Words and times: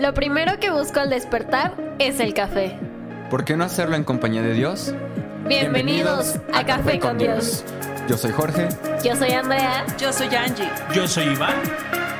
Lo 0.00 0.14
primero 0.14 0.58
que 0.58 0.70
busco 0.70 0.98
al 0.98 1.10
despertar 1.10 1.74
es 1.98 2.20
el 2.20 2.32
café. 2.32 2.78
¿Por 3.28 3.44
qué 3.44 3.54
no 3.54 3.64
hacerlo 3.64 3.96
en 3.96 4.04
compañía 4.04 4.40
de 4.40 4.54
Dios? 4.54 4.94
Bienvenidos, 5.46 6.36
a, 6.54 6.64
Café, 6.64 6.98
con 6.98 7.18
Dios. 7.18 7.64
Yo 8.08 8.16
soy 8.16 8.32
Jorge 8.32 8.68
Yo 9.04 9.14
soy 9.14 9.32
Andrea. 9.32 9.84
Yo 9.98 10.10
soy 10.10 10.34
Angie. 10.34 10.70
Yo 10.94 11.06
soy 11.06 11.24
Iván. 11.24 11.54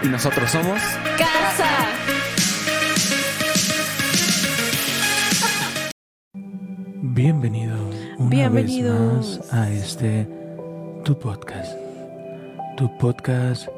y 0.02 0.08
nosotros 0.08 0.50
somos 0.50 0.78
Casa. 1.16 1.68
Bienvenido 7.02 7.76
una 8.18 8.28
Bienvenidos. 8.28 9.38
vez 9.40 9.52
más 9.52 9.54
a 9.54 9.70
este 9.70 10.28
tu 11.02 11.18
podcast. 11.18 11.72
Tu 12.76 12.94
podcast 12.98 13.68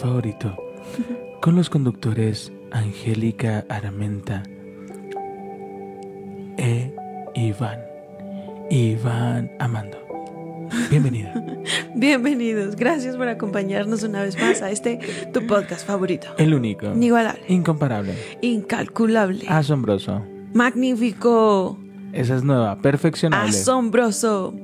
favorito. 0.00 0.56
Con 1.40 1.56
los 1.56 1.68
conductores 1.68 2.52
Angélica 2.72 3.64
Aramenta 3.68 4.42
e 6.56 6.92
Iván. 7.34 7.78
Iván 8.70 9.50
Amando. 9.58 9.96
Bienvenido. 10.90 11.30
Bienvenidos. 11.94 12.76
Gracias 12.76 13.16
por 13.16 13.28
acompañarnos 13.28 14.02
una 14.02 14.22
vez 14.22 14.38
más 14.38 14.60
a 14.62 14.70
este 14.70 14.98
tu 15.32 15.46
podcast 15.46 15.86
favorito. 15.86 16.28
El 16.36 16.52
único. 16.54 16.86
Inigualable, 16.86 17.42
Incomparable. 17.48 18.14
incalculable, 18.42 19.44
Asombroso. 19.48 20.22
magnífico, 20.52 21.78
Esa 22.12 22.36
es 22.36 22.42
nueva. 22.42 22.80
Perfeccionable. 22.82 23.48
asombroso. 23.50 24.54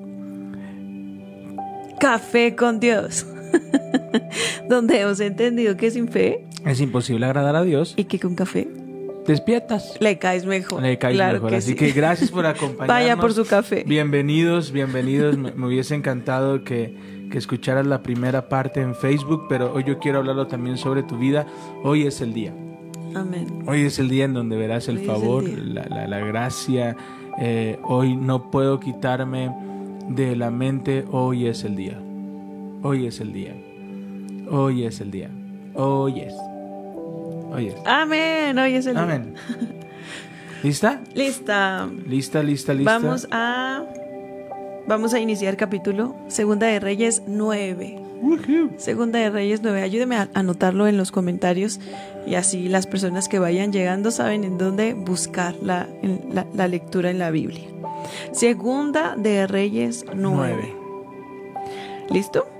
Café 2.00 2.54
con 2.54 2.80
Dios. 2.80 3.26
Donde 4.68 5.00
hemos 5.00 5.20
entendido 5.20 5.76
que 5.76 5.90
sin 5.90 6.08
fe 6.08 6.44
Es 6.64 6.80
imposible 6.80 7.26
agradar 7.26 7.56
a 7.56 7.62
Dios. 7.62 7.94
y 7.96 8.04
que 8.04 8.18
con 8.18 8.34
café 8.34 8.68
Despiertas. 9.26 9.96
le 10.00 10.18
caes 10.18 10.44
mejor. 10.46 10.82
Le 10.82 10.98
caes 10.98 11.14
Claro 11.16 11.34
mejor. 11.34 11.50
que 11.50 11.56
Así 11.56 11.70
sí. 11.70 11.76
que 11.76 11.92
gracias 11.92 12.30
por 12.30 12.44
acompañarnos. 12.46 12.88
Vaya 12.88 13.16
por 13.16 13.32
su 13.32 13.44
café. 13.46 13.84
Bienvenidos, 13.86 14.70
bienvenidos. 14.72 15.36
Me, 15.38 15.52
me 15.52 15.66
hubiese 15.66 15.94
encantado 15.94 16.62
que, 16.64 16.94
que 17.30 17.38
escucharas 17.38 17.86
la 17.86 18.02
primera 18.02 18.48
parte 18.48 18.80
en 18.82 18.94
Facebook, 18.94 19.46
pero 19.48 19.72
hoy 19.72 19.84
yo 19.84 19.98
quiero 19.98 20.18
hablarlo 20.18 20.46
también 20.46 20.76
sobre 20.76 21.02
tu 21.02 21.16
vida. 21.18 21.46
Hoy 21.82 22.06
es 22.06 22.20
el 22.20 22.34
día. 22.34 22.52
Amén. 23.14 23.46
Hoy 23.66 23.82
es 23.82 23.98
el 23.98 24.08
día 24.08 24.24
en 24.24 24.34
donde 24.34 24.56
verás 24.56 24.88
el 24.88 24.96
Hoy 24.98 25.02
es 25.02 25.08
el 25.08 25.14
favor, 25.14 25.44
la, 25.48 25.84
la- 25.86 26.06
la 26.08 26.18
gracia. 26.18 26.96
Eh, 27.38 27.78
hoy 27.82 28.16
no 28.16 28.50
puedo 28.50 28.78
quitarme 28.80 29.50
de 30.08 30.36
la 30.36 30.50
mente. 30.50 31.04
Hoy 31.10 31.46
es 31.46 31.64
el 31.64 31.76
día. 31.76 31.98
Hoy 32.82 33.06
es 33.06 33.20
el 33.20 33.32
día. 33.32 33.54
Hoy 34.50 34.84
es 34.84 35.00
el 35.00 35.10
día. 35.10 35.30
Hoy 35.74 36.20
es. 36.20 36.34
Hoy 37.54 37.68
es. 37.68 37.76
Amén. 37.84 38.58
Hoy 38.58 38.74
es 38.74 38.86
el. 38.86 38.96
Amén. 38.96 39.34
¿Lista? 40.62 41.00
Lista. 41.14 41.88
Lista, 42.06 42.42
lista, 42.42 42.74
lista. 42.74 42.92
Vamos 42.98 43.28
a 43.30 43.84
vamos 44.86 45.14
a 45.14 45.20
iniciar 45.20 45.56
capítulo 45.56 46.16
Segunda 46.28 46.66
de 46.66 46.80
Reyes 46.80 47.22
9. 47.26 48.00
Segunda 48.78 49.18
de 49.18 49.30
Reyes 49.30 49.60
9. 49.62 49.82
Ayúdeme 49.82 50.16
a 50.16 50.30
anotarlo 50.34 50.86
en 50.88 50.96
los 50.96 51.12
comentarios 51.12 51.78
y 52.26 52.36
así 52.36 52.68
las 52.68 52.86
personas 52.86 53.28
que 53.28 53.38
vayan 53.38 53.72
llegando 53.72 54.10
saben 54.10 54.44
en 54.44 54.56
dónde 54.56 54.94
buscar 54.94 55.54
la, 55.60 55.86
en 56.02 56.22
la, 56.32 56.46
la 56.54 56.66
lectura 56.66 57.10
en 57.10 57.18
la 57.18 57.30
Biblia. 57.30 57.64
Segunda 58.32 59.14
de 59.16 59.46
Reyes 59.46 60.06
9. 60.14 60.16
Nueve. 60.16 60.74
¿Listo? 62.10 62.53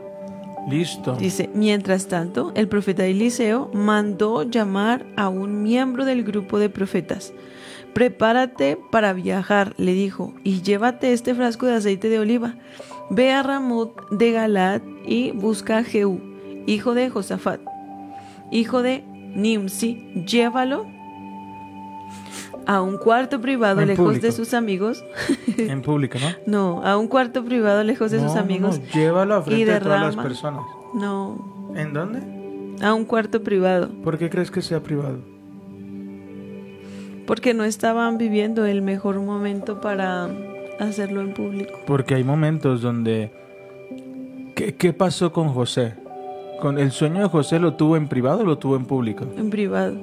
Listo. 0.69 1.15
Dice, 1.17 1.51
mientras 1.55 2.07
tanto, 2.07 2.53
el 2.55 2.69
profeta 2.69 3.05
Eliseo 3.05 3.71
mandó 3.75 4.43
llamar 4.45 5.05
a 5.17 5.29
un 5.29 5.63
miembro 5.63 6.05
del 6.05 6.25
grupo 6.25 6.59
de 6.59 6.71
profetas. 6.71 7.33
Prepárate 7.93 8.79
para 8.91 9.13
viajar, 9.13 9.75
le 9.77 9.93
dijo, 9.93 10.35
y 10.43 10.63
llévate 10.63 11.13
este 11.13 11.35
frasco 11.35 11.67
de 11.67 11.75
aceite 11.75 12.09
de 12.09 12.19
oliva. 12.19 12.55
Ve 13.11 13.33
a 13.33 13.43
Ramot 13.43 14.09
de 14.11 14.33
Galad 14.33 14.81
y 15.07 15.31
busca 15.33 15.79
a 15.79 15.85
Jehú, 15.85 16.21
hijo 16.67 16.95
de 16.95 17.11
Josafat, 17.11 17.61
hijo 18.51 18.83
de 18.83 19.05
Nimsi, 19.35 20.25
llévalo 20.27 20.87
a 22.67 22.81
un 22.83 22.97
cuarto 22.99 23.41
privado 23.41 23.81
En 23.83 23.89
lejos 23.89 24.05
público. 24.07 24.27
de 24.27 24.33
sus 24.33 24.55
amigos. 24.55 25.05
En 25.59 25.83
público, 25.83 26.19
¿no? 26.19 26.29
No, 26.47 26.83
a 26.87 26.97
un 26.97 27.09
cuarto 27.09 27.45
privado 27.45 27.83
lejos 27.85 28.11
de 28.11 28.21
sus 28.21 28.35
No, 28.35 28.41
amigos. 28.41 28.81
no, 28.81 28.87
Llévalo 28.93 29.35
a 29.37 29.43
frente 29.43 29.61
y 29.61 29.65
de 29.65 29.81
todas 29.81 30.01
las 30.01 30.15
derrama- 30.17 30.23
personas. 30.23 30.63
No, 30.95 31.73
¿En 31.77 31.93
dónde? 31.93 32.21
a 32.83 32.93
un 32.95 33.05
cuarto 33.05 33.43
privado. 33.43 33.89
¿Por 34.03 34.19
qué 34.19 34.29
crees 34.31 34.51
que 34.51 34.61
sea 34.63 34.83
privado? 34.83 35.19
Porque 37.27 37.55
no 37.55 37.65
estaban 37.65 38.19
viviendo 38.19 38.67
el 38.67 38.83
mejor 38.83 39.19
momento 39.21 39.81
para 39.81 40.29
hacerlo 40.79 41.21
en 41.23 41.33
público. 41.35 41.73
Porque 41.87 42.15
hay 42.15 42.25
momentos 42.25 42.83
donde... 42.83 43.33
¿Qué, 44.55 44.75
qué 44.75 44.93
pasó 44.93 45.33
con 45.33 45.49
José? 45.49 45.95
Con 46.61 46.79
el 46.79 46.91
sueño 46.93 47.23
de 47.23 47.29
José 47.29 47.59
lo 47.59 47.75
tuvo 47.75 47.97
en 47.97 48.09
privado 48.09 48.41
o 48.41 48.45
lo 48.45 48.59
tuvo 48.59 48.77
en 48.77 48.85
público. 48.85 49.25
En 49.37 49.51
privado. 49.51 49.95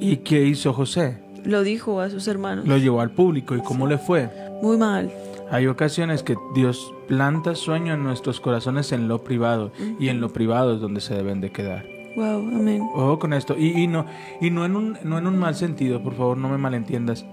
¿Y 0.00 0.18
qué 0.18 0.42
hizo 0.44 0.72
José? 0.72 1.18
Lo 1.44 1.62
dijo 1.62 2.00
a 2.00 2.10
sus 2.10 2.28
hermanos. 2.28 2.66
Lo 2.66 2.76
llevó 2.76 3.00
al 3.00 3.10
público. 3.10 3.54
¿Y 3.56 3.60
cómo 3.60 3.86
le 3.86 3.98
fue? 3.98 4.30
Muy 4.62 4.76
mal. 4.76 5.10
Hay 5.50 5.66
ocasiones 5.66 6.22
que 6.22 6.36
Dios 6.54 6.94
planta 7.08 7.54
sueño 7.54 7.94
en 7.94 8.04
nuestros 8.04 8.40
corazones 8.40 8.92
en 8.92 9.08
lo 9.08 9.24
privado. 9.24 9.72
Y 9.98 10.08
en 10.08 10.20
lo 10.20 10.32
privado 10.32 10.74
es 10.74 10.80
donde 10.80 11.00
se 11.00 11.14
deben 11.14 11.40
de 11.40 11.50
quedar. 11.50 11.84
Wow, 12.16 12.38
amén. 12.38 12.82
Ojo 12.94 13.18
con 13.18 13.32
esto. 13.32 13.56
Y, 13.56 13.68
y 13.68 13.86
no, 13.86 14.06
y 14.40 14.50
no, 14.50 14.64
en 14.64 14.76
un, 14.76 14.98
no 15.04 15.18
en 15.18 15.26
un 15.26 15.38
mal 15.38 15.54
sentido, 15.54 16.02
por 16.02 16.14
favor, 16.14 16.36
no 16.36 16.48
me 16.48 16.58
malentiendas. 16.58 17.24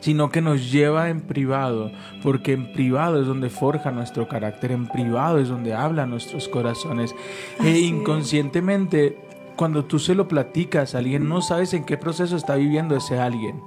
Sino 0.00 0.30
que 0.30 0.40
nos 0.40 0.70
lleva 0.70 1.08
en 1.08 1.20
privado, 1.20 1.90
porque 2.22 2.52
en 2.52 2.72
privado 2.72 3.20
es 3.20 3.26
donde 3.26 3.50
forja 3.50 3.90
nuestro 3.90 4.28
carácter, 4.28 4.70
en 4.70 4.86
privado 4.86 5.38
es 5.38 5.48
donde 5.48 5.74
habla 5.74 6.06
nuestros 6.06 6.48
corazones. 6.48 7.12
Así 7.58 7.68
E 7.68 7.78
inconscientemente, 7.80 9.18
cuando 9.56 9.84
tú 9.84 9.98
se 9.98 10.14
lo 10.14 10.28
platicas 10.28 10.94
a 10.94 10.98
alguien, 10.98 11.28
no 11.28 11.42
sabes 11.42 11.74
en 11.74 11.84
qué 11.84 11.96
proceso 11.96 12.36
está 12.36 12.56
viviendo 12.56 12.96
ese 12.96 13.18
alguien. 13.18 13.60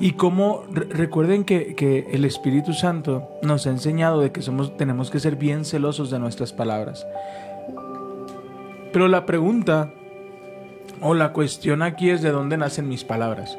Y 0.00 0.12
como 0.12 0.64
recuerden 0.70 1.44
que, 1.44 1.74
que 1.74 2.08
el 2.12 2.24
Espíritu 2.24 2.72
Santo 2.72 3.28
nos 3.42 3.66
ha 3.66 3.70
enseñado 3.70 4.20
de 4.20 4.32
que 4.32 4.42
somos, 4.42 4.76
tenemos 4.76 5.10
que 5.10 5.20
ser 5.20 5.36
bien 5.36 5.64
celosos 5.64 6.10
de 6.10 6.18
nuestras 6.18 6.52
palabras. 6.52 7.06
Pero 8.92 9.08
la 9.08 9.26
pregunta 9.26 9.92
o 11.00 11.14
la 11.14 11.32
cuestión 11.32 11.82
aquí 11.82 12.10
es 12.10 12.22
de 12.22 12.30
dónde 12.30 12.56
nacen 12.56 12.88
mis 12.88 13.04
palabras. 13.04 13.58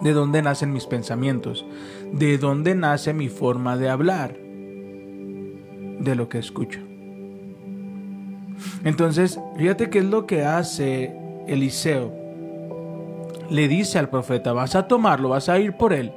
De 0.00 0.12
dónde 0.12 0.42
nacen 0.42 0.72
mis 0.72 0.86
pensamientos. 0.86 1.64
De 2.12 2.38
dónde 2.38 2.74
nace 2.74 3.12
mi 3.14 3.28
forma 3.28 3.76
de 3.76 3.88
hablar. 3.88 4.36
De 5.98 6.14
lo 6.14 6.28
que 6.28 6.38
escucho. 6.38 6.87
Entonces, 8.84 9.40
fíjate 9.56 9.90
qué 9.90 9.98
es 9.98 10.04
lo 10.04 10.26
que 10.26 10.44
hace 10.44 11.16
Eliseo. 11.46 12.12
Le 13.50 13.68
dice 13.68 13.98
al 13.98 14.08
profeta, 14.08 14.52
vas 14.52 14.74
a 14.74 14.86
tomarlo, 14.86 15.30
vas 15.30 15.48
a 15.48 15.58
ir 15.58 15.76
por 15.76 15.92
él. 15.92 16.12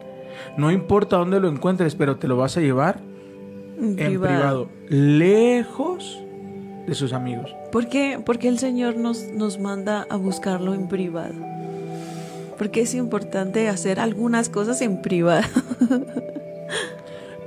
No 0.58 0.72
importa 0.72 1.18
dónde 1.18 1.40
lo 1.40 1.48
encuentres, 1.48 1.96
pero 1.96 2.18
te 2.18 2.28
lo 2.28 2.38
vas 2.38 2.58
a 2.58 2.62
llevar 2.62 3.00
En 3.80 3.96
privado, 3.96 4.70
lejos 4.90 6.22
de 6.88 6.96
sus 6.96 7.14
amigos. 7.14 7.56
¿Por 7.72 7.88
qué, 7.88 8.20
por 8.24 8.38
qué 8.38 8.48
el 8.48 8.60
Señor 8.60 8.98
nos, 8.98 9.28
nos 9.28 9.60
manda 9.60 10.06
a 10.10 10.18
buscarlo 10.18 10.74
en 10.74 10.88
privado? 10.88 11.36
Porque 12.58 12.82
es 12.82 12.94
importante 12.94 13.70
hacer 13.70 14.00
algunas 14.00 14.50
cosas 14.50 14.82
en 14.82 15.02
privado. 15.02 15.48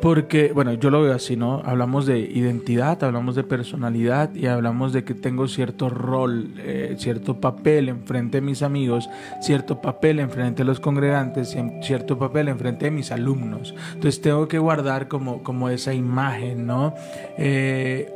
Porque, 0.05 0.53
bueno, 0.53 0.75
yo 0.75 0.91
lo 0.91 1.01
veo 1.01 1.15
así, 1.15 1.35
¿no? 1.35 1.63
Hablamos 1.65 2.05
de 2.05 2.19
identidad, 2.19 3.03
hablamos 3.03 3.37
de 3.37 3.43
personalidad 3.43 4.35
y 4.35 4.49
hablamos 4.49 4.93
de 4.93 5.03
que 5.03 5.15
tengo 5.15 5.49
cierto 5.49 5.89
rol, 5.89 6.51
eh, 6.59 6.97
cierto 6.99 7.41
papel 7.41 7.89
enfrente 7.89 8.37
de 8.37 8.41
mis 8.43 8.63
amigos, 8.63 9.09
cierto 9.41 9.81
papel 9.81 10.21
enfrente 10.21 10.63
de 10.63 10.67
los 10.67 10.79
congregantes, 10.79 11.57
cierto 11.81 12.19
papel 12.19 12.49
enfrente 12.49 12.85
de 12.85 12.91
mis 12.91 13.13
alumnos. 13.13 13.75
Entonces 13.95 14.21
tengo 14.21 14.47
que 14.47 14.59
guardar 14.59 15.09
como, 15.09 15.43
como 15.43 15.71
esa 15.71 15.95
imagen, 15.95 16.67
¿no? 16.67 16.93
Eh, 17.39 18.13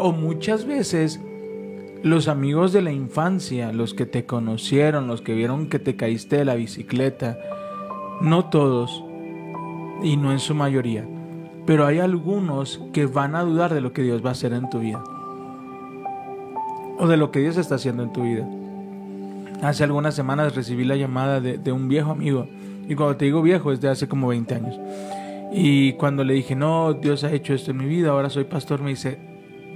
o 0.00 0.12
muchas 0.12 0.64
veces 0.64 1.20
los 2.04 2.28
amigos 2.28 2.72
de 2.72 2.82
la 2.82 2.92
infancia, 2.92 3.72
los 3.72 3.94
que 3.94 4.06
te 4.06 4.26
conocieron, 4.26 5.08
los 5.08 5.22
que 5.22 5.34
vieron 5.34 5.68
que 5.68 5.80
te 5.80 5.96
caíste 5.96 6.36
de 6.36 6.44
la 6.44 6.54
bicicleta, 6.54 7.36
no 8.20 8.44
todos, 8.44 9.02
y 10.04 10.16
no 10.16 10.30
en 10.30 10.38
su 10.38 10.54
mayoría, 10.54 11.04
pero 11.66 11.86
hay 11.86 11.98
algunos 11.98 12.80
que 12.92 13.06
van 13.06 13.34
a 13.34 13.42
dudar 13.42 13.72
de 13.72 13.80
lo 13.80 13.92
que 13.92 14.02
Dios 14.02 14.24
va 14.24 14.30
a 14.30 14.32
hacer 14.32 14.52
en 14.52 14.68
tu 14.70 14.80
vida. 14.80 15.02
O 16.98 17.06
de 17.06 17.16
lo 17.16 17.30
que 17.30 17.40
Dios 17.40 17.56
está 17.56 17.76
haciendo 17.76 18.02
en 18.02 18.12
tu 18.12 18.22
vida. 18.22 18.46
Hace 19.62 19.84
algunas 19.84 20.14
semanas 20.14 20.54
recibí 20.54 20.84
la 20.84 20.96
llamada 20.96 21.40
de, 21.40 21.72
un 21.72 21.88
viejo 21.88 22.10
amigo. 22.10 22.48
Y 22.88 22.94
cuando 22.94 23.16
te 23.16 23.26
digo 23.26 23.42
viejo 23.42 23.72
es 23.72 23.80
de 23.80 23.88
hace 23.88 24.08
como 24.08 24.28
20 24.28 24.54
años. 24.54 24.80
Y 25.52 25.92
cuando 25.94 26.24
le 26.24 26.34
dije, 26.34 26.56
no, 26.56 26.94
Dios 26.94 27.24
ha 27.24 27.32
hecho 27.32 27.54
esto 27.54 27.70
en 27.70 27.76
mi 27.76 27.84
vida, 27.84 28.10
ahora 28.10 28.30
soy 28.30 28.44
pastor, 28.44 28.80
me 28.80 28.90
dice, 28.90 29.18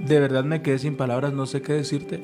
de 0.05 0.21
verdad 0.21 0.45
me 0.45 0.63
quedé 0.63 0.79
sin 0.79 0.97
palabras, 0.97 1.33
no 1.33 1.47
sé 1.47 1.63
qué 1.63 1.75
decirte. 1.75 2.23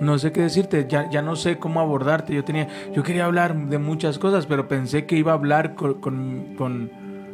no 0.00 0.18
sé 0.18 0.32
qué 0.32 0.42
decirte, 0.42 0.86
ya, 0.88 1.10
ya 1.10 1.22
no 1.22 1.36
sé 1.36 1.58
cómo 1.58 1.80
abordarte. 1.80 2.34
Yo 2.34 2.44
tenía, 2.44 2.68
yo 2.94 3.02
quería 3.02 3.26
hablar 3.26 3.68
de 3.68 3.78
muchas 3.78 4.18
cosas, 4.18 4.46
pero 4.46 4.68
pensé 4.68 5.06
que 5.06 5.16
iba 5.16 5.32
a 5.32 5.34
hablar 5.34 5.74
con, 5.74 5.94
con, 6.56 6.90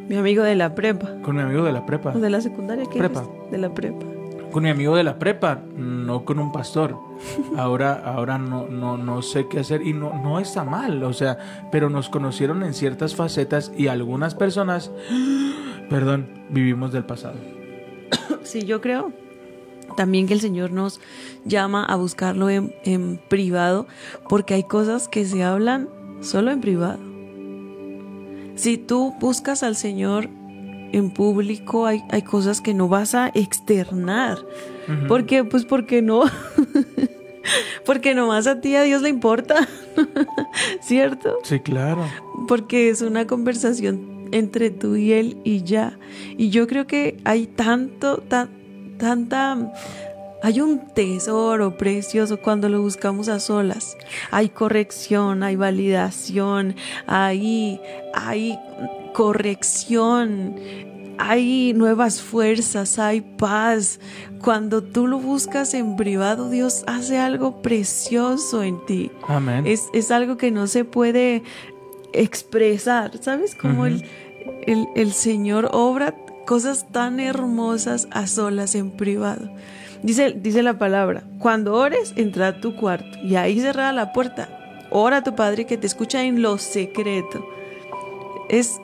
Mi 0.09 0.17
amigo 0.17 0.43
de 0.43 0.55
la 0.55 0.75
prepa. 0.75 1.09
con 1.23 1.37
mi 1.37 1.43
amigo 1.43 1.65
de 1.65 1.73
la 1.73 1.85
prepa. 1.87 2.13
¿O 2.15 2.19
de 2.21 2.31
la 2.31 2.41
secundaria? 2.41 2.85
¿Qué 2.91 2.99
Prepa. 2.99 3.21
eres? 3.21 3.51
De 3.51 3.59
la 3.59 3.75
prepa. 3.75 4.05
Con 4.53 4.63
mi 4.63 4.71
amigo 4.71 4.97
de 4.97 5.03
la 5.05 5.19
prepa, 5.19 5.61
no 5.77 6.25
con 6.25 6.39
un 6.39 6.53
pastor. 6.53 6.97
Ahora, 7.57 7.95
ahora 8.05 8.39
no, 8.39 8.67
no, 8.69 8.97
no 8.97 9.23
sé 9.23 9.49
qué 9.49 9.61
hacer 9.61 9.83
y 9.83 9.93
no, 9.93 10.13
no 10.23 10.39
está 10.39 10.65
mal, 10.65 11.03
o 11.03 11.13
sea, 11.13 11.39
pero 11.73 11.91
nos 11.91 12.09
conocieron 12.09 12.63
en 12.63 12.73
ciertas 12.75 13.15
facetas 13.17 13.73
y 13.77 13.89
algunas 13.89 14.35
personas, 14.35 14.91
perdón, 15.91 16.29
vivimos 16.51 16.93
del 16.93 17.05
pasado. 17.05 17.35
Sí, 18.43 18.63
yo 18.65 18.81
creo 18.81 19.11
también 19.97 20.29
que 20.29 20.35
el 20.35 20.41
Señor 20.41 20.71
nos 20.71 21.01
llama 21.45 21.85
a 21.85 21.97
buscarlo 21.97 22.49
en, 22.49 22.73
en 22.85 23.19
privado 23.29 23.87
porque 24.29 24.55
hay 24.55 24.63
cosas 24.63 25.09
que 25.09 25.25
se 25.25 25.43
hablan 25.43 25.89
solo 26.21 26.53
en 26.53 26.61
privado. 26.61 26.99
Si 28.57 28.79
tú 28.79 29.15
buscas 29.21 29.63
al 29.63 29.77
Señor 29.77 30.29
en 30.93 31.11
público, 31.11 31.87
hay, 31.87 32.03
hay 32.11 32.23
cosas 32.23 32.61
que 32.61 32.75
no 32.75 32.89
vas 32.89 33.15
a 33.15 33.31
externar. 33.35 34.39
¿Por 35.09 35.27
qué? 35.27 35.45
Pues 35.45 35.65
porque 35.65 36.03
no. 36.03 36.25
porque 37.87 38.15
nomás 38.15 38.47
a 38.47 38.61
ti 38.61 38.75
a 38.75 38.83
Dios 38.83 39.03
le 39.03 39.09
importa. 39.09 39.69
¿Cierto? 40.81 41.39
Sí, 41.43 41.61
claro. 41.61 42.05
porque 42.49 42.89
es 42.89 43.03
una 43.03 43.27
conversación 43.27 44.29
entre 44.33 44.71
tú 44.71 44.97
y 44.97 45.13
él 45.13 45.39
y 45.45 45.63
ya. 45.63 45.99
Y 46.37 46.51
yo 46.51 46.67
creo 46.67 46.87
que 46.87 47.19
hay 47.25 47.47
tanto, 47.47 48.19
tan, 48.19 48.51
tanta, 48.99 49.73
hay 50.43 50.61
un 50.61 50.89
tesoro 50.89 51.77
precioso 51.77 52.39
cuando 52.41 52.69
lo 52.69 52.81
buscamos 52.81 53.29
a 53.29 53.41
solas. 53.41 53.97
Hay 54.31 54.49
corrección, 54.49 55.43
hay 55.43 55.57
validación, 55.57 56.77
hay, 57.07 57.81
hay 58.15 58.59
corrección. 59.15 60.57
Hay 61.19 61.73
nuevas 61.73 62.21
fuerzas, 62.21 62.99
hay 62.99 63.23
paz. 63.23 64.01
Cuando 64.43 64.83
tú 64.83 65.07
lo 65.07 65.19
buscas 65.19 65.73
en 65.73 65.97
privado, 65.97 66.51
Dios 66.51 66.85
hace 66.87 67.17
algo 67.17 67.63
precioso 67.63 68.63
en 68.63 68.85
ti. 68.85 69.11
Amén. 69.27 69.67
Es, 69.67 69.89
es 69.95 70.11
algo 70.11 70.37
que 70.37 70.51
no 70.51 70.67
se 70.67 70.85
puede 70.85 71.43
expresar, 72.13 73.13
¿sabes? 73.23 73.57
Ujú. 73.65 73.87
el, 73.87 74.05
el, 74.67 74.87
el 74.95 75.13
Señor 75.13 75.71
obra 75.73 76.15
cosas 76.47 76.87
tan 76.93 77.19
hermosas 77.19 78.09
a 78.11 78.27
solas 78.27 78.75
en 78.75 78.91
privado. 78.91 79.51
Dice, 80.07 80.37
dice 80.41 80.63
la 80.63 80.79
palabra, 80.79 81.25
cuando 81.41 81.75
ores, 81.75 82.13
entra 82.15 82.47
a 82.47 82.61
tu 82.61 82.77
cuarto 82.77 83.19
y 83.25 83.35
ahí 83.35 83.59
cerrada 83.59 83.93
la 83.93 84.13
puerta. 84.13 84.49
Ora 84.89 85.17
a 85.17 85.25
tu 85.25 85.35
Padre 85.35 85.67
que 85.67 85.77
te 85.77 85.89
escucha 85.89 86.23
en 86.23 86.43
lo 86.43 86.59
secreto. 86.59 87.45
Es 88.49 88.81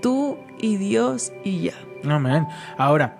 tú 0.00 0.38
y 0.58 0.78
Dios 0.78 1.34
y 1.44 1.64
ya. 1.64 1.74
Amén. 2.08 2.46
Ahora, 2.78 3.14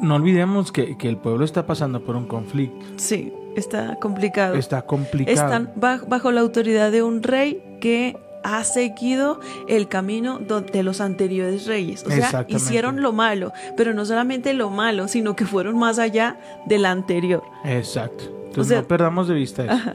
no 0.00 0.14
olvidemos 0.14 0.70
que, 0.70 0.96
que 0.96 1.08
el 1.08 1.16
pueblo 1.16 1.44
está 1.44 1.66
pasando 1.66 2.04
por 2.04 2.14
un 2.14 2.28
conflicto. 2.28 2.86
Sí, 2.98 3.34
está 3.56 3.96
complicado. 3.96 4.54
Está 4.54 4.82
complicado. 4.82 5.34
Están 5.34 5.72
bajo, 5.74 6.06
bajo 6.06 6.30
la 6.30 6.40
autoridad 6.40 6.92
de 6.92 7.02
un 7.02 7.24
rey 7.24 7.78
que 7.80 8.16
ha 8.42 8.62
seguido 8.64 9.40
el 9.68 9.88
camino 9.88 10.38
de 10.38 10.82
los 10.82 11.00
anteriores 11.00 11.66
reyes. 11.66 12.04
O 12.06 12.10
sea, 12.10 12.44
hicieron 12.48 13.02
lo 13.02 13.12
malo, 13.12 13.52
pero 13.76 13.92
no 13.94 14.04
solamente 14.04 14.52
lo 14.54 14.70
malo, 14.70 15.08
sino 15.08 15.34
que 15.36 15.44
fueron 15.46 15.78
más 15.78 15.98
allá 15.98 16.38
del 16.66 16.86
anterior. 16.86 17.42
Exacto. 17.64 18.24
Entonces 18.46 18.58
O 18.58 18.64
sea- 18.68 18.80
no 18.82 18.88
perdamos 18.88 19.28
de 19.28 19.34
vista 19.34 19.64
eso. 19.64 19.90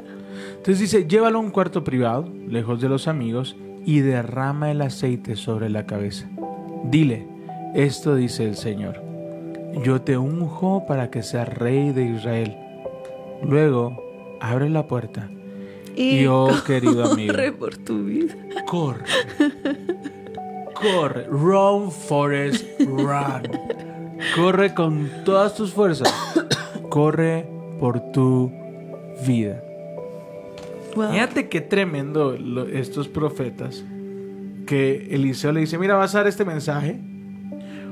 Entonces 0.58 0.80
dice, 0.80 1.08
llévalo 1.08 1.38
a 1.40 1.42
un 1.42 1.50
cuarto 1.52 1.84
privado, 1.84 2.28
lejos 2.48 2.80
de 2.82 2.90
los 2.90 3.08
amigos, 3.08 3.56
y 3.86 4.02
derrama 4.02 4.70
el 4.70 4.82
aceite 4.82 5.36
sobre 5.36 5.70
la 5.70 5.86
cabeza. 5.88 6.30
Dile, 6.84 7.26
esto 7.74 8.16
dice 8.16 8.46
el 8.46 8.56
Señor, 8.56 9.02
yo 9.84 10.02
te 10.02 10.18
unjo 10.18 10.86
para 10.86 11.10
que 11.10 11.24
seas 11.24 11.48
rey 11.50 11.92
de 11.92 12.04
Israel. 12.06 12.58
Luego, 13.44 14.04
abre 14.40 14.70
la 14.70 14.86
puerta. 14.88 15.30
Y 15.96 16.26
oh, 16.28 16.50
querido 16.66 17.06
amigo. 17.12 17.34
corre 17.34 17.52
por 17.52 17.78
tu 17.78 18.04
vida. 18.06 18.34
Corre. 18.68 19.04
Corre. 20.74 21.26
Run, 21.28 21.92
Forest, 21.92 22.66
run. 22.80 23.42
Corre 24.36 24.74
con 24.74 25.10
todas 25.26 25.56
tus 25.56 25.74
fuerzas. 25.74 26.14
Corre 26.90 27.46
por 27.80 28.12
tu 28.12 28.52
vida. 29.26 29.62
Wow. 30.96 31.12
Fíjate 31.12 31.50
qué 31.50 31.62
tremendo 31.62 32.36
lo- 32.38 32.68
estos 32.68 33.08
profetas. 33.08 33.84
Que 34.66 35.08
Eliseo 35.12 35.52
le 35.52 35.62
dice, 35.62 35.78
mira, 35.78 35.96
vas 35.96 36.16
a 36.16 36.20
dar 36.20 36.28
este 36.28 36.46
mensaje. 36.46 37.00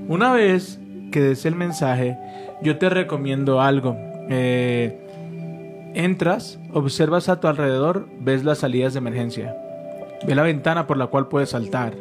Una 0.08 0.34
vez 0.34 0.80
que 1.12 1.20
des 1.22 1.46
el 1.46 1.56
mensaje, 1.56 2.18
yo 2.62 2.78
te 2.78 2.90
recomiendo 2.90 3.62
algo. 3.62 3.96
Eh, 4.30 5.00
entras, 5.94 6.60
observas 6.74 7.30
a 7.30 7.40
tu 7.40 7.48
alrededor, 7.48 8.08
ves 8.20 8.44
las 8.44 8.60
salidas 8.60 8.94
de 8.94 9.00
emergencia. 9.00 9.56
Ve 10.26 10.36
la 10.36 10.44
ventana 10.44 10.88
por 10.88 10.98
la 10.98 11.08
cual 11.08 11.28
puedes 11.28 11.50
saltar. 11.50 11.94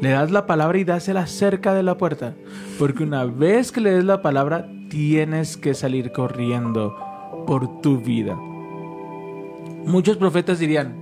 Le 0.00 0.10
das 0.10 0.30
la 0.30 0.46
palabra 0.46 0.78
y 0.78 0.84
dásela 0.84 1.26
cerca 1.26 1.72
de 1.74 1.82
la 1.82 1.96
puerta. 1.96 2.34
Porque 2.78 3.04
una 3.04 3.24
vez 3.24 3.70
que 3.70 3.80
le 3.80 3.92
des 3.92 4.04
la 4.04 4.22
palabra, 4.22 4.68
tienes 4.88 5.56
que 5.56 5.74
salir 5.74 6.12
corriendo 6.12 6.96
por 7.46 7.80
tu 7.80 7.98
vida. 7.98 8.36
Muchos 9.86 10.16
profetas 10.16 10.58
dirían, 10.58 10.94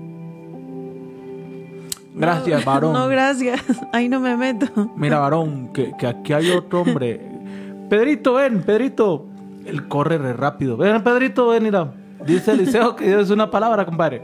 gracias, 2.15 2.65
No, 2.65 2.71
varón. 2.71 2.93
No, 2.95 3.09
gracias. 3.09 3.63
Ahí 3.93 4.09
no 4.09 4.21
me 4.21 4.37
meto. 4.37 4.91
Mira, 4.97 5.19
varón, 5.19 5.73
que, 5.73 5.93
que 5.99 6.07
aquí 6.07 6.33
hay 6.33 6.51
otro 6.51 6.83
hombre. 6.83 7.21
Pedrito, 7.89 8.35
ven, 8.35 8.63
Pedrito. 8.63 9.27
Él 9.65 9.87
corre 9.89 10.19
re 10.19 10.33
rápido. 10.33 10.77
Ven, 10.77 11.03
Pedrito, 11.03 11.49
ven, 11.49 11.63
mira. 11.63 11.93
Dice 12.27 12.53
Eliseo 12.53 12.97
que 12.97 13.21
es 13.21 13.31
una 13.31 13.51
palabra, 13.51 13.85
compadre. 13.85 14.23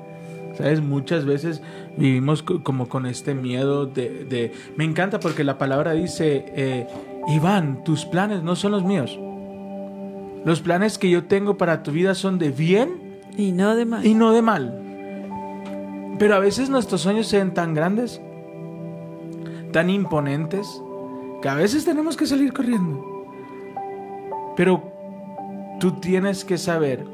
¿Sabes? 0.57 0.81
Muchas 0.81 1.25
veces 1.25 1.63
vivimos 1.97 2.43
co- 2.43 2.63
como 2.63 2.89
con 2.89 3.07
este 3.07 3.35
miedo 3.35 3.87
de... 3.87 4.25
de- 4.25 4.53
Me 4.77 4.85
encanta 4.85 5.21
porque 5.21 5.45
la 5.45 5.57
palabra 5.59 5.93
dice, 5.93 6.45
eh, 6.57 6.87
Iván, 7.29 7.85
tus 7.85 8.05
planes 8.05 8.43
no 8.43 8.57
son 8.57 8.73
los 8.73 8.83
míos. 8.85 9.19
Los 10.45 10.61
planes 10.61 10.99
que 10.99 11.11
yo 11.11 11.25
tengo 11.25 11.57
para 11.59 11.83
tu 11.83 11.93
vida 11.93 12.15
son 12.15 12.39
de 12.39 12.51
bien 12.51 13.19
Y 13.37 13.53
no 13.53 13.77
de 13.77 13.85
más. 13.85 14.05
y 14.05 14.15
no 14.15 14.33
de 14.33 14.43
mal. 14.43 14.83
Pero 16.19 16.35
a 16.35 16.39
veces 16.41 16.71
nuestros 16.71 17.03
sueños 17.03 17.29
se 17.29 17.39
ven 17.39 17.55
tan 17.55 17.75
grandes, 17.75 18.21
tan 19.73 19.91
imponentes, 19.91 20.67
que 21.43 21.49
a 21.49 21.55
veces 21.55 21.85
tenemos 21.85 22.17
que 22.17 22.27
salir 22.27 22.53
corriendo. 22.53 23.05
Pero 24.57 24.83
tú 25.79 25.93
tienes 26.01 26.45
que 26.45 26.59
saber 26.59 27.05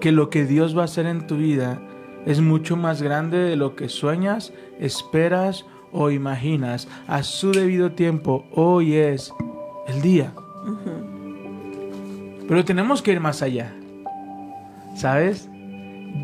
que 0.00 0.12
lo 0.12 0.30
que 0.30 0.44
Dios 0.44 0.76
va 0.76 0.82
a 0.82 0.84
hacer 0.86 1.06
en 1.06 1.26
tu 1.26 1.36
vida 1.36 1.80
es 2.26 2.40
mucho 2.40 2.76
más 2.76 3.02
grande 3.02 3.38
de 3.38 3.56
lo 3.56 3.74
que 3.76 3.88
sueñas, 3.88 4.52
esperas 4.78 5.64
o 5.92 6.10
imaginas. 6.10 6.88
A 7.06 7.22
su 7.22 7.52
debido 7.52 7.92
tiempo, 7.92 8.44
hoy 8.52 8.94
es 8.94 9.32
el 9.86 10.02
día. 10.02 10.32
Pero 12.46 12.64
tenemos 12.64 13.02
que 13.02 13.12
ir 13.12 13.20
más 13.20 13.42
allá. 13.42 13.74
¿Sabes? 14.96 15.48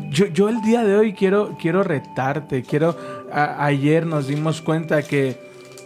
Yo, 0.09 0.25
yo 0.27 0.49
el 0.49 0.61
día 0.61 0.83
de 0.83 0.95
hoy 0.95 1.13
quiero, 1.13 1.55
quiero 1.61 1.83
retarte. 1.83 2.63
Quiero. 2.63 2.95
a- 3.31 3.65
ayer 3.65 4.05
nos 4.05 4.27
dimos 4.27 4.61
cuenta 4.61 5.01
que 5.03 5.37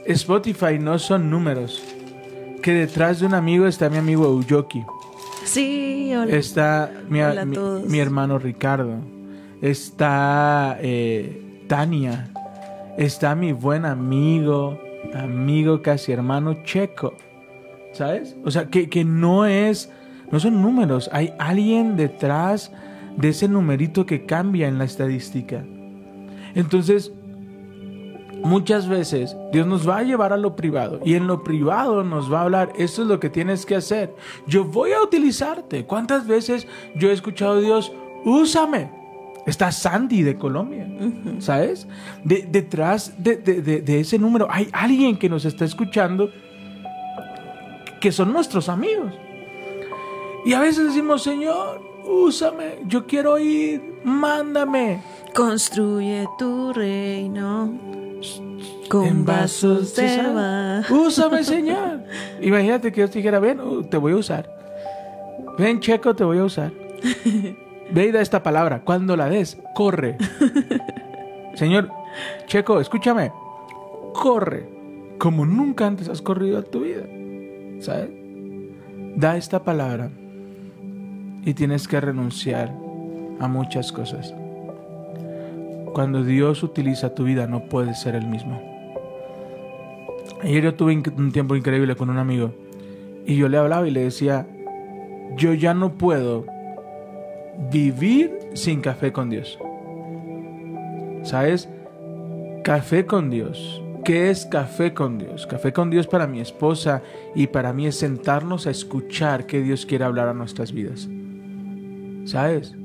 Spotify 0.06 0.80
no 0.80 0.98
son 1.00 1.30
números. 1.30 1.84
Que 2.62 2.74
detrás 2.74 3.20
de 3.20 3.26
un 3.26 3.34
amigo 3.34 3.68
está 3.68 3.90
mi 3.90 3.98
amigo 3.98 4.26
Euyoki. 4.26 4.84
Sí, 5.50 6.14
hola. 6.16 6.36
Está 6.36 6.92
mi, 7.10 7.22
Hola 7.22 7.42
a 7.42 7.46
mi- 7.46 7.56
todos. 7.56 7.86
mi 7.90 7.98
hermano 8.00 8.38
Ricardo. 8.38 8.98
Está 9.64 10.78
eh, 10.80 11.64
Tania. 11.68 12.30
Está 12.98 13.34
mi 13.34 13.52
buen 13.54 13.86
amigo, 13.86 14.80
amigo 15.16 15.82
casi 15.82 16.12
hermano 16.12 16.64
Checo. 16.64 17.16
¿Sabes? 17.94 18.36
O 18.46 18.52
sea, 18.52 18.66
que, 18.68 18.90
que 18.90 19.04
no 19.04 19.48
es, 19.48 19.92
no 20.32 20.40
son 20.40 20.62
números. 20.62 21.10
Hay 21.12 21.34
alguien 21.40 21.98
detrás 21.98 22.72
de 23.18 23.30
ese 23.30 23.48
numerito 23.48 24.06
que 24.06 24.26
cambia 24.28 24.68
en 24.68 24.78
la 24.78 24.84
estadística. 24.84 25.64
Entonces, 26.54 27.12
muchas 28.44 28.88
veces 28.88 29.36
Dios 29.52 29.68
nos 29.68 29.88
va 29.88 29.98
a 29.98 30.04
llevar 30.04 30.34
a 30.34 30.38
lo 30.38 30.56
privado 30.56 31.00
y 31.04 31.16
en 31.16 31.28
lo 31.28 31.44
privado 31.44 32.04
nos 32.04 32.32
va 32.32 32.40
a 32.40 32.44
hablar, 32.44 32.74
esto 32.78 33.02
es 33.04 33.08
lo 33.08 33.20
que 33.20 33.30
tienes 33.30 33.66
que 33.66 33.76
hacer. 33.76 34.16
Yo 34.48 34.64
voy 34.66 34.92
a 34.94 35.02
utilizarte. 35.02 35.86
¿Cuántas 35.86 36.26
veces 36.28 36.68
yo 36.96 37.10
he 37.10 37.14
escuchado 37.14 37.54
a 37.58 37.62
Dios, 37.62 37.92
úsame? 38.26 38.90
Está 39.46 39.72
Sandy 39.72 40.22
de 40.22 40.38
Colombia, 40.38 40.86
¿sabes? 41.40 41.88
De- 42.24 42.48
detrás 42.50 43.14
de, 43.18 43.38
de- 43.38 43.62
de- 43.62 43.82
de 43.82 44.00
ese 44.02 44.20
número 44.20 44.48
hay 44.50 44.68
alguien 44.74 45.18
que 45.18 45.30
nos 45.30 45.46
está 45.46 45.66
escuchando 45.66 46.30
que 48.00 48.12
son 48.12 48.32
nuestros 48.32 48.70
amigos. 48.70 49.12
Y 50.46 50.54
a 50.54 50.60
veces 50.60 50.88
decimos, 50.88 51.24
Señor, 51.24 51.82
úsame, 52.06 52.80
yo 52.88 53.06
quiero 53.08 53.38
ir, 53.40 53.82
mándame. 54.04 55.02
Construye 55.36 56.26
tu 56.38 56.72
reino 56.74 57.74
con 58.90 59.24
vasos 59.24 59.90
¿sí 59.90 60.02
de 60.02 60.34
barro. 60.34 60.96
Úsame, 61.04 61.44
Señor. 61.44 62.02
Imagínate 62.42 62.92
que 62.92 63.02
Dios 63.02 63.12
te 63.12 63.20
dijera, 63.20 63.40
ven, 63.40 63.60
uh, 63.62 63.84
te 63.84 63.98
voy 63.98 64.14
a 64.14 64.16
usar. 64.18 64.50
Ven, 65.58 65.80
Checo, 65.80 66.16
te 66.16 66.24
voy 66.24 66.40
a 66.40 66.44
usar. 66.44 66.72
Ve 67.92 68.06
y 68.08 68.12
da 68.12 68.22
esta 68.22 68.44
palabra. 68.44 68.82
Cuando 68.84 69.16
la 69.16 69.30
des, 69.30 69.58
corre. 69.74 70.18
Señor, 71.56 71.90
Checo, 72.48 72.80
escúchame. 72.80 73.32
Corre. 74.14 74.68
Como 75.18 75.46
nunca 75.46 75.86
antes 75.86 76.10
has 76.10 76.22
corrido 76.22 76.60
en 76.60 76.66
tu 76.66 76.82
vida. 76.82 77.04
¿Sabes? 77.80 78.10
Da 79.16 79.38
esta 79.38 79.64
palabra. 79.64 80.10
Y 81.46 81.54
tienes 81.54 81.88
que 81.88 82.00
renunciar 82.00 82.74
a 83.40 83.48
muchas 83.48 83.92
cosas. 83.92 84.34
Cuando 85.94 86.24
Dios 86.24 86.64
utiliza 86.64 87.14
tu 87.14 87.24
vida, 87.24 87.48
no 87.48 87.66
puedes 87.66 88.00
ser 88.00 88.16
el 88.16 88.28
mismo. 88.28 88.62
Ayer 90.42 90.64
yo 90.64 90.76
tuve 90.76 91.02
un 91.18 91.32
tiempo 91.32 91.56
increíble 91.56 91.96
con 91.96 92.10
un 92.10 92.18
amigo 92.18 92.54
y 93.26 93.36
yo 93.36 93.50
le 93.50 93.58
hablaba 93.58 93.88
y 93.88 93.92
le 93.92 94.02
decía, 94.02 94.48
yo 95.36 95.54
ya 95.54 95.74
no 95.74 95.94
puedo 95.98 96.46
vivir 97.72 98.32
sin 98.54 98.82
café 98.82 99.12
con 99.12 99.30
Dios. 99.30 99.60
¿Sabes? 101.24 101.70
Café 102.64 103.06
con 103.06 103.30
Dios. 103.30 103.84
¿Qué 104.04 104.30
es 104.30 104.46
café 104.46 104.94
con 104.94 105.18
Dios? 105.18 105.46
Café 105.46 105.74
con 105.74 105.90
Dios 105.90 106.08
para 106.08 106.26
mi 106.26 106.40
esposa 106.40 107.04
y 107.36 107.48
para 107.48 107.74
mí 107.74 107.86
es 107.86 107.98
sentarnos 107.98 108.66
a 108.66 108.72
escuchar 108.72 109.46
qué 109.46 109.62
Dios 109.62 109.86
quiere 109.86 110.06
hablar 110.06 110.30
a 110.30 110.34
nuestras 110.34 110.72
vidas. 110.72 111.10
¿Sabes? 112.26 112.76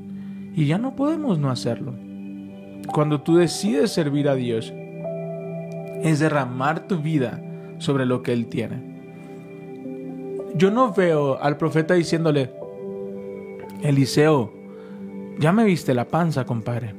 Y 0.53 0.67
ya 0.67 0.77
no 0.77 0.95
podemos 0.95 1.39
no 1.39 1.49
hacerlo. 1.49 2.04
Cuando 2.91 3.21
tú 3.21 3.37
decides 3.37 3.91
servir 3.91 4.29
a 4.29 4.35
Dios, 4.35 4.73
es 6.01 6.19
derramar 6.19 6.87
tu 6.87 6.97
vida 6.99 7.41
sobre 7.79 8.05
lo 8.05 8.21
que 8.23 8.33
Él 8.33 8.47
tiene. 8.47 8.95
Yo 10.55 10.71
no 10.71 10.93
veo 10.93 11.41
al 11.41 11.57
profeta 11.57 11.93
diciéndole, 11.95 12.51
Eliseo, 13.81 14.53
ya 15.39 15.51
me 15.51 15.65
viste 15.65 15.93
la 15.93 16.05
panza, 16.05 16.45
compadre. 16.45 16.93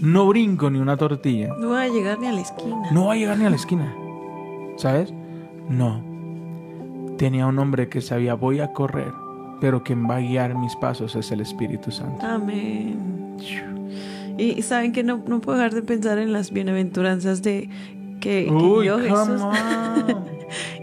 No 0.00 0.26
brinco 0.26 0.68
ni 0.68 0.78
una 0.78 0.96
tortilla. 0.96 1.54
No 1.58 1.70
va 1.70 1.82
a 1.82 1.88
llegar 1.88 2.18
ni 2.18 2.26
a 2.26 2.32
la 2.32 2.42
esquina. 2.42 2.92
No 2.92 3.06
va 3.06 3.14
a 3.14 3.16
llegar 3.16 3.38
ni 3.38 3.46
a 3.46 3.50
la 3.50 3.56
esquina. 3.56 3.94
¿Sabes? 4.76 5.12
No. 5.70 6.02
Tenía 7.16 7.46
un 7.46 7.58
hombre 7.58 7.88
que 7.88 8.02
sabía, 8.02 8.34
voy 8.34 8.60
a 8.60 8.72
correr, 8.74 9.12
pero 9.60 9.82
quien 9.82 10.08
va 10.08 10.16
a 10.16 10.20
guiar 10.20 10.54
mis 10.54 10.76
pasos 10.76 11.16
es 11.16 11.30
el 11.30 11.40
Espíritu 11.40 11.90
Santo. 11.90 12.26
Amén. 12.26 13.36
Y 14.38 14.62
saben 14.62 14.92
que 14.92 15.02
no, 15.02 15.22
no 15.26 15.40
puedo 15.40 15.58
dejar 15.58 15.74
de 15.74 15.82
pensar 15.82 16.18
en 16.18 16.32
las 16.32 16.50
bienaventuranzas 16.52 17.42
de 17.42 17.68
que, 18.20 18.48
Uy, 18.50 18.88
come 18.88 19.08
Jesús. 19.08 19.42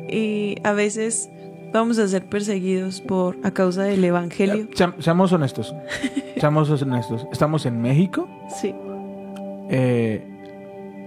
Y 0.09 0.55
a 0.63 0.73
veces 0.73 1.29
vamos 1.73 1.97
a 1.97 2.07
ser 2.07 2.25
perseguidos 2.25 3.01
por 3.01 3.37
a 3.43 3.51
causa 3.51 3.83
del 3.83 4.03
evangelio. 4.03 4.67
Se- 4.75 5.01
seamos 5.01 5.31
honestos. 5.33 5.73
Seamos 6.37 6.69
honestos. 6.69 7.25
Estamos 7.31 7.65
en 7.65 7.81
México. 7.81 8.27
Sí. 8.61 8.75
Eh, 9.69 10.21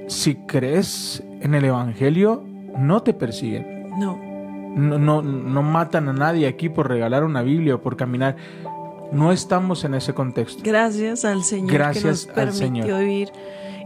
si 0.09 0.35
crees 0.37 1.23
en 1.41 1.55
el 1.55 1.65
Evangelio, 1.67 2.43
no 2.79 3.03
te 3.03 3.13
persiguen. 3.13 3.91
No. 3.99 4.19
No, 4.77 4.99
no, 4.99 5.23
no 5.23 5.63
matan 5.63 6.09
a 6.09 6.13
nadie 6.13 6.47
aquí 6.47 6.69
por 6.69 6.89
regalar 6.89 7.23
una 7.25 7.43
Biblia 7.43 7.77
o 7.77 7.81
por 7.81 7.97
caminar. 7.97 8.37
No 9.13 9.33
estamos 9.33 9.85
en 9.85 9.95
ese 9.95 10.13
contexto. 10.15 10.63
Gracias 10.65 11.25
al 11.25 11.43
Señor 11.45 11.73
Gracias 11.73 12.27
que 12.27 12.41
al 12.41 12.47
nos 12.47 12.59
permitió 12.61 12.83
Señor. 12.97 13.01
vivir, 13.01 13.29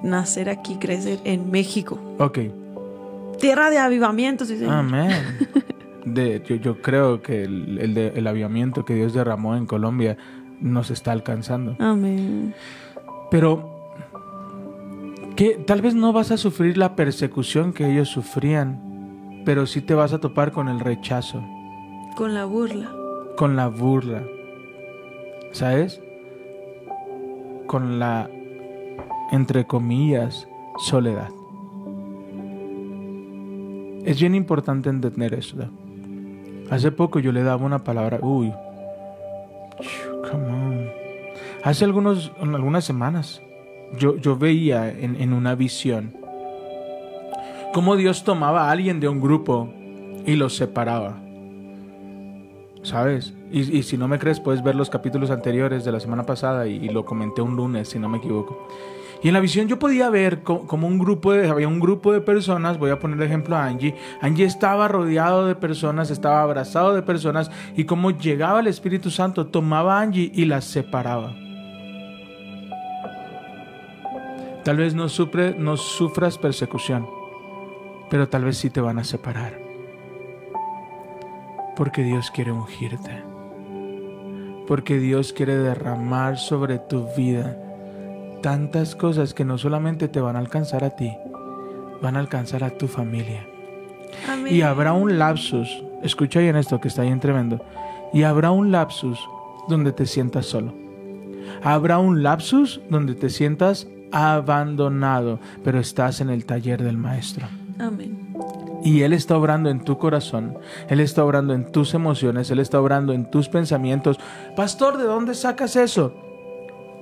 nacer 0.03 0.49
aquí, 0.49 0.77
crecer 0.77 1.19
en 1.25 1.51
México. 1.51 1.99
Ok. 2.19 2.39
Tierra 3.39 3.71
de 3.71 3.79
avivamiento, 3.79 4.45
sí, 4.45 4.57
señor. 4.59 4.75
Amén. 4.75 5.11
De, 6.05 6.43
yo, 6.47 6.57
yo 6.57 6.81
creo 6.81 7.21
que 7.21 7.45
el, 7.45 7.79
el, 7.79 7.93
de- 7.95 8.13
el 8.17 8.27
avivamiento 8.27 8.87
que 8.87 8.95
Dios 8.95 9.13
derramó 9.13 9.55
en 9.55 9.67
Colombia 9.67 10.17
nos 10.59 10.91
está 10.91 11.13
alcanzando. 11.13 11.77
Amén. 11.79 12.55
Pero 13.31 13.93
que 15.37 15.51
tal 15.67 15.83
vez 15.83 15.95
no 15.95 16.13
vas 16.15 16.31
a 16.31 16.37
sufrir 16.39 16.79
la 16.79 16.97
persecución 16.97 17.73
que 17.75 17.91
ellos 17.93 18.09
sufrían, 18.09 19.43
pero 19.45 19.67
sí 19.67 19.83
te 19.83 19.95
vas 19.95 20.13
a 20.15 20.19
topar 20.21 20.53
con 20.53 20.69
el 20.69 20.81
rechazo, 20.81 21.43
Con 22.17 22.33
la 22.35 22.47
burla. 22.47 22.91
con 23.37 23.55
la 23.57 23.69
burla, 23.69 24.23
¿sabes? 25.53 26.01
Con 27.67 27.99
la, 27.99 28.29
entre 29.33 29.67
comillas, 29.67 30.49
soledad. 30.79 31.29
Es 34.05 34.21
bien 34.21 34.35
importante 34.35 34.89
entender 34.89 35.35
eso. 35.35 35.57
Hace 36.71 36.93
poco 36.93 37.19
yo 37.19 37.33
le 37.33 37.43
daba 37.43 37.65
una 37.65 37.85
palabra, 37.85 38.19
uy, 38.23 38.53
come 40.31 40.47
on. 40.47 40.91
Hace 41.63 41.85
algunos, 41.85 42.33
algunas 42.41 42.85
semanas 42.85 43.43
yo, 43.99 44.17
yo 44.17 44.37
veía 44.37 44.91
en, 44.91 45.21
en 45.21 45.33
una 45.33 45.55
visión 45.55 46.15
cómo 47.73 47.97
Dios 47.97 48.25
tomaba 48.25 48.69
a 48.69 48.71
alguien 48.71 49.01
de 49.01 49.09
un 49.09 49.21
grupo 49.21 49.69
y 50.27 50.37
los 50.37 50.57
separaba. 50.57 51.19
¿Sabes? 52.83 53.35
Y, 53.53 53.83
si 53.83 53.97
no 53.97 54.07
me 54.07 54.19
crees, 54.19 54.39
puedes 54.39 54.63
ver 54.63 54.77
los 54.77 54.91
capítulos 54.91 55.31
anteriores 55.31 55.85
de 55.85 55.91
la 55.91 55.99
semana 55.99 56.25
pasada 56.25 56.67
y, 56.69 56.89
lo 56.89 57.05
comenté 57.05 57.43
un 57.43 57.57
lunes, 57.57 57.89
si 57.89 57.99
no 57.99 58.09
me 58.09 58.19
equivoco. 58.19 58.69
Y 59.23 59.29
en 59.29 59.35
la 59.35 59.41
visión 59.41 59.67
yo 59.67 59.79
podía 59.79 60.09
ver 60.09 60.43
co- 60.43 60.67
como 60.67 60.87
un 60.87 60.99
grupo 60.99 61.33
de, 61.33 61.49
había 61.49 61.69
un 61.69 61.81
grupo 61.81 62.13
de 62.13 62.21
personas, 62.21 62.79
voy 62.79 62.91
a 62.91 62.99
poner 62.99 63.19
de 63.19 63.27
ejemplo 63.27 63.57
a 63.57 63.67
Angie, 63.67 63.95
Angie 64.23 64.47
estaba 64.47 64.89
rodeado 64.89 65.47
de 65.47 65.57
personas, 65.57 66.11
estaba 66.11 66.43
abrazado 66.43 66.95
de 66.95 67.03
personas 67.03 67.51
y 67.77 67.85
como 67.85 68.13
llegaba 68.13 68.61
el 68.61 68.67
Espíritu 68.67 69.11
Santo, 69.11 69.49
tomaba 69.49 69.99
a 69.99 70.03
Angie 70.03 70.31
y 70.33 70.47
las 70.47 70.65
separaba. 70.65 71.35
Tal 74.65 74.77
vez 74.77 74.95
no, 74.95 75.09
sufre, 75.09 75.55
no 75.59 75.77
sufras 75.77 76.39
persecución, 76.39 77.07
pero 78.09 78.29
tal 78.29 78.45
vez 78.45 78.59
sí 78.59 78.71
te 78.71 78.81
van 78.81 78.99
a 78.99 79.05
separar. 79.05 79.59
Porque 81.77 82.03
Dios 82.03 82.31
quiere 82.31 82.53
ungirte. 82.53 83.30
Porque 84.71 85.01
Dios 85.01 85.33
quiere 85.33 85.59
derramar 85.59 86.39
sobre 86.39 86.79
tu 86.79 87.09
vida 87.17 87.57
tantas 88.41 88.95
cosas 88.95 89.35
que 89.35 89.45
no 89.45 89.59
solamente 89.59 90.07
te 90.07 90.21
van 90.21 90.37
a 90.37 90.39
alcanzar 90.39 90.85
a 90.85 90.91
ti, 90.91 91.11
van 92.01 92.15
a 92.15 92.21
alcanzar 92.21 92.63
a 92.63 92.71
tu 92.71 92.87
familia. 92.87 93.45
Amén. 94.29 94.55
Y 94.55 94.63
habrá 94.63 94.93
un 94.93 95.19
lapsus, 95.19 95.83
escucha 96.05 96.39
bien 96.39 96.55
esto 96.55 96.81
que 96.81 96.87
está 96.87 97.03
bien 97.03 97.19
tremendo, 97.19 97.61
y 98.13 98.23
habrá 98.23 98.53
un 98.53 98.71
lapsus 98.71 99.19
donde 99.69 99.91
te 99.91 100.07
sientas 100.07 100.47
solo. 100.47 100.73
Habrá 101.65 101.99
un 101.99 102.23
lapsus 102.23 102.81
donde 102.89 103.17
te 103.17 103.29
sientas 103.29 103.89
abandonado, 104.13 105.41
pero 105.65 105.81
estás 105.81 106.21
en 106.21 106.31
el 106.31 106.45
taller 106.45 106.81
del 106.81 106.97
maestro. 106.97 107.49
Amén. 107.81 108.30
Y 108.83 109.03
Él 109.03 109.13
está 109.13 109.37
obrando 109.37 109.69
en 109.69 109.85
tu 109.85 109.99
corazón, 109.99 110.59
Él 110.89 111.01
está 111.01 111.25
obrando 111.25 111.53
en 111.55 111.71
tus 111.71 111.95
emociones, 111.95 112.51
Él 112.51 112.59
está 112.61 112.81
obrando 112.81 113.13
en 113.13 113.31
tus 113.31 113.49
pensamientos. 113.49 114.19
Pastor, 114.57 114.97
¿de 114.97 115.05
dónde 115.05 115.35
sacas 115.35 115.77
eso? 115.77 116.15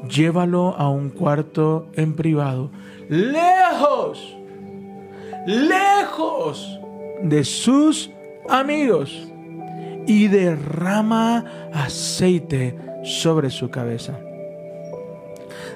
Llévalo 0.09 0.75
a 0.77 0.89
un 0.89 1.11
cuarto 1.11 1.87
en 1.95 2.15
privado, 2.15 2.71
lejos, 3.09 4.37
lejos 5.47 6.79
de 7.23 7.45
sus 7.45 8.11
amigos 8.49 9.29
y 10.07 10.29
derrama 10.29 11.45
aceite 11.73 12.77
sobre 13.05 13.51
su 13.51 13.71
cabeza. 13.71 14.19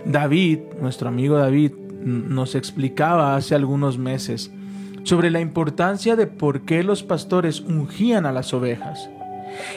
David, 0.04 0.60
nuestro 0.80 1.08
amigo 1.08 1.36
David, 1.36 1.72
nos 2.04 2.54
explicaba 2.54 3.36
hace 3.36 3.54
algunos 3.54 3.98
meses 3.98 4.50
sobre 5.04 5.30
la 5.30 5.40
importancia 5.40 6.16
de 6.16 6.26
por 6.26 6.62
qué 6.62 6.82
los 6.82 7.02
pastores 7.02 7.60
ungían 7.60 8.26
a 8.26 8.32
las 8.32 8.52
ovejas. 8.54 9.10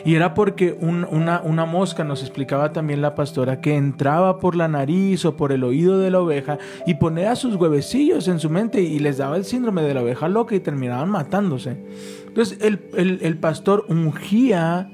Y 0.06 0.16
era 0.16 0.34
porque 0.34 0.78
un- 0.80 1.06
una, 1.12 1.42
una 1.44 1.66
mosca, 1.66 2.06
nos 2.06 2.22
explicaba 2.22 2.72
también 2.72 3.02
la 3.02 3.14
pastora, 3.14 3.60
que 3.60 3.76
entraba 3.76 4.40
por 4.40 4.56
la 4.56 4.70
nariz 4.70 5.26
o 5.26 5.36
por 5.36 5.52
el 5.52 5.66
oído 5.66 6.00
de 6.00 6.12
la 6.12 6.22
oveja 6.22 6.58
y 6.88 6.94
ponía 6.94 7.36
sus 7.36 7.56
huevecillos 7.56 8.30
en 8.30 8.40
su 8.40 8.50
mente 8.50 8.82
y 8.82 9.00
les 9.00 9.18
daba 9.18 9.36
el 9.36 9.44
síndrome 9.44 9.82
de 9.82 9.94
la 9.94 10.02
oveja 10.02 10.30
loca 10.30 10.56
y 10.56 10.62
terminaban 10.62 11.10
matándose. 11.10 11.78
Entonces 12.28 12.58
el, 12.62 12.80
el- 12.96 13.20
el 13.22 13.38
pastor 13.38 13.86
ungía 13.90 14.90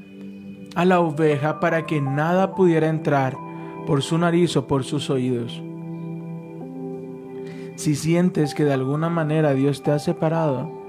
a 0.74 0.86
la 0.86 1.00
oveja 1.00 1.60
para 1.60 1.86
que 1.86 2.02
nada 2.02 2.56
pudiera 2.56 2.88
entrar 2.88 3.36
por 3.86 4.02
su 4.02 4.18
nariz 4.18 4.56
o 4.58 4.66
por 4.68 4.84
sus 4.84 5.10
oídos. 5.12 5.62
Si 7.76 7.96
sientes 7.96 8.54
que 8.54 8.66
de 8.66 8.74
alguna 8.74 9.10
manera 9.10 9.54
Dios 9.54 9.82
te 9.84 9.92
ha 9.92 10.00
separado, 10.00 10.82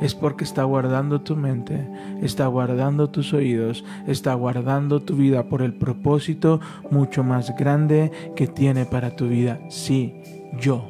es 0.00 0.14
porque 0.14 0.44
está 0.44 0.62
guardando 0.62 1.20
tu 1.22 1.34
mente, 1.34 1.88
está 2.22 2.46
guardando 2.46 3.10
tus 3.10 3.32
oídos, 3.32 3.84
está 4.06 4.34
guardando 4.34 5.00
tu 5.00 5.16
vida 5.16 5.44
por 5.44 5.62
el 5.62 5.74
propósito 5.74 6.60
mucho 6.90 7.24
más 7.24 7.56
grande 7.56 8.12
que 8.36 8.46
tiene 8.46 8.84
para 8.84 9.16
tu 9.16 9.28
vida. 9.28 9.58
Sí, 9.68 10.14
yo. 10.58 10.88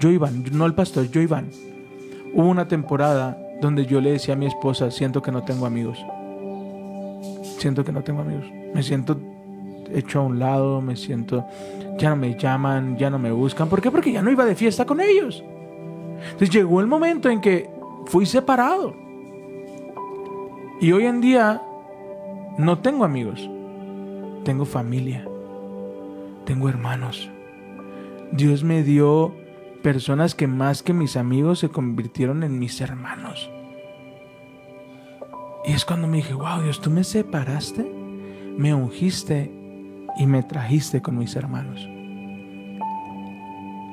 Yo 0.00 0.10
Iván, 0.10 0.44
no 0.52 0.66
el 0.66 0.74
pastor, 0.74 1.08
yo 1.10 1.20
Iván. 1.20 1.50
Hubo 2.34 2.48
una 2.48 2.66
temporada 2.66 3.38
donde 3.60 3.86
yo 3.86 4.00
le 4.00 4.12
decía 4.12 4.34
a 4.34 4.36
mi 4.36 4.46
esposa, 4.46 4.90
siento 4.90 5.22
que 5.22 5.30
no 5.30 5.44
tengo 5.44 5.66
amigos. 5.66 5.98
Siento 7.58 7.84
que 7.84 7.92
no 7.92 8.02
tengo 8.02 8.22
amigos. 8.22 8.46
Me 8.74 8.82
siento 8.82 9.16
hecho 9.92 10.20
a 10.20 10.22
un 10.22 10.38
lado, 10.38 10.80
me 10.80 10.96
siento, 10.96 11.46
ya 11.98 12.10
no 12.10 12.16
me 12.16 12.36
llaman, 12.36 12.96
ya 12.96 13.10
no 13.10 13.18
me 13.18 13.32
buscan. 13.32 13.68
¿Por 13.68 13.80
qué? 13.80 13.90
Porque 13.90 14.12
ya 14.12 14.22
no 14.22 14.30
iba 14.30 14.44
de 14.44 14.54
fiesta 14.54 14.84
con 14.84 15.00
ellos. 15.00 15.44
Entonces 16.24 16.50
llegó 16.50 16.80
el 16.80 16.86
momento 16.86 17.28
en 17.28 17.40
que 17.40 17.70
fui 18.06 18.26
separado. 18.26 18.94
Y 20.80 20.92
hoy 20.92 21.06
en 21.06 21.20
día 21.20 21.62
no 22.58 22.78
tengo 22.78 23.04
amigos, 23.04 23.48
tengo 24.44 24.64
familia, 24.64 25.26
tengo 26.44 26.68
hermanos. 26.68 27.30
Dios 28.32 28.64
me 28.64 28.82
dio 28.82 29.34
personas 29.82 30.34
que 30.34 30.46
más 30.46 30.82
que 30.82 30.92
mis 30.92 31.16
amigos 31.16 31.60
se 31.60 31.68
convirtieron 31.68 32.42
en 32.42 32.58
mis 32.58 32.80
hermanos. 32.80 33.50
Y 35.64 35.72
es 35.72 35.84
cuando 35.84 36.06
me 36.06 36.18
dije, 36.18 36.34
wow, 36.34 36.60
Dios, 36.62 36.80
tú 36.80 36.90
me 36.90 37.04
separaste, 37.04 37.90
me 38.56 38.74
ungiste 38.74 39.50
y 40.16 40.26
me 40.26 40.42
trajiste 40.42 41.02
con 41.02 41.18
mis 41.18 41.36
hermanos. 41.36 41.88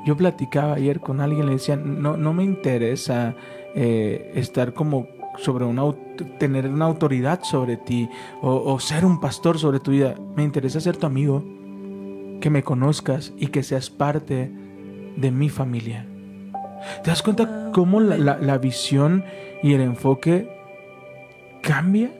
Yo 0.06 0.18
platicaba 0.18 0.76
ayer 0.76 1.00
con 1.00 1.22
alguien, 1.22 1.46
le 1.46 1.54
decía, 1.54 1.76
no, 1.76 2.18
no 2.18 2.34
me 2.34 2.44
interesa 2.44 3.36
eh, 3.76 4.32
estar 4.36 4.74
como 4.74 5.08
sobre 5.38 5.66
una 5.66 5.84
tener 6.38 6.68
una 6.68 6.86
autoridad 6.86 7.42
sobre 7.44 7.78
ti 7.78 8.10
o, 8.42 8.52
o, 8.52 8.80
ser 8.80 9.06
un 9.06 9.20
pastor 9.20 9.60
sobre 9.60 9.80
tu 9.80 9.92
vida. 9.92 10.16
Me 10.36 10.44
interesa 10.44 10.80
ser 10.80 10.98
tu 10.98 11.06
amigo, 11.06 11.44
que 12.42 12.50
me 12.50 12.64
conozcas 12.64 13.34
y 13.38 13.48
que 13.48 13.64
seas 13.64 13.90
parte 13.90 14.52
de 15.16 15.32
mi 15.32 15.50
familia. 15.50 16.06
¿Te 17.04 17.12
das 17.12 17.22
cuenta 17.22 17.70
cómo 17.72 18.00
la, 18.00 18.18
la, 18.18 18.38
la 18.38 18.58
visión 18.58 19.24
y 19.62 19.74
el 19.74 19.82
enfoque 19.82 20.50
cambia? 21.62 22.12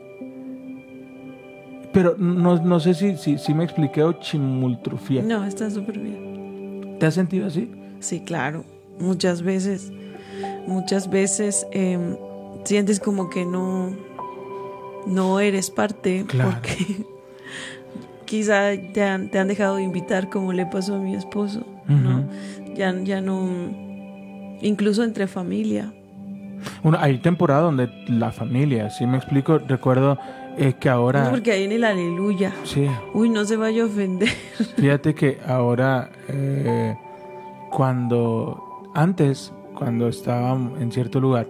Pero 1.92 2.14
no, 2.18 2.56
no 2.62 2.80
sé 2.80 2.94
si, 2.94 3.16
si, 3.16 3.38
si, 3.38 3.54
me 3.54 3.64
expliqué 3.64 4.02
o 4.02 4.12
chimultrufía. 4.14 5.22
No, 5.22 5.44
está 5.44 5.70
súper 5.70 5.98
bien. 5.98 6.96
¿Te 6.98 7.06
has 7.06 7.14
sentido 7.14 7.46
así? 7.46 7.70
Sí, 8.00 8.20
claro. 8.20 8.64
Muchas 8.98 9.42
veces, 9.42 9.92
muchas 10.66 11.10
veces 11.10 11.66
eh, 11.72 11.98
sientes 12.64 12.98
como 12.98 13.28
que 13.28 13.44
no, 13.44 13.90
no 15.06 15.40
eres 15.40 15.70
parte 15.70 16.24
Claro. 16.26 16.52
porque 16.52 17.04
quizá 18.24 18.70
te 18.94 19.02
han, 19.02 19.30
te 19.30 19.38
han 19.38 19.48
dejado 19.48 19.76
de 19.76 19.82
invitar 19.82 20.30
como 20.30 20.52
le 20.52 20.66
pasó 20.66 20.94
a 20.96 20.98
mi 20.98 21.14
esposo, 21.14 21.66
¿no? 21.88 22.20
Ujú. 22.20 22.74
Ya, 22.74 22.94
ya 23.02 23.20
no, 23.20 23.46
incluso 24.62 25.04
entre 25.04 25.26
familia. 25.26 25.92
Bueno, 26.82 26.98
hay 27.00 27.18
temporada 27.18 27.62
donde 27.62 27.90
la 28.08 28.32
familia, 28.32 28.88
si 28.90 29.06
me 29.06 29.16
explico, 29.18 29.58
recuerdo 29.58 30.18
eh, 30.58 30.74
que 30.78 30.88
No 30.88 30.94
ahora... 30.94 31.24
es 31.24 31.28
porque 31.30 31.52
ahí 31.52 31.64
en 31.64 31.72
el 31.72 31.84
aleluya. 31.84 32.52
Sí, 32.64 32.86
Uy, 33.14 33.28
no 33.30 33.44
se 33.44 33.56
vaya 33.56 33.82
a 33.82 33.86
ofender. 33.86 34.28
Fíjate 34.76 35.14
que 35.14 35.38
ahora, 35.46 36.10
eh, 36.28 36.96
cuando 37.70 38.90
antes, 38.94 39.52
cuando 39.76 40.08
estaba 40.08 40.52
en 40.52 40.92
cierto 40.92 41.20
lugar, 41.20 41.46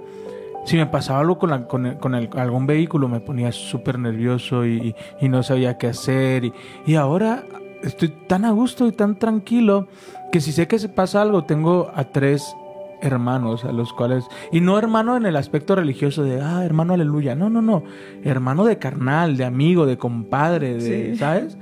si 0.65 0.77
me 0.77 0.87
pasaba 0.87 1.21
algo 1.21 1.39
con, 1.39 1.51
la- 1.51 1.67
con, 1.67 1.87
el- 1.87 1.99
con 1.99 2.15
el- 2.15 2.31
algún 2.37 2.67
vehículo, 2.67 3.09
me 3.09 3.21
ponía 3.21 3.51
súper 3.53 3.99
nervioso 3.99 4.65
y, 4.65 4.95
y 5.21 5.29
no 5.29 5.43
sabía 5.43 5.77
qué 5.79 5.89
hacer. 5.89 6.45
Y, 6.45 6.53
y 6.87 6.95
ahora 6.95 7.45
estoy 7.83 8.09
tan 8.29 8.45
a 8.45 8.53
gusto 8.53 8.87
y 8.87 8.93
tan 8.93 9.19
tranquilo 9.19 9.89
que 10.31 10.41
si 10.41 10.53
sé 10.53 10.69
que 10.69 10.79
se 10.79 10.89
pasa 10.89 11.21
algo, 11.21 11.45
tengo 11.45 11.91
a 11.95 12.05
tres 12.05 12.55
hermanos 13.03 13.65
a 13.65 13.73
los 13.73 13.93
cuales 13.93 14.25
y 14.51 14.61
no 14.61 14.79
hermano 14.79 15.17
en 15.17 15.27
el 15.27 15.37
aspecto 15.37 15.75
religioso 15.75 16.23
de 16.23 16.41
ah 16.41 16.65
hermano 16.65 16.95
aleluya 16.95 17.35
no 17.35 17.51
no 17.51 17.61
no 17.61 17.83
hermano 18.25 18.65
de 18.65 18.79
carnal 18.79 19.37
de 19.37 19.45
amigo 19.45 19.85
de 19.85 19.99
compadre 19.99 20.75
de 20.75 21.13
Sí. 21.13 21.17
sabes 21.19 21.59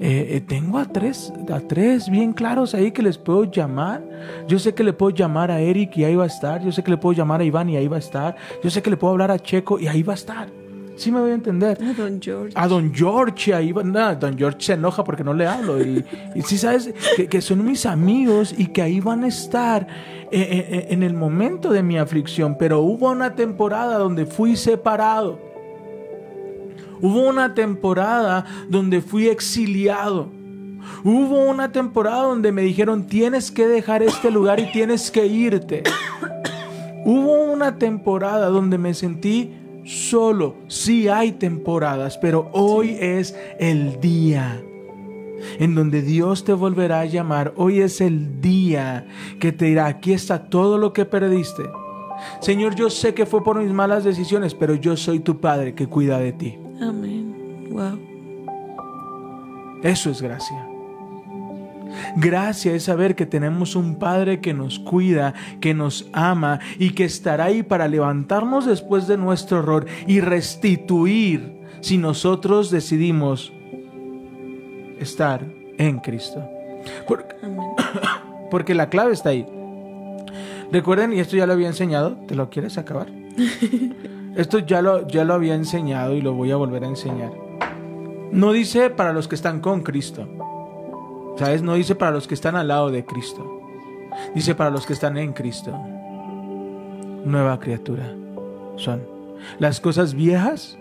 Eh, 0.00 0.36
eh, 0.36 0.40
tengo 0.40 0.78
a 0.78 0.86
tres, 0.86 1.32
a 1.52 1.60
tres 1.60 2.10
bien 2.10 2.32
claros 2.32 2.74
ahí 2.74 2.90
que 2.90 3.00
les 3.00 3.16
puedo 3.16 3.44
llamar. 3.44 4.02
Yo 4.48 4.58
sé 4.58 4.74
que 4.74 4.82
le 4.82 4.92
puedo 4.92 5.10
llamar 5.14 5.52
a 5.52 5.60
Eric 5.60 5.96
y 5.96 6.04
ahí 6.04 6.16
va 6.16 6.24
a 6.24 6.26
estar. 6.26 6.64
Yo 6.64 6.72
sé 6.72 6.82
que 6.82 6.90
le 6.90 6.96
puedo 6.96 7.12
llamar 7.16 7.40
a 7.40 7.44
Iván 7.44 7.70
y 7.70 7.76
ahí 7.76 7.86
va 7.86 7.96
a 7.96 8.00
estar. 8.00 8.34
Yo 8.62 8.70
sé 8.70 8.82
que 8.82 8.90
le 8.90 8.96
puedo 8.96 9.12
hablar 9.12 9.30
a 9.30 9.38
Checo 9.38 9.78
y 9.78 9.86
ahí 9.86 10.02
va 10.02 10.14
a 10.14 10.16
estar. 10.16 10.48
Sí 10.96 11.10
me 11.10 11.20
voy 11.20 11.32
a 11.32 11.34
entender. 11.34 11.78
A 11.82 11.92
don 11.92 12.20
George. 12.20 12.52
A 12.54 12.68
Don 12.68 12.94
George, 12.94 13.52
ahí 13.52 13.72
va. 13.72 14.14
Don 14.14 14.38
George 14.38 14.58
se 14.60 14.72
enoja 14.74 15.02
porque 15.02 15.24
no 15.24 15.34
le 15.34 15.46
hablo. 15.46 15.82
Y, 15.82 16.04
y 16.34 16.42
sí 16.42 16.56
sabes 16.56 16.94
que, 17.16 17.26
que 17.26 17.40
son 17.40 17.64
mis 17.64 17.84
amigos 17.86 18.54
y 18.56 18.68
que 18.68 18.82
ahí 18.82 19.00
van 19.00 19.24
a 19.24 19.28
estar 19.28 19.86
eh, 20.30 20.40
eh, 20.40 20.66
eh, 20.70 20.86
en 20.90 21.02
el 21.02 21.14
momento 21.14 21.70
de 21.70 21.82
mi 21.82 21.98
aflicción. 21.98 22.56
Pero 22.58 22.80
hubo 22.80 23.10
una 23.10 23.34
temporada 23.34 23.98
donde 23.98 24.26
fui 24.26 24.56
separado. 24.56 25.38
Hubo 27.00 27.28
una 27.28 27.54
temporada 27.54 28.46
donde 28.68 29.00
fui 29.00 29.28
exiliado. 29.28 30.28
Hubo 31.02 31.44
una 31.44 31.72
temporada 31.72 32.24
donde 32.24 32.52
me 32.52 32.62
dijeron 32.62 33.06
tienes 33.06 33.50
que 33.50 33.66
dejar 33.66 34.02
este 34.02 34.30
lugar 34.30 34.60
y 34.60 34.70
tienes 34.70 35.10
que 35.10 35.26
irte. 35.26 35.82
Hubo 37.04 37.44
una 37.52 37.78
temporada 37.78 38.48
donde 38.48 38.78
me 38.78 38.94
sentí 38.94 39.54
solo. 39.84 40.56
Sí 40.68 41.08
hay 41.08 41.32
temporadas, 41.32 42.18
pero 42.18 42.48
hoy 42.52 42.96
es 43.00 43.36
el 43.58 44.00
día 44.00 44.62
en 45.58 45.74
donde 45.74 46.02
Dios 46.02 46.44
te 46.44 46.52
volverá 46.52 47.00
a 47.00 47.04
llamar. 47.06 47.52
Hoy 47.56 47.80
es 47.80 48.00
el 48.00 48.40
día 48.40 49.06
que 49.40 49.52
te 49.52 49.66
dirá, 49.66 49.86
aquí 49.86 50.12
está 50.12 50.44
todo 50.44 50.78
lo 50.78 50.92
que 50.92 51.04
perdiste. 51.04 51.64
Señor, 52.40 52.74
yo 52.74 52.90
sé 52.90 53.14
que 53.14 53.26
fue 53.26 53.42
por 53.42 53.58
mis 53.58 53.72
malas 53.72 54.04
decisiones, 54.04 54.54
pero 54.54 54.74
yo 54.74 54.96
soy 54.96 55.20
tu 55.20 55.40
Padre 55.40 55.74
que 55.74 55.86
cuida 55.86 56.18
de 56.18 56.32
ti. 56.32 56.58
Amén. 56.80 57.68
Wow. 57.70 57.98
Eso 59.82 60.10
es 60.10 60.22
gracia. 60.22 60.73
Gracia 62.16 62.74
es 62.74 62.84
saber 62.84 63.14
que 63.14 63.26
tenemos 63.26 63.76
un 63.76 63.98
Padre 63.98 64.40
que 64.40 64.54
nos 64.54 64.78
cuida, 64.78 65.34
que 65.60 65.74
nos 65.74 66.08
ama 66.12 66.60
y 66.78 66.90
que 66.90 67.04
estará 67.04 67.44
ahí 67.44 67.62
para 67.62 67.88
levantarnos 67.88 68.66
después 68.66 69.06
de 69.06 69.16
nuestro 69.16 69.58
error 69.60 69.86
y 70.06 70.20
restituir 70.20 71.60
si 71.80 71.98
nosotros 71.98 72.70
decidimos 72.70 73.52
estar 74.98 75.44
en 75.78 75.98
Cristo. 75.98 76.42
Porque 78.50 78.74
la 78.74 78.88
clave 78.88 79.12
está 79.12 79.30
ahí. 79.30 79.46
Recuerden, 80.72 81.12
y 81.12 81.20
esto 81.20 81.36
ya 81.36 81.46
lo 81.46 81.52
había 81.52 81.68
enseñado, 81.68 82.16
¿te 82.26 82.34
lo 82.34 82.50
quieres 82.50 82.78
acabar? 82.78 83.08
esto 84.36 84.58
ya 84.60 84.82
lo, 84.82 85.06
ya 85.06 85.24
lo 85.24 85.34
había 85.34 85.54
enseñado 85.54 86.14
y 86.14 86.20
lo 86.20 86.34
voy 86.34 86.50
a 86.50 86.56
volver 86.56 86.84
a 86.84 86.88
enseñar. 86.88 87.32
No 88.32 88.52
dice 88.52 88.90
para 88.90 89.12
los 89.12 89.28
que 89.28 89.34
están 89.34 89.60
con 89.60 89.82
Cristo. 89.82 90.26
¿Sabes? 91.36 91.62
No 91.62 91.74
dice 91.74 91.94
para 91.94 92.12
los 92.12 92.26
que 92.28 92.34
están 92.34 92.56
al 92.56 92.68
lado 92.68 92.90
de 92.90 93.04
Cristo. 93.04 93.60
Dice 94.34 94.54
para 94.54 94.70
los 94.70 94.86
que 94.86 94.92
están 94.92 95.16
en 95.16 95.32
Cristo. 95.32 95.76
Nueva 97.24 97.58
criatura 97.58 98.14
son. 98.76 99.02
Las 99.58 99.80
cosas 99.80 100.14
viejas 100.14 100.78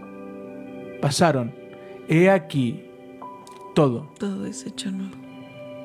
pasaron. 1.02 1.54
He 2.08 2.30
aquí 2.30 2.86
todo 3.74 4.10
Todo 4.20 4.46
es 4.46 4.66
hecho 4.66 4.92
nuevo. 4.92 5.16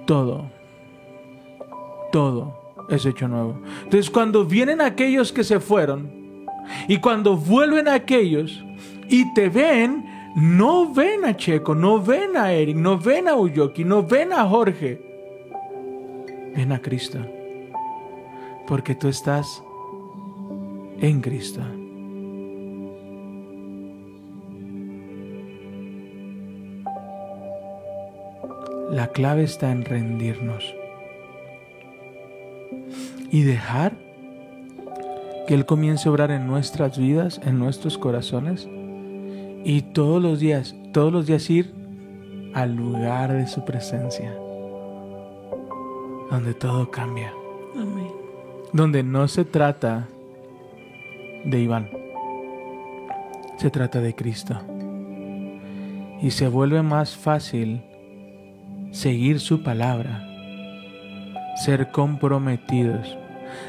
todo, 0.05 0.51
todo 2.13 2.87
es 2.89 3.07
hecho 3.07 3.29
nuevo. 3.29 3.59
Entonces 3.85 4.11
cuando 4.11 4.45
vienen 4.45 4.81
aquellos 4.81 5.33
que 5.33 5.45
se 5.45 5.61
fueron 5.61 6.11
y 6.87 6.99
cuando 6.99 7.37
vuelven 7.37 7.89
aquellos 7.89 8.63
y 9.09 9.33
te 9.35 9.49
ven, 9.49 10.05
no 10.38 10.94
ven 10.94 11.24
a 11.24 11.37
Checo, 11.37 11.74
no 11.74 12.01
ven 12.01 12.37
a 12.37 12.53
Eric, 12.53 12.77
no 12.77 12.96
ven 12.96 13.27
a 13.27 13.35
Uyoki, 13.35 13.83
no 13.85 14.05
ven 14.05 14.33
a 14.33 14.46
Jorge, 14.48 15.01
ven 16.55 16.70
a 16.70 16.81
Cristo. 16.81 17.18
Porque 18.68 18.94
tú 18.94 19.09
estás 19.09 19.62
en 21.01 21.20
Cristo. 21.20 21.61
La 28.92 29.09
clave 29.09 29.42
está 29.42 29.72
en 29.72 29.85
rendirnos 29.85 30.72
y 33.33 33.42
dejar 33.42 33.92
que 35.48 35.55
Él 35.55 35.66
comience 35.66 36.09
a 36.09 36.12
obrar 36.12 36.31
en 36.31 36.46
nuestras 36.46 36.96
vidas, 36.96 37.40
en 37.44 37.59
nuestros 37.59 37.98
corazones 37.98 38.68
y 39.64 39.83
todos 39.83 40.23
los 40.23 40.40
días, 40.40 40.75
todos 40.92 41.12
los 41.12 41.27
días 41.27 41.49
ir 41.51 41.75
al 42.55 42.75
lugar 42.75 43.33
de 43.33 43.47
su 43.47 43.64
presencia, 43.64 44.35
donde 46.31 46.55
todo 46.55 46.90
cambia, 46.90 47.33
Amén. 47.75 48.09
donde 48.73 49.03
no 49.03 49.29
se 49.29 49.44
trata 49.44 50.09
de 51.44 51.61
Iván. 51.61 51.90
Se 53.57 53.71
trata 53.71 54.01
de 54.01 54.14
Cristo. 54.14 54.61
Y 56.21 56.31
se 56.31 56.49
vuelve 56.49 56.83
más 56.83 57.16
fácil 57.16 57.83
seguir 58.90 59.40
su 59.40 59.62
palabra, 59.62 60.25
ser 61.64 61.90
comprometidos, 61.90 63.16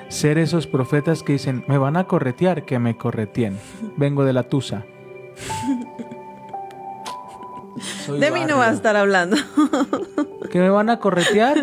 ser 0.07 0.37
esos 0.37 0.67
profetas 0.67 1.23
que 1.23 1.33
dicen, 1.33 1.63
me 1.67 1.77
van 1.77 1.97
a 1.97 2.05
corretear, 2.05 2.65
que 2.65 2.79
me 2.79 2.97
correteen. 2.97 3.57
Vengo 3.97 4.23
de 4.25 4.33
la 4.33 4.43
Tusa. 4.43 4.85
Soy 8.09 8.19
De 8.19 8.31
mí 8.31 8.39
no 8.41 8.45
barrio. 8.45 8.57
va 8.57 8.67
a 8.69 8.73
estar 8.73 8.95
hablando. 8.95 9.37
¿Que 10.51 10.59
me 10.59 10.69
van 10.69 10.89
a 10.89 10.99
corretear? 10.99 11.57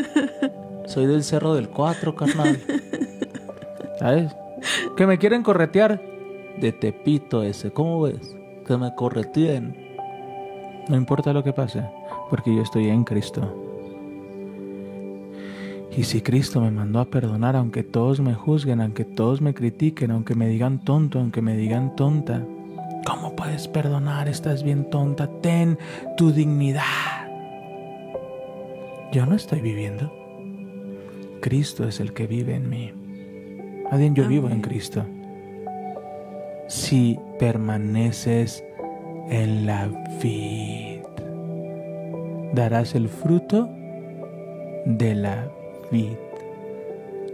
Soy 0.87 1.06
del 1.06 1.24
Cerro 1.24 1.54
del 1.54 1.68
Cuatro, 1.68 2.14
carnal. 2.14 2.61
¿Sabes? 3.98 4.35
¿Que 4.96 5.06
me 5.06 5.18
quieren 5.18 5.42
corretear? 5.42 6.00
De 6.59 6.72
Tepito 6.72 7.42
ese, 7.42 7.70
¿cómo 7.70 8.00
ves? 8.02 8.35
Que 8.66 8.76
me 8.76 8.94
correteen. 8.94 9.76
No 10.88 10.96
importa 10.96 11.32
lo 11.32 11.42
que 11.42 11.52
pase, 11.52 11.82
porque 12.30 12.54
yo 12.54 12.62
estoy 12.62 12.88
en 12.88 13.04
Cristo. 13.04 13.62
Y 15.96 16.04
si 16.04 16.20
Cristo 16.20 16.61
me 16.61 16.70
mandó 16.70 17.00
a 17.00 17.06
perdonar, 17.06 17.56
aunque 17.56 17.82
todos 17.82 18.20
me 18.20 18.35
juzguen, 18.35 18.80
aunque 18.80 19.04
todos 19.04 19.40
me 19.40 19.54
critiquen, 19.54 20.11
aunque 20.11 20.35
me 20.35 20.46
digan 20.46 20.85
tonto, 20.85 21.18
aunque 21.18 21.42
me 21.42 21.56
digan 21.56 21.96
tonta, 21.96 22.42
¿cómo 23.06 23.36
puedes 23.36 23.68
perdonar? 23.68 24.28
Estás 24.28 24.62
bien 24.62 24.90
tonta. 24.90 25.28
Ten 25.40 25.78
tu 26.16 26.32
dignidad. 26.32 26.82
Yo 29.12 29.24
no 29.24 29.36
estoy 29.36 29.60
viviendo. 29.60 30.12
Cristo 31.40 31.86
es 31.86 32.00
el 32.00 32.12
que 32.12 32.26
vive 32.26 32.56
en 32.56 32.68
mí. 32.68 32.92
Bien, 33.92 34.14
yo 34.14 34.26
vivo 34.26 34.48
en. 34.50 34.60
Cristo. 34.60 35.06
Si 36.66 37.18
permaneces 37.38 38.64
en 39.30 39.64
la 39.64 39.86
vid, 40.20 41.02
darás 42.52 42.96
el 42.96 43.08
fruto 43.08 43.70
de 44.84 45.14
la 45.14 45.48
vid, 45.92 46.16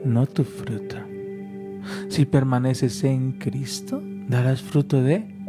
no 0.05 0.27
tu 0.27 0.45
fruto. 0.45 0.97
Si 2.09 2.27
permaneces 2.27 3.03
en 3.05 3.33
Cristo, 3.33 4.03
darás 4.29 4.61
fruto 4.61 5.03
de 5.03 5.42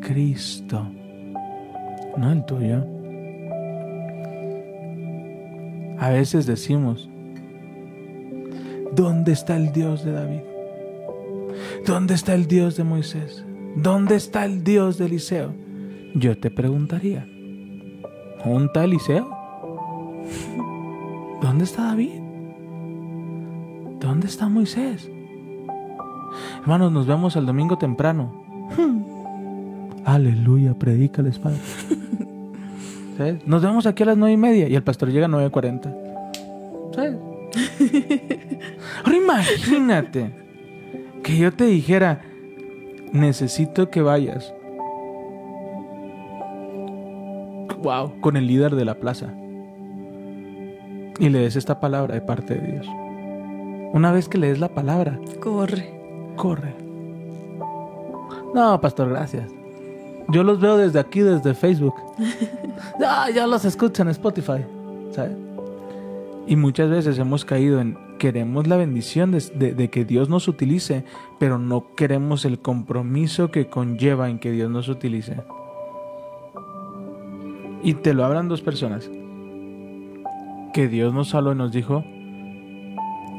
Cristo, 0.00 0.86
no 2.16 2.32
el 2.32 2.44
tuyo. 2.44 2.84
A 5.98 6.10
veces 6.10 6.46
decimos, 6.46 7.08
¿dónde 8.94 9.32
está 9.32 9.56
el 9.56 9.72
Dios 9.72 10.04
de 10.04 10.12
David? 10.12 10.40
¿Dónde 11.86 12.14
está 12.14 12.34
el 12.34 12.46
Dios 12.46 12.76
de 12.76 12.84
Moisés? 12.84 13.44
¿Dónde 13.76 14.16
está 14.16 14.44
el 14.44 14.64
Dios 14.64 14.98
de 14.98 15.06
Eliseo? 15.06 15.54
Yo 16.14 16.38
te 16.38 16.50
preguntaría, 16.50 17.26
¿dónde 18.44 18.66
está 18.66 18.84
Eliseo? 18.84 19.28
¿Dónde 21.42 21.64
está 21.64 21.84
David? 21.84 22.20
¿Dónde 24.00 24.26
está 24.26 24.48
Moisés? 24.48 25.10
Hermanos, 26.62 26.92
nos 26.92 27.06
vemos 27.06 27.36
el 27.36 27.46
domingo 27.46 27.76
temprano. 27.76 28.44
Aleluya, 30.04 30.74
predícales, 30.74 31.38
Padre. 31.38 31.58
¿Sabes? 33.16 33.46
Nos 33.46 33.62
vemos 33.62 33.86
aquí 33.86 34.02
a 34.02 34.06
las 34.06 34.16
nueve 34.16 34.32
y 34.32 34.36
media 34.38 34.68
y 34.68 34.74
el 34.74 34.82
pastor 34.82 35.10
llega 35.10 35.26
a 35.26 35.28
nueve 35.28 35.50
cuarenta. 35.50 35.94
¿Sabes? 36.94 37.16
Ahora 39.04 39.16
imagínate 39.16 40.30
que 41.22 41.36
yo 41.36 41.52
te 41.52 41.64
dijera, 41.64 42.22
necesito 43.12 43.90
que 43.90 44.00
vayas. 44.02 44.54
Wow, 47.82 48.20
con 48.20 48.36
el 48.36 48.46
líder 48.46 48.74
de 48.76 48.84
la 48.84 48.94
plaza. 48.94 49.32
Y 51.18 51.28
le 51.28 51.40
des 51.40 51.56
esta 51.56 51.80
palabra 51.80 52.14
de 52.14 52.20
parte 52.20 52.54
de 52.54 52.72
Dios. 52.72 52.86
Una 53.92 54.12
vez 54.12 54.28
que 54.28 54.38
le 54.38 54.48
des 54.48 54.58
la 54.58 54.68
palabra, 54.68 55.18
Corre. 55.40 55.90
corre. 56.36 56.74
No, 58.54 58.80
pastor, 58.80 59.10
gracias. 59.10 59.50
Yo 60.32 60.42
los 60.44 60.60
veo 60.60 60.76
desde 60.76 60.98
aquí, 61.00 61.20
desde 61.20 61.54
Facebook. 61.54 61.94
Ah, 63.04 63.28
ya 63.34 63.46
los 63.46 63.64
escucho 63.64 64.02
en 64.02 64.08
Spotify, 64.08 64.64
¿sabes? 65.12 65.32
Y 66.46 66.56
muchas 66.56 66.90
veces 66.90 67.18
hemos 67.18 67.44
caído 67.44 67.80
en 67.80 67.96
queremos 68.18 68.66
la 68.66 68.76
bendición 68.76 69.32
de, 69.32 69.40
de- 69.54 69.72
de 69.74 69.88
que 69.90 70.04
Dios 70.04 70.28
nos 70.28 70.48
utilice, 70.48 71.04
pero 71.38 71.58
no 71.58 71.94
queremos 71.94 72.44
el 72.44 72.58
compromiso 72.58 73.50
que 73.50 73.68
conlleva 73.68 74.28
en 74.28 74.38
que 74.38 74.50
Dios 74.50 74.70
nos 74.70 74.88
utilice. 74.88 75.36
Y 77.82 77.94
te 77.94 78.12
lo 78.14 78.24
hablan 78.24 78.48
dos 78.48 78.60
personas. 78.62 79.10
Que 80.74 80.88
Dios 80.88 81.12
nos 81.14 81.34
habló 81.34 81.52
y 81.52 81.56
nos 81.56 81.72
dijo, 81.72 82.04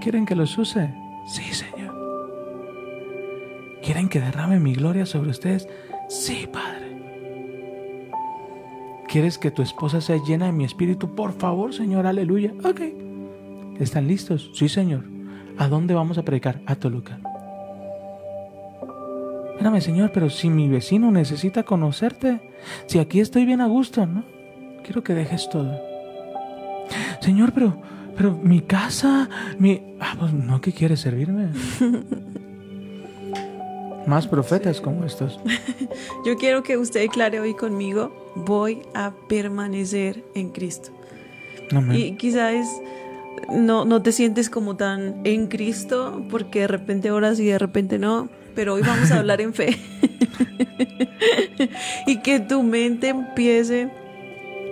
¿quieren 0.02 0.26
que 0.26 0.36
los 0.36 0.58
use? 0.58 0.94
Sí, 1.28 1.44
Señor. 1.54 1.96
¿Quieren 3.84 4.10
que 4.10 4.20
derrame 4.20 4.60
mi 4.60 4.74
gloria 4.74 5.06
sobre 5.06 5.30
ustedes? 5.32 5.68
Sí, 6.10 6.48
Padre. 6.52 6.81
¿Quieres 9.12 9.38
que 9.38 9.52
tu 9.52 9.62
esposa 9.62 10.00
sea 10.00 10.24
llena 10.26 10.46
de 10.46 10.54
mi 10.54 10.64
espíritu? 10.64 11.14
Por 11.14 11.34
favor, 11.34 11.74
Señor, 11.74 12.08
aleluya. 12.08 12.54
Ok. 12.64 12.80
¿Están 13.78 14.08
listos? 14.08 14.52
Sí, 14.54 14.70
Señor. 14.70 15.04
¿A 15.58 15.68
dónde 15.68 15.94
vamos 15.94 16.18
a 16.18 16.24
predicar? 16.24 16.62
A 16.66 16.76
Toluca. 16.76 17.20
Espérame, 19.52 19.82
Señor, 19.82 20.12
pero 20.14 20.30
si 20.30 20.50
mi 20.50 20.70
vecino 20.70 21.12
necesita 21.12 21.64
conocerte, 21.64 22.40
si 22.86 23.00
aquí 23.00 23.20
estoy 23.20 23.46
bien 23.46 23.60
a 23.60 23.68
gusto, 23.68 24.06
¿no? 24.06 24.24
Quiero 24.82 25.04
que 25.04 25.14
dejes 25.14 25.50
todo. 25.50 25.78
Señor, 27.20 27.52
pero, 27.52 27.82
pero 28.16 28.32
mi 28.32 28.62
casa, 28.62 29.30
mi... 29.60 29.98
Ah, 30.00 30.16
pues 30.18 30.32
no, 30.32 30.62
que 30.62 30.72
quieres 30.72 31.02
servirme. 31.02 31.50
Más 34.08 34.28
profetas 34.28 34.82
como 34.82 35.06
estos. 35.06 35.40
Yo 36.26 36.38
quiero 36.38 36.64
que 36.64 36.78
usted 36.78 37.02
declare 37.02 37.40
hoy 37.40 37.54
conmigo, 37.54 38.12
voy 38.36 38.82
a 38.94 39.12
permanecer 39.28 40.24
en 40.36 40.50
Cristo. 40.50 40.90
Amén. 41.72 41.98
Y 41.98 42.18
quizás 42.18 42.68
no, 43.50 43.86
no 43.86 44.02
te 44.02 44.12
sientes 44.12 44.50
como 44.50 44.76
tan 44.76 45.22
en 45.24 45.48
Cristo 45.48 46.24
porque 46.30 46.62
de 46.62 46.68
repente 46.68 47.12
oras 47.12 47.40
y 47.40 47.46
de 47.46 47.60
repente 47.60 48.00
no, 48.00 48.30
pero 48.56 48.74
hoy 48.74 48.82
vamos 48.82 49.12
a 49.12 49.20
hablar 49.20 49.42
en 49.42 49.54
fe. 49.54 49.78
y 52.08 52.22
que 52.22 52.40
tu 52.40 52.64
mente 52.64 53.10
empiece 53.10 53.90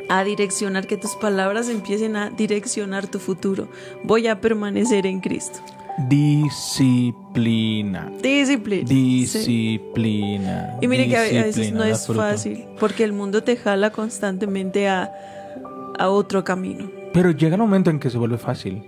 a 0.10 0.24
direccionar, 0.24 0.88
que 0.88 0.98
tus 0.98 1.16
palabras 1.16 1.70
empiecen 1.70 2.16
a 2.16 2.32
direccionar 2.32 3.08
tu 3.08 3.20
futuro. 3.20 3.70
Voy 4.04 4.28
a 4.28 4.42
permanecer 4.42 5.06
en 5.06 5.22
Cristo. 5.22 5.60
Disciplina. 6.08 8.12
Disciplina. 8.22 8.88
Sí. 8.88 8.96
Disciplina. 8.96 10.78
Y 10.82 10.88
mire 10.88 11.08
que 11.08 11.18
a 11.18 11.22
veces 11.22 11.74
no 11.74 11.84
es 11.84 12.08
fácil, 12.08 12.66
porque 12.80 13.04
el 13.04 13.14
mundo 13.14 13.44
te 13.44 13.58
jala 13.58 13.92
constantemente 13.92 14.88
a, 14.88 15.12
a 15.98 16.10
otro 16.10 16.44
camino. 16.44 16.90
Pero 17.14 17.32
llega 17.32 17.56
un 17.56 17.62
momento 17.62 17.90
en 17.90 18.00
que 18.00 18.10
se 18.10 18.18
vuelve 18.18 18.38
fácil. 18.38 18.84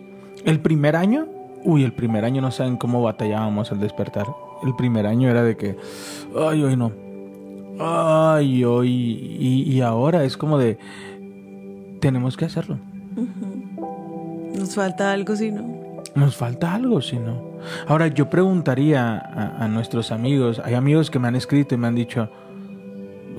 El 0.46 0.60
primer 0.60 0.96
año, 0.96 1.28
uy, 1.64 1.84
el 1.84 1.94
primer 1.94 2.24
año 2.24 2.42
no 2.42 2.52
saben 2.52 2.78
cómo 2.78 3.02
batallábamos 3.02 3.72
al 3.72 3.80
despertar. 3.80 4.28
El 4.64 4.76
primer 4.76 5.08
año 5.08 5.30
era 5.30 5.44
de 5.44 5.58
que, 5.58 5.76
ay, 6.38 6.64
hoy 6.64 6.76
no. 6.76 6.92
Ay, 7.80 8.64
hoy. 8.64 8.90
Y, 8.90 9.72
y 9.72 9.82
ahora 9.82 10.24
es 10.24 10.38
como 10.38 10.58
de, 10.58 10.78
tenemos 12.00 12.38
que 12.38 12.46
hacerlo. 12.46 12.78
Nos 14.56 14.76
falta 14.76 15.12
algo, 15.12 15.36
si 15.36 15.52
no. 15.52 15.81
Nos 16.16 16.36
falta 16.36 16.74
algo, 16.74 17.02
si 17.02 17.18
no. 17.18 17.42
Ahora, 17.88 18.08
yo 18.08 18.30
preguntaría 18.30 19.18
a, 19.18 19.64
a 19.64 19.68
nuestros 19.68 20.12
amigos, 20.12 20.62
hay 20.64 20.74
amigos 20.74 21.10
que 21.10 21.20
me 21.20 21.28
han 21.30 21.36
escrito 21.36 21.76
y 21.76 21.78
me 21.78 21.88
han 21.88 21.96
dicho, 21.96 22.30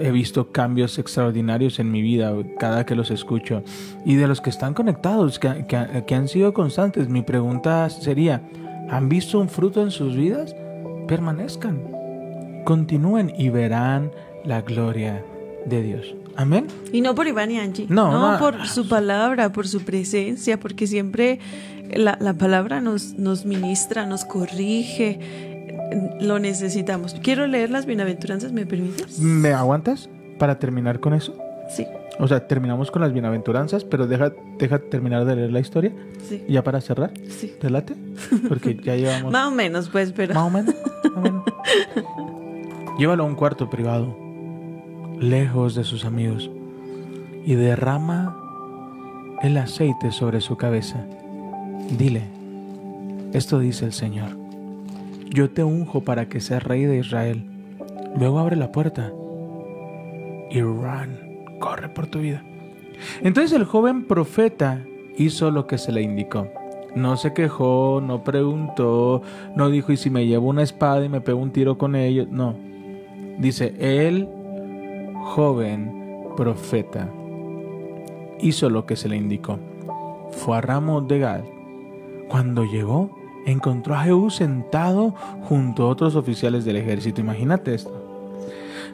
he 0.01 0.11
visto 0.11 0.51
cambios 0.53 0.99
extraordinarios 0.99 1.79
en 1.79 1.91
mi 1.91 2.01
vida 2.01 2.33
cada 2.59 2.87
que 2.87 2.95
los 2.95 3.11
escucho. 3.11 3.63
Y 4.07 4.15
de 4.15 4.27
los 4.27 4.41
que 4.41 4.49
están 4.51 4.73
conectados, 4.73 5.39
que, 5.39 5.67
que- 5.67 6.05
que 6.07 6.15
han 6.15 6.29
sido 6.29 6.55
constantes, 6.55 7.09
mi 7.09 7.21
pregunta 7.23 7.91
sería, 7.91 8.43
¿han 8.91 9.09
visto 9.11 9.39
un 9.39 9.51
fruto 9.51 9.83
en 9.83 9.91
sus 9.91 10.17
vidas? 10.17 10.57
Permanezcan, 11.09 11.79
continúen 12.65 13.33
y 13.37 13.51
verán 13.51 14.11
la 14.45 14.63
gloria 14.63 15.23
de 15.67 15.83
Dios. 15.83 16.15
Amén. 16.37 16.67
Y 16.93 17.03
no 17.03 17.15
por 17.15 17.27
Iván 17.27 17.51
y 17.51 17.59
Angie. 17.59 17.87
No, 17.91 18.33
no. 18.33 18.39
por 18.39 18.67
su 18.67 18.89
palabra, 18.89 19.53
por 19.53 19.69
su 19.69 19.83
presencia, 19.85 20.59
porque 20.59 20.87
siempre 20.87 21.39
la, 21.97 22.17
la 22.21 22.35
palabra 22.35 22.81
nos, 22.81 23.15
nos 23.19 23.45
ministra, 23.45 24.07
nos 24.07 24.25
corrige. 24.25 25.19
Lo 26.21 26.39
necesitamos. 26.39 27.15
Quiero 27.23 27.47
leer 27.47 27.71
las 27.71 27.87
bienaventuranzas, 27.87 28.53
¿me 28.53 28.67
permites? 28.67 29.19
¿Me 29.21 29.53
aguantas 29.53 30.09
para 30.39 30.59
terminar 30.59 31.01
con 31.01 31.13
eso? 31.15 31.37
Sí, 31.69 31.87
O 32.19 32.29
sea, 32.29 32.47
terminamos 32.47 32.91
con 32.91 33.01
las 33.03 33.13
bienaventuranzas, 33.13 33.85
pero 33.85 34.07
deja, 34.07 34.33
deja 34.59 34.79
terminar 34.79 35.25
de 35.25 35.37
leer 35.37 35.53
la 35.53 35.61
historia. 35.61 35.93
sí, 36.29 36.45
Ya 36.49 36.63
para 36.63 36.81
cerrar, 36.81 37.13
sí. 37.29 37.55
¿te 37.61 37.71
late? 37.71 37.95
Porque 38.49 38.75
ya 38.83 38.95
llevamos 38.97 39.33
Más 39.33 39.49
o 39.49 39.51
menos, 39.51 39.89
pues, 39.89 40.13
pero. 40.13 40.35
más 40.35 40.45
o 40.45 40.51
menos. 40.51 40.75
más 41.05 41.17
o 41.17 41.21
menos. 41.21 41.45
Llévalo 42.99 43.23
a 43.23 43.27
un 43.27 43.35
cuarto 43.35 43.71
privado, 43.71 44.15
lejos 45.19 45.75
de 45.75 45.85
sus 45.85 46.05
amigos, 46.05 46.51
y 47.47 47.55
derrama 47.55 48.39
el 49.43 49.57
aceite 49.57 50.13
sobre 50.13 50.41
su 50.41 50.57
cabeza. 50.57 51.07
Dile, 51.90 52.23
esto 53.33 53.59
dice 53.59 53.85
el 53.85 53.92
Señor, 53.92 54.37
yo 55.31 55.51
te 55.51 55.64
unjo 55.64 56.03
para 56.03 56.29
que 56.29 56.40
seas 56.40 56.62
rey 56.62 56.85
de 56.85 56.99
Israel. 56.99 57.45
Luego 58.18 58.38
abre 58.38 58.57
la 58.57 58.73
puerta 58.73 59.12
y 60.51 60.61
run, 60.61 61.18
corre 61.59 61.88
por 61.88 62.07
tu 62.07 62.21
vida. 62.21 62.42
Entonces 63.23 63.53
el 63.53 63.64
joven 63.64 64.07
profeta 64.07 64.85
hizo 65.16 65.51
lo 65.51 65.66
que 65.66 65.79
se 65.79 65.92
le 65.92 66.03
indicó. 66.03 66.49
No 66.95 67.16
se 67.16 67.33
quejó, 67.33 68.03
no 68.05 68.23
preguntó, 68.23 69.23
no 69.57 69.71
dijo, 69.71 69.92
¿y 69.92 69.97
si 69.97 70.11
me 70.11 70.27
llevo 70.27 70.49
una 70.49 70.62
espada 70.62 71.05
y 71.05 71.09
me 71.09 71.23
pego 71.23 71.40
un 71.40 71.51
tiro 71.51 71.79
con 71.79 71.97
ellos? 71.97 72.29
No. 72.31 72.55
Dice, 73.38 73.75
el 73.79 74.29
joven 75.25 76.03
profeta 76.37 77.09
hizo 78.40 78.68
lo 78.68 78.85
que 78.85 78.97
se 78.97 79.09
le 79.09 79.16
indicó. 79.16 79.59
Fue 80.33 80.59
a 80.59 80.61
Ramos 80.61 81.09
de 81.09 81.18
Gad. 81.18 81.45
Cuando 82.29 82.65
llegó, 82.65 83.17
encontró 83.47 83.95
a 83.95 84.05
Jehú 84.05 84.31
sentado 84.31 85.15
junto 85.43 85.85
a 85.85 85.89
otros 85.89 86.15
oficiales 86.17 86.65
del 86.65 86.77
ejército. 86.77 87.21
Imagínate 87.21 87.75
esto. 87.75 87.93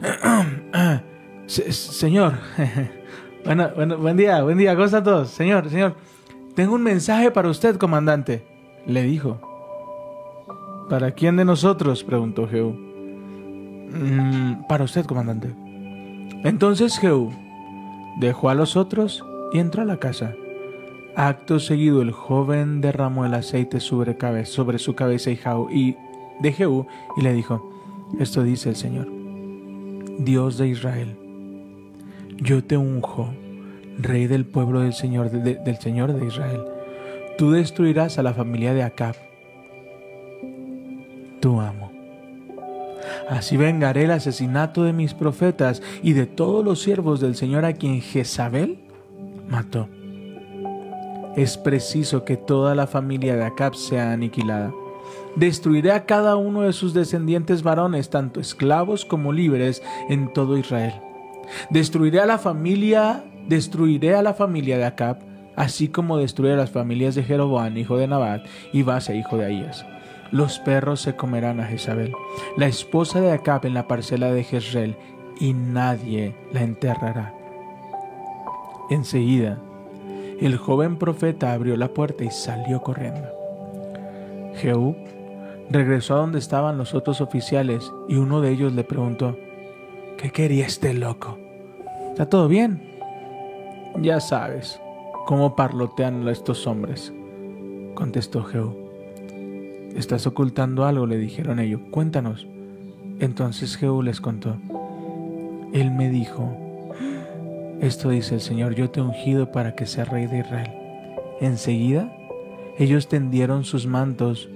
señor, 1.47 2.33
bueno, 3.45 3.97
buen 3.97 4.17
día, 4.17 4.43
buen 4.43 4.57
día, 4.57 4.73
¿cómo 4.73 4.85
están 4.85 5.03
todos? 5.03 5.29
Señor, 5.29 5.69
señor, 5.69 5.95
tengo 6.55 6.75
un 6.75 6.83
mensaje 6.83 7.31
para 7.31 7.49
usted, 7.49 7.77
comandante, 7.77 8.45
le 8.85 9.03
dijo. 9.03 9.39
¿Para 10.89 11.11
quién 11.11 11.37
de 11.37 11.45
nosotros? 11.45 12.03
preguntó 12.03 12.47
Jehú. 12.47 12.71
Mm, 13.91 14.67
para 14.67 14.83
usted, 14.83 15.05
comandante. 15.05 15.53
Entonces 16.43 16.97
Jehú 16.97 17.31
dejó 18.19 18.49
a 18.49 18.55
los 18.55 18.75
otros 18.75 19.23
y 19.51 19.59
entró 19.59 19.81
a 19.81 19.85
la 19.85 19.97
casa. 19.97 20.33
Acto 21.19 21.59
seguido 21.59 22.01
el 22.01 22.13
joven 22.13 22.79
derramó 22.79 23.25
el 23.25 23.33
aceite 23.33 23.81
sobre, 23.81 24.15
su 24.77 24.95
cabeza 24.95 25.29
y 25.69 25.97
de 26.39 26.53
Jehú 26.53 26.87
y 27.17 27.21
le 27.21 27.33
dijo, 27.33 27.69
esto 28.21 28.41
dice 28.41 28.69
el 28.69 28.77
Señor, 28.77 29.09
Dios 30.19 30.57
de 30.57 30.69
Israel, 30.69 31.17
yo 32.37 32.63
te 32.63 32.77
unjo, 32.77 33.33
rey 33.97 34.27
del 34.27 34.45
pueblo 34.45 34.79
del 34.79 34.93
Señor, 34.93 35.29
del 35.29 35.77
Señor 35.79 36.13
de 36.13 36.25
Israel. 36.25 36.61
Tú 37.37 37.51
destruirás 37.51 38.17
a 38.17 38.23
la 38.23 38.33
familia 38.33 38.73
de 38.73 38.83
Acab, 38.83 39.17
tu 41.41 41.59
amo. 41.59 41.91
Así 43.29 43.57
vengaré 43.57 44.05
el 44.05 44.11
asesinato 44.11 44.85
de 44.85 44.93
mis 44.93 45.13
profetas 45.13 45.81
y 46.01 46.13
de 46.13 46.27
todos 46.27 46.63
los 46.63 46.81
siervos 46.81 47.19
del 47.19 47.35
Señor 47.35 47.65
a 47.65 47.73
quien 47.73 47.99
Jezabel 47.99 48.79
mató. 49.49 49.89
Es 51.39 51.57
preciso 51.57 52.25
que 52.25 52.35
toda 52.35 52.75
la 52.75 52.85
familia 52.85 53.33
de 53.37 53.45
Acab 53.45 53.73
sea 53.73 54.11
aniquilada. 54.11 54.73
Destruiré 55.37 55.93
a 55.93 56.05
cada 56.05 56.35
uno 56.35 56.63
de 56.63 56.73
sus 56.73 56.93
descendientes 56.93 57.63
varones, 57.63 58.09
tanto 58.09 58.41
esclavos 58.41 59.05
como 59.05 59.31
libres, 59.31 59.81
en 60.09 60.33
todo 60.33 60.57
Israel. 60.57 60.95
Destruiré 61.69 62.19
a 62.19 62.25
la 62.25 62.39
familia, 62.39 63.23
destruiré 63.47 64.15
a 64.15 64.21
la 64.21 64.33
familia 64.33 64.77
de 64.77 64.83
Acab, 64.83 65.19
así 65.55 65.87
como 65.87 66.17
destruiré 66.17 66.55
a 66.55 66.57
las 66.57 66.71
familias 66.71 67.15
de 67.15 67.23
Jeroboam, 67.23 67.77
hijo 67.77 67.95
de 67.95 68.07
Nabat, 68.07 68.45
y 68.73 68.83
Base, 68.83 69.15
hijo 69.15 69.37
de 69.37 69.45
Ahías. 69.45 69.85
Los 70.33 70.59
perros 70.59 70.99
se 70.99 71.15
comerán 71.15 71.61
a 71.61 71.67
Jezabel, 71.67 72.11
la 72.57 72.67
esposa 72.67 73.21
de 73.21 73.31
Acab 73.31 73.65
en 73.65 73.75
la 73.75 73.87
parcela 73.87 74.29
de 74.33 74.43
Jezreel, 74.43 74.97
y 75.39 75.53
nadie 75.53 76.35
la 76.51 76.63
enterrará. 76.63 77.33
Enseguida, 78.89 79.57
el 80.41 80.57
joven 80.57 80.97
profeta 80.97 81.53
abrió 81.53 81.75
la 81.77 81.89
puerta 81.89 82.23
y 82.23 82.31
salió 82.31 82.81
corriendo. 82.81 83.27
Jehú 84.55 84.95
regresó 85.69 86.15
a 86.15 86.19
donde 86.19 86.39
estaban 86.39 86.77
los 86.77 86.93
otros 86.93 87.21
oficiales 87.21 87.91
y 88.07 88.15
uno 88.15 88.41
de 88.41 88.51
ellos 88.51 88.73
le 88.73 88.83
preguntó, 88.83 89.37
¿qué 90.17 90.31
quería 90.31 90.65
este 90.65 90.93
loco? 90.93 91.37
¿Está 92.11 92.27
todo 92.27 92.47
bien? 92.47 92.81
Ya 94.01 94.19
sabes 94.19 94.79
cómo 95.25 95.55
parlotean 95.55 96.27
estos 96.27 96.67
hombres, 96.67 97.13
contestó 97.95 98.43
Jehú. 98.43 98.75
Estás 99.95 100.27
ocultando 100.27 100.85
algo, 100.85 101.07
le 101.07 101.17
dijeron 101.17 101.59
ellos. 101.59 101.81
Cuéntanos. 101.91 102.47
Entonces 103.19 103.75
Jehú 103.75 104.01
les 104.01 104.21
contó. 104.21 104.55
Él 105.73 105.91
me 105.91 106.09
dijo, 106.09 106.55
esto 107.81 108.09
dice 108.09 108.35
el 108.35 108.41
Señor, 108.41 108.75
yo 108.75 108.89
te 108.89 108.99
he 108.99 109.03
ungido 109.03 109.51
para 109.51 109.73
que 109.73 109.85
seas 109.85 110.09
rey 110.09 110.27
de 110.27 110.39
Israel. 110.39 110.71
Enseguida, 111.39 112.13
ellos 112.77 113.07
tendieron 113.07 113.63
sus 113.63 113.87
mantos 113.87 114.49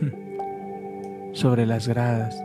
sobre 1.32 1.66
las 1.66 1.86
gradas 1.86 2.42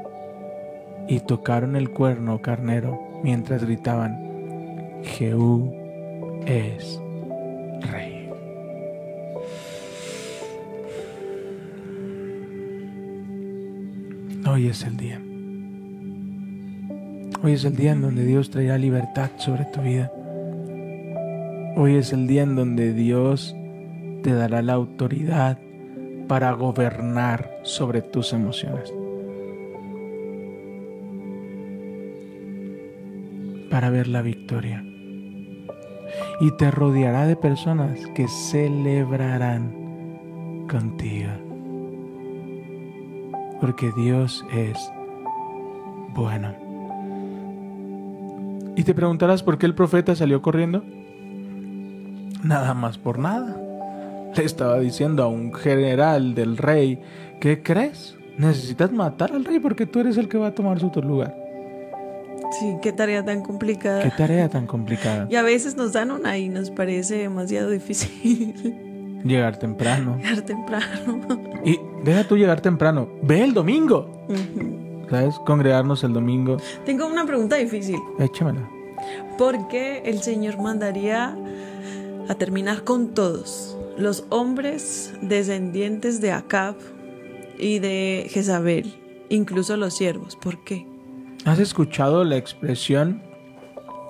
y 1.08 1.20
tocaron 1.20 1.76
el 1.76 1.90
cuerno 1.90 2.42
carnero 2.42 3.00
mientras 3.24 3.64
gritaban, 3.64 5.02
Jehú 5.04 5.74
es 6.46 7.02
rey. 7.92 8.30
Hoy 14.48 14.68
es 14.68 14.84
el 14.84 14.98
día. 14.98 15.25
Hoy 17.46 17.54
es 17.54 17.64
el 17.64 17.76
día 17.76 17.92
en 17.92 18.02
donde 18.02 18.26
Dios 18.26 18.50
traerá 18.50 18.80
libertad 18.80 19.30
sobre 19.38 19.66
tu 19.66 19.80
vida. 19.80 20.12
Hoy 21.76 21.94
es 21.94 22.12
el 22.12 22.26
día 22.26 22.42
en 22.42 22.56
donde 22.56 22.92
Dios 22.92 23.56
te 24.24 24.34
dará 24.34 24.64
la 24.64 24.74
autoridad 24.74 25.60
para 26.28 26.54
gobernar 26.54 27.60
sobre 27.62 28.02
tus 28.02 28.34
emociones. 28.34 28.92
Para 33.70 33.92
ver 33.92 34.08
la 34.08 34.24
victoria. 34.24 34.84
Y 36.42 36.50
te 36.58 36.72
rodeará 36.72 37.28
de 37.28 37.36
personas 37.36 38.08
que 38.16 38.28
celebrarán 38.28 39.72
contigo. 40.68 41.30
Porque 43.62 43.92
Dios 43.96 44.44
es 44.52 44.92
bueno. 46.16 46.65
Y 48.76 48.84
te 48.84 48.94
preguntarás 48.94 49.44
por 49.44 49.58
qué 49.58 49.66
el 49.66 49.76
profeta 49.76 50.16
salió 50.16 50.42
corriendo. 50.42 50.84
Nada 52.44 52.74
más 52.74 52.98
por 52.98 53.20
nada. 53.20 53.56
Le 54.36 54.44
estaba 54.44 54.80
diciendo 54.80 55.24
a 55.24 55.28
un 55.28 55.54
general 55.54 56.36
del 56.36 56.58
rey, 56.58 57.02
¿qué 57.40 57.64
crees? 57.64 58.16
Necesitas 58.38 58.92
matar 58.92 59.32
al 59.32 59.46
rey 59.46 59.60
porque 59.60 59.86
tú 59.86 60.02
eres 60.02 60.18
el 60.18 60.28
que 60.28 60.38
va 60.38 60.48
a 60.48 60.52
tomar 60.56 60.80
su 60.80 60.92
lugar. 61.02 61.36
Sí, 62.60 62.76
qué 62.82 62.92
tarea 62.92 63.24
tan 63.24 63.42
complicada. 63.42 64.04
Qué 64.04 64.12
tarea 64.12 64.50
tan 64.50 64.68
complicada. 64.68 65.28
Y 65.32 65.36
a 65.36 65.42
veces 65.42 65.76
nos 65.76 65.94
dan 65.94 66.12
una 66.12 66.38
y 66.38 66.50
nos 66.50 66.70
parece 66.70 67.16
demasiado 67.16 67.70
difícil. 67.70 69.22
Llegar 69.24 69.58
temprano. 69.58 70.18
Llegar 70.18 70.42
temprano. 70.42 71.40
Y 71.64 71.80
deja 72.04 72.28
tú 72.28 72.38
llegar 72.38 72.62
temprano. 72.62 73.10
Ve 73.24 73.44
el 73.44 73.54
domingo. 73.56 74.28
¿Sabes? 75.10 75.40
Congregarnos 75.40 76.04
el 76.04 76.14
domingo. 76.14 76.58
Tengo 76.86 77.08
una 77.08 77.26
pregunta 77.26 77.56
difícil. 77.56 78.00
Échamela. 78.20 78.70
¿Por 79.38 79.68
qué 79.68 80.02
el 80.06 80.22
Señor 80.22 80.58
mandaría 80.62 81.38
a 82.28 82.36
terminar 82.36 82.84
con 82.84 83.14
todos? 83.14 83.78
Los 83.98 84.26
hombres 84.30 85.14
descendientes 85.22 86.22
de 86.22 86.32
Acab 86.32 86.76
y 87.58 87.80
de 87.80 88.28
Jezabel, 88.30 88.96
incluso 89.30 89.78
los 89.78 89.94
siervos. 89.94 90.36
¿Por 90.36 90.64
qué? 90.64 90.86
¿Has 91.46 91.60
escuchado 91.60 92.24
la 92.24 92.38
expresión 92.38 93.22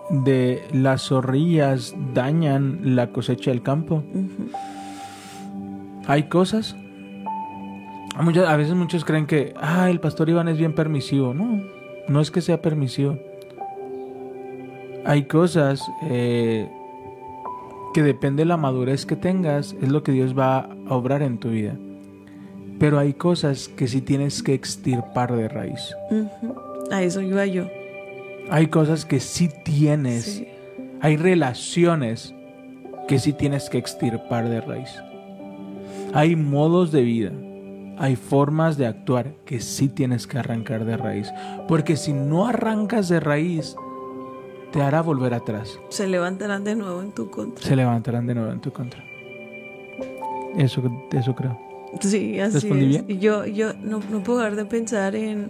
de 0.10 0.64
las 0.72 1.04
zorrillas 1.08 1.94
dañan 2.14 2.96
la 2.96 3.12
cosecha 3.12 3.52
del 3.52 3.62
campo? 3.62 4.04
Hay 6.08 6.24
cosas 6.30 6.76
a 8.17 8.56
veces 8.56 8.75
muchos 8.75 9.04
creen 9.04 9.25
que, 9.25 9.54
ah, 9.58 9.89
el 9.89 9.99
pastor 9.99 10.30
Iván 10.30 10.47
es 10.47 10.58
bien 10.58 10.73
permisivo. 10.73 11.34
No, 11.34 11.62
no 12.08 12.21
es 12.21 12.32
que 12.32 12.41
sea 12.41 12.62
permisivo. 12.62 13.17
Hay 15.06 15.23
cosas 15.23 15.84
eh, 16.10 16.69
que 17.93 18.01
depende 18.01 18.43
de 18.43 18.47
la 18.47 18.58
madurez 18.58 19.06
que 19.06 19.15
tengas, 19.15 19.75
es 19.82 19.89
lo 19.89 20.01
que 20.01 20.12
Dios 20.12 20.38
va 20.38 20.69
a 20.88 20.95
obrar 20.95 21.21
en 21.21 21.38
tu 21.38 21.49
vida. 21.49 21.75
Pero 22.80 22.99
hay 22.99 23.13
cosas 23.13 23.67
que 23.67 23.88
sí 23.88 24.01
tienes 24.01 24.41
que 24.41 24.54
extirpar 24.54 25.36
de 25.36 25.47
raíz. 25.47 25.95
A 26.91 27.04
eso 27.04 27.21
iba 27.21 27.45
yo. 27.45 27.67
Hay 28.49 28.67
cosas 28.67 29.06
que 29.06 29.19
sí 29.19 29.49
tienes. 29.63 30.43
Hay 31.01 31.17
relaciones 31.17 32.34
que 33.08 33.19
sí 33.19 33.34
tienes 33.34 33.69
que 33.69 33.78
extirpar 33.78 34.49
de 34.49 34.62
raíz. 34.62 34.89
Hay 36.13 36.36
modos 36.36 36.91
de 36.91 37.01
vida 37.04 37.32
hay 37.98 38.16
formas 38.16 38.78
de 38.78 38.88
actuar 38.88 39.34
que 39.46 39.60
sí 39.60 39.88
tienes 39.90 40.28
que 40.28 40.38
arrancar 40.38 40.86
de 40.86 40.98
raíz. 40.98 41.32
Porque 41.68 41.96
si 41.98 42.14
no 42.14 42.48
arrancas 42.48 43.10
de 43.10 43.20
raíz, 43.20 43.76
te 44.72 44.82
hará 44.82 45.02
volver 45.02 45.34
atrás. 45.34 45.80
Se 45.90 46.08
levantarán 46.08 46.64
de 46.64 46.76
nuevo 46.76 47.02
en 47.02 47.12
tu 47.12 47.30
contra. 47.30 47.64
Se 47.66 47.76
levantarán 47.76 48.28
de 48.28 48.36
nuevo 48.36 48.52
en 48.52 48.60
tu 48.62 48.72
contra. 48.72 49.04
Eso, 50.58 50.82
eso 51.12 51.36
creo. 51.36 51.60
Sí, 52.02 52.40
así 52.40 52.56
¿Respondí 52.56 52.96
es. 52.96 53.06
bien? 53.06 53.20
Yo, 53.20 53.46
yo 53.46 53.74
no, 53.82 54.00
no 54.10 54.24
puedo 54.24 54.40
dejar 54.40 54.56
de 54.56 54.66
pensar 54.66 55.16
en, 55.16 55.50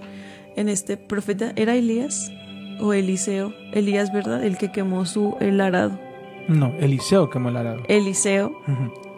en 0.56 0.70
este 0.70 0.98
profeta. 0.98 1.54
¿Era 1.56 1.76
Elías 1.76 2.32
o 2.80 2.94
Eliseo? 2.94 3.54
Elías, 3.72 4.14
¿verdad? 4.14 4.44
El 4.44 4.58
que 4.58 4.72
quemó 4.72 5.06
su 5.06 5.36
el 5.40 5.60
arado. 5.62 6.00
No, 6.48 6.74
Eliseo 6.80 7.30
quemó 7.32 7.50
el 7.50 7.58
arado. 7.58 7.82
Eliseo 7.88 8.56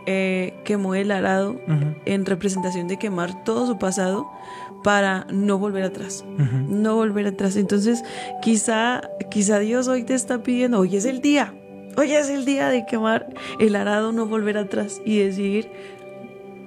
eh, 0.09 0.53
quemó 0.63 0.95
el 0.95 1.11
arado 1.11 1.59
en 2.05 2.25
representación 2.25 2.87
de 2.87 2.97
quemar 2.97 3.43
todo 3.43 3.67
su 3.67 3.77
pasado 3.77 4.31
para 4.83 5.27
no 5.29 5.59
volver 5.59 5.83
atrás. 5.83 6.23
No 6.69 6.95
volver 6.95 7.27
atrás. 7.27 7.57
Entonces, 7.57 8.03
quizá, 8.41 9.01
quizá 9.29 9.59
Dios 9.59 9.89
hoy 9.89 10.03
te 10.03 10.13
está 10.13 10.41
pidiendo, 10.43 10.79
hoy 10.79 10.95
es 10.95 11.03
el 11.03 11.21
día. 11.21 11.53
Hoy 11.97 12.13
es 12.13 12.29
el 12.29 12.45
día 12.45 12.69
de 12.69 12.85
quemar 12.85 13.27
el 13.59 13.75
arado, 13.75 14.13
no 14.13 14.27
volver 14.27 14.57
atrás 14.57 15.01
y 15.03 15.17
decir, 15.17 15.69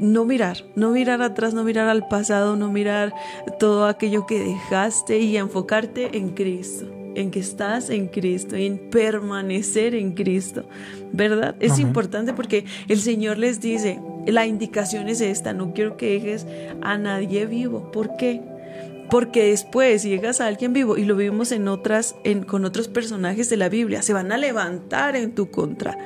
no 0.00 0.24
mirar, 0.26 0.58
no 0.74 0.90
mirar 0.90 1.22
atrás, 1.22 1.54
no 1.54 1.64
mirar 1.64 1.88
al 1.88 2.08
pasado, 2.08 2.56
no 2.56 2.70
mirar 2.70 3.14
todo 3.58 3.86
aquello 3.86 4.26
que 4.26 4.40
dejaste 4.40 5.18
y 5.18 5.36
enfocarte 5.36 6.16
en 6.18 6.30
Cristo, 6.30 6.86
en 7.14 7.30
que 7.30 7.40
estás 7.40 7.90
en 7.90 8.08
Cristo 8.08 8.56
en 8.56 8.78
permanecer 8.90 9.94
en 9.94 10.12
Cristo, 10.12 10.64
¿verdad? 11.12 11.54
Es 11.60 11.72
Amén. 11.72 11.86
importante 11.88 12.32
porque 12.32 12.64
el 12.88 12.98
Señor 13.00 13.38
les 13.38 13.60
dice, 13.60 14.00
la 14.26 14.46
indicación 14.46 15.08
es 15.08 15.20
esta, 15.20 15.52
no 15.52 15.72
quiero 15.72 15.96
que 15.96 16.12
dejes 16.12 16.46
a 16.82 16.98
nadie 16.98 17.46
vivo. 17.46 17.90
¿Por 17.92 18.16
qué? 18.16 18.40
Porque 19.10 19.44
después 19.50 20.02
si 20.02 20.08
llegas 20.10 20.40
a 20.40 20.46
alguien 20.46 20.72
vivo 20.72 20.96
y 20.96 21.04
lo 21.04 21.16
vimos 21.16 21.50
en 21.50 21.66
otras, 21.66 22.14
en, 22.22 22.44
con 22.44 22.64
otros 22.64 22.86
personajes 22.86 23.50
de 23.50 23.56
la 23.56 23.68
Biblia, 23.68 24.02
se 24.02 24.12
van 24.12 24.30
a 24.30 24.38
levantar 24.38 25.16
en 25.16 25.34
tu 25.34 25.50
contra. 25.50 25.98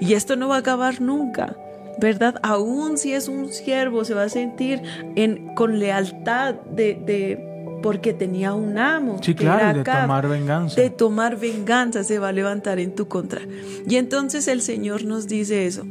Y 0.00 0.12
esto 0.12 0.36
no 0.36 0.48
va 0.48 0.56
a 0.56 0.58
acabar 0.58 1.00
nunca, 1.00 1.56
¿verdad? 1.98 2.34
Aún 2.42 2.98
si 2.98 3.14
es 3.14 3.28
un 3.28 3.48
siervo, 3.50 4.04
se 4.04 4.12
va 4.12 4.24
a 4.24 4.28
sentir 4.28 4.82
en, 5.16 5.54
con 5.54 5.78
lealtad 5.78 6.54
de, 6.54 6.94
de- 7.06 7.49
porque 7.82 8.12
tenía 8.12 8.52
un 8.54 8.78
amo. 8.78 9.18
Sí, 9.22 9.34
claro, 9.34 9.78
de 9.78 9.84
tomar 9.84 10.28
venganza. 10.28 10.80
De 10.80 10.90
tomar 10.90 11.36
venganza 11.38 12.04
se 12.04 12.18
va 12.18 12.28
a 12.28 12.32
levantar 12.32 12.78
en 12.78 12.94
tu 12.94 13.08
contra. 13.08 13.40
Y 13.88 13.96
entonces 13.96 14.48
el 14.48 14.62
Señor 14.62 15.04
nos 15.04 15.26
dice 15.28 15.66
eso. 15.66 15.84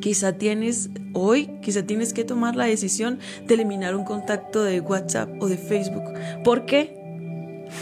Quizá 0.00 0.32
tienes 0.34 0.90
hoy, 1.14 1.50
quizá 1.62 1.82
tienes 1.82 2.12
que 2.12 2.24
tomar 2.24 2.56
la 2.56 2.64
decisión 2.64 3.18
de 3.46 3.54
eliminar 3.54 3.96
un 3.96 4.04
contacto 4.04 4.62
de 4.62 4.80
WhatsApp 4.80 5.30
o 5.40 5.48
de 5.48 5.56
Facebook. 5.56 6.04
¿Por 6.44 6.66
qué? 6.66 6.94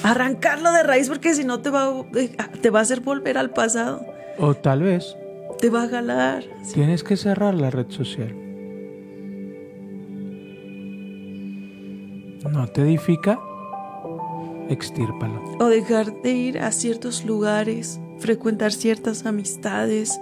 Arrancarlo 0.05 0.72
de 0.72 0.83
raíz 0.85 1.09
porque 1.09 1.35
si 1.35 1.44
no 1.44 1.61
te 1.61 1.70
va, 1.70 1.88
a- 1.88 2.48
te 2.61 2.70
va 2.70 2.79
a 2.79 2.83
hacer 2.83 3.01
volver 3.01 3.37
al 3.38 3.51
pasado. 3.51 4.07
O 4.38 4.55
tal 4.55 4.83
vez 4.83 5.16
Te 5.61 5.68
va 5.68 5.83
a 5.85 5.88
jalar. 5.88 6.44
tienes 6.72 7.03
que 7.05 7.16
cerrar 7.16 7.55
la 7.55 7.70
red 7.70 7.87
social. 7.90 8.35
No 12.51 12.67
te 12.67 12.83
edifica, 12.83 13.39
extírpalo. 14.69 15.43
O 15.61 15.67
dejar 15.67 16.23
de 16.23 16.33
ir 16.33 16.59
a 16.59 16.73
ciertos 16.73 17.25
lugares, 17.25 18.01
frecuentar 18.19 18.73
ciertas 18.73 19.27
amistades. 19.27 20.21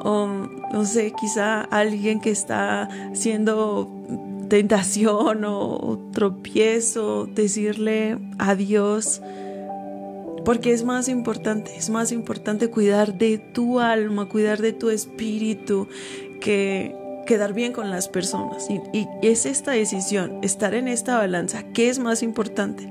O 0.00 0.26
no 0.26 0.84
sé, 0.84 1.12
quizá 1.12 1.62
alguien 1.62 2.20
que 2.20 2.30
está 2.30 2.88
siendo 3.14 3.90
tentación 4.48 5.44
o 5.44 5.98
tropiezo, 6.12 7.26
decirle 7.26 8.18
adiós. 8.38 9.22
Porque 10.44 10.72
es 10.72 10.84
más 10.84 11.08
importante, 11.08 11.74
es 11.76 11.88
más 11.88 12.12
importante 12.12 12.68
cuidar 12.68 13.16
de 13.16 13.38
tu 13.38 13.80
alma, 13.80 14.28
cuidar 14.28 14.60
de 14.60 14.72
tu 14.72 14.90
espíritu, 14.90 15.88
que 16.40 16.94
quedar 17.24 17.52
bien 17.54 17.72
con 17.72 17.90
las 17.90 18.08
personas. 18.08 18.68
Y, 18.70 18.80
y 18.92 19.08
es 19.22 19.46
esta 19.46 19.72
decisión, 19.72 20.38
estar 20.42 20.74
en 20.74 20.88
esta 20.88 21.18
balanza. 21.18 21.62
¿Qué 21.74 21.88
es 21.88 21.98
más 21.98 22.22
importante? 22.22 22.88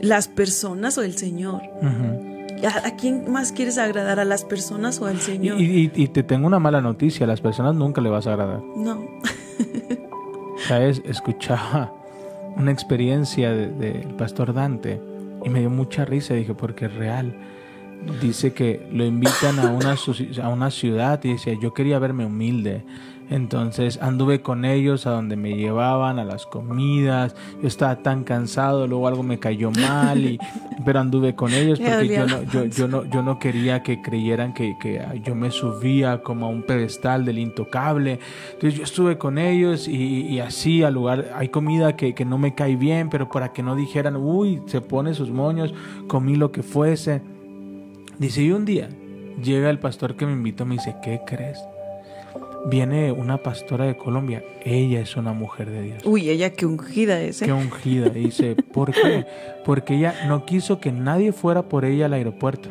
¿Las 0.00 0.28
personas 0.28 0.98
o 0.98 1.02
el 1.02 1.16
Señor? 1.16 1.62
Ujú. 1.80 2.66
¿A, 2.66 2.86
a 2.88 2.96
quién 2.96 3.30
más 3.30 3.52
quieres 3.52 3.78
agradar? 3.78 4.20
¿A 4.20 4.24
las 4.24 4.44
personas 4.44 5.00
o 5.00 5.06
al 5.06 5.16
Y, 5.16 5.20
Señor? 5.20 5.60
y- 5.60 5.90
y 5.94 6.08
te 6.08 6.22
tengo 6.22 6.46
una 6.46 6.58
mala 6.58 6.80
noticia, 6.80 7.24
a 7.24 7.26
las 7.26 7.40
personas 7.40 7.74
nunca 7.74 8.00
le 8.00 8.08
vas 8.10 8.26
a 8.26 8.32
agradar. 8.32 8.62
No. 8.76 9.04
¿Sabes? 10.68 11.02
Escuchaba 11.04 11.92
una 12.56 12.70
experiencia 12.70 13.50
del 13.52 13.78
de, 13.78 13.92
del 13.92 14.14
pastor 14.14 14.54
Dante 14.54 15.00
y 15.44 15.48
me 15.50 15.60
dio 15.60 15.70
mucha 15.70 16.04
risa, 16.04 16.34
dije, 16.34 16.54
porque 16.54 16.86
es 16.86 16.94
real. 16.94 17.34
Dice 18.20 18.52
que 18.52 18.86
lo 18.92 19.04
invitan 19.04 19.58
a 19.58 19.68
una, 19.70 19.96
a 20.42 20.48
una 20.48 20.70
ciudad 20.70 21.20
y 21.24 21.32
decía, 21.32 21.54
yo 21.60 21.72
quería 21.74 21.98
verme 21.98 22.24
humilde. 22.26 22.84
Entonces 23.30 23.98
anduve 24.02 24.42
con 24.42 24.64
ellos 24.64 25.06
a 25.06 25.10
donde 25.10 25.36
me 25.36 25.56
llevaban, 25.56 26.18
a 26.18 26.24
las 26.24 26.46
comidas. 26.46 27.34
Yo 27.60 27.68
estaba 27.68 27.96
tan 27.96 28.24
cansado, 28.24 28.86
luego 28.86 29.08
algo 29.08 29.22
me 29.22 29.38
cayó 29.38 29.70
mal, 29.70 30.24
y, 30.24 30.38
pero 30.84 31.00
anduve 31.00 31.34
con 31.34 31.52
ellos 31.52 31.80
porque 31.80 32.08
yo 32.08 32.26
no, 32.26 32.42
yo, 32.44 32.64
yo 32.66 32.88
no, 32.88 33.04
yo 33.04 33.22
no 33.22 33.38
quería 33.38 33.82
que 33.82 34.02
creyeran 34.02 34.52
que, 34.52 34.76
que 34.78 35.02
yo 35.24 35.34
me 35.34 35.50
subía 35.50 36.22
como 36.22 36.46
a 36.46 36.48
un 36.50 36.62
pedestal 36.62 37.24
del 37.24 37.38
intocable. 37.38 38.20
Entonces 38.52 38.74
yo 38.78 38.84
estuve 38.84 39.16
con 39.16 39.38
ellos 39.38 39.88
y, 39.88 40.26
y 40.26 40.40
así 40.40 40.82
al 40.82 40.94
lugar 40.94 41.32
hay 41.34 41.48
comida 41.48 41.96
que, 41.96 42.14
que 42.14 42.24
no 42.24 42.38
me 42.38 42.54
cae 42.54 42.76
bien, 42.76 43.08
pero 43.08 43.30
para 43.30 43.52
que 43.52 43.62
no 43.62 43.74
dijeran, 43.74 44.16
uy, 44.16 44.60
se 44.66 44.80
pone 44.80 45.14
sus 45.14 45.30
moños, 45.30 45.72
comí 46.08 46.36
lo 46.36 46.52
que 46.52 46.62
fuese. 46.62 47.22
Dice, 48.18 48.42
y 48.42 48.52
un 48.52 48.64
día 48.64 48.88
llega 49.42 49.70
el 49.70 49.78
pastor 49.78 50.16
que 50.16 50.26
me 50.26 50.32
invitó, 50.32 50.64
me 50.66 50.74
dice, 50.74 50.94
¿qué 51.02 51.20
crees? 51.26 51.58
Viene 52.66 53.12
una 53.12 53.38
pastora 53.38 53.84
de 53.84 53.96
Colombia, 53.96 54.42
ella 54.64 55.00
es 55.00 55.16
una 55.16 55.32
mujer 55.32 55.70
de 55.70 55.82
Dios. 55.82 56.02
Uy, 56.04 56.30
ella 56.30 56.50
qué 56.50 56.64
ungida 56.64 57.20
es. 57.20 57.42
¿eh? 57.42 57.46
Qué 57.46 57.52
ungida. 57.52 58.08
Dice, 58.08 58.56
¿por 58.56 58.92
qué? 58.92 59.26
Porque 59.64 59.96
ella 59.96 60.14
no 60.28 60.46
quiso 60.46 60.80
que 60.80 60.90
nadie 60.90 61.32
fuera 61.32 61.62
por 61.68 61.84
ella 61.84 62.06
al 62.06 62.14
aeropuerto. 62.14 62.70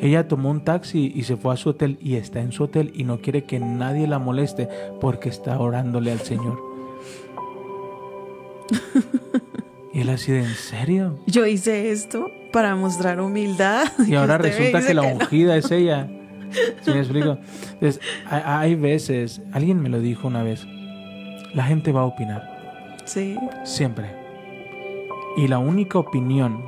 Ella 0.00 0.28
tomó 0.28 0.50
un 0.50 0.62
taxi 0.62 1.10
y 1.14 1.22
se 1.22 1.36
fue 1.36 1.54
a 1.54 1.56
su 1.56 1.70
hotel 1.70 1.98
y 2.02 2.16
está 2.16 2.40
en 2.40 2.52
su 2.52 2.64
hotel 2.64 2.92
y 2.94 3.04
no 3.04 3.20
quiere 3.20 3.44
que 3.44 3.58
nadie 3.58 4.06
la 4.06 4.18
moleste 4.18 4.68
porque 5.00 5.30
está 5.30 5.58
orándole 5.58 6.12
al 6.12 6.20
Señor. 6.20 6.60
Y 9.92 10.02
él 10.02 10.08
así 10.10 10.30
de, 10.30 10.44
¿en 10.44 10.54
serio? 10.54 11.18
Yo 11.26 11.46
hice 11.46 11.90
esto 11.90 12.30
para 12.52 12.76
mostrar 12.76 13.20
humildad. 13.20 13.88
Y 14.06 14.14
ahora 14.14 14.38
resulta 14.38 14.86
que 14.86 14.94
la 14.94 15.02
no. 15.02 15.16
ungida 15.16 15.56
es 15.56 15.70
ella. 15.72 16.08
¿Sí 16.82 16.90
me 16.90 16.98
explico? 16.98 17.38
Entonces, 17.74 18.00
hay, 18.26 18.42
hay 18.44 18.74
veces, 18.74 19.40
alguien 19.52 19.80
me 19.80 19.88
lo 19.88 20.00
dijo 20.00 20.28
una 20.28 20.42
vez, 20.42 20.66
la 21.54 21.64
gente 21.64 21.92
va 21.92 22.02
a 22.02 22.04
opinar, 22.04 22.96
Sí, 23.04 23.36
siempre. 23.64 24.06
Y 25.36 25.48
la 25.48 25.58
única 25.58 25.98
opinión 25.98 26.62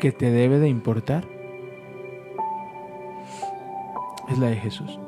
que 0.00 0.10
te 0.12 0.30
debe 0.30 0.58
de 0.58 0.68
importar 0.68 1.24
es 4.28 4.38
la 4.38 4.48
de 4.48 4.56
Jesús. 4.56 4.98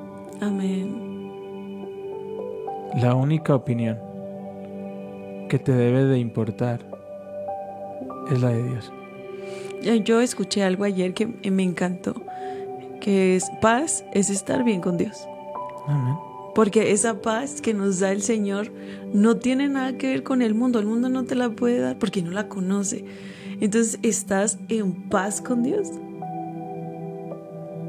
amén. 0.40 1.02
La 3.00 3.14
única 3.14 3.54
opinión 3.56 3.98
que 5.48 5.58
te 5.58 5.72
debe 5.72 6.04
de 6.04 6.18
importar 6.18 6.80
es 8.30 8.40
la 8.40 8.50
de 8.50 8.62
Dios. 8.62 8.92
Eh, 9.82 10.00
Yo 10.04 10.20
escuché 10.20 10.62
algo 10.62 10.84
ayer 10.84 11.12
que 11.12 11.26
me 11.26 11.62
encantó, 11.64 12.14
que 13.04 13.36
es 13.36 13.50
paz 13.60 14.02
es 14.14 14.30
estar 14.30 14.64
bien 14.64 14.80
con 14.80 14.96
Dios. 14.96 15.28
Amén. 15.86 16.16
Porque 16.54 16.92
esa 16.92 17.20
paz 17.20 17.60
que 17.60 17.74
nos 17.74 18.00
da 18.00 18.12
el 18.12 18.22
Señor 18.22 18.72
no 19.12 19.36
tiene 19.36 19.68
nada 19.68 19.98
que 19.98 20.08
ver 20.08 20.22
con 20.22 20.40
el 20.40 20.54
mundo. 20.54 20.78
El 20.78 20.86
mundo 20.86 21.10
no 21.10 21.24
te 21.24 21.34
la 21.34 21.50
puede 21.50 21.80
dar 21.80 21.98
porque 21.98 22.22
no 22.22 22.30
la 22.30 22.48
conoce. 22.48 23.04
Entonces, 23.60 23.98
¿estás 24.02 24.56
en 24.70 25.10
paz 25.10 25.42
con 25.42 25.62
Dios? 25.62 25.90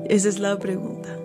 Esa 0.10 0.28
es 0.28 0.40
la 0.40 0.60
pregunta. 0.60 1.18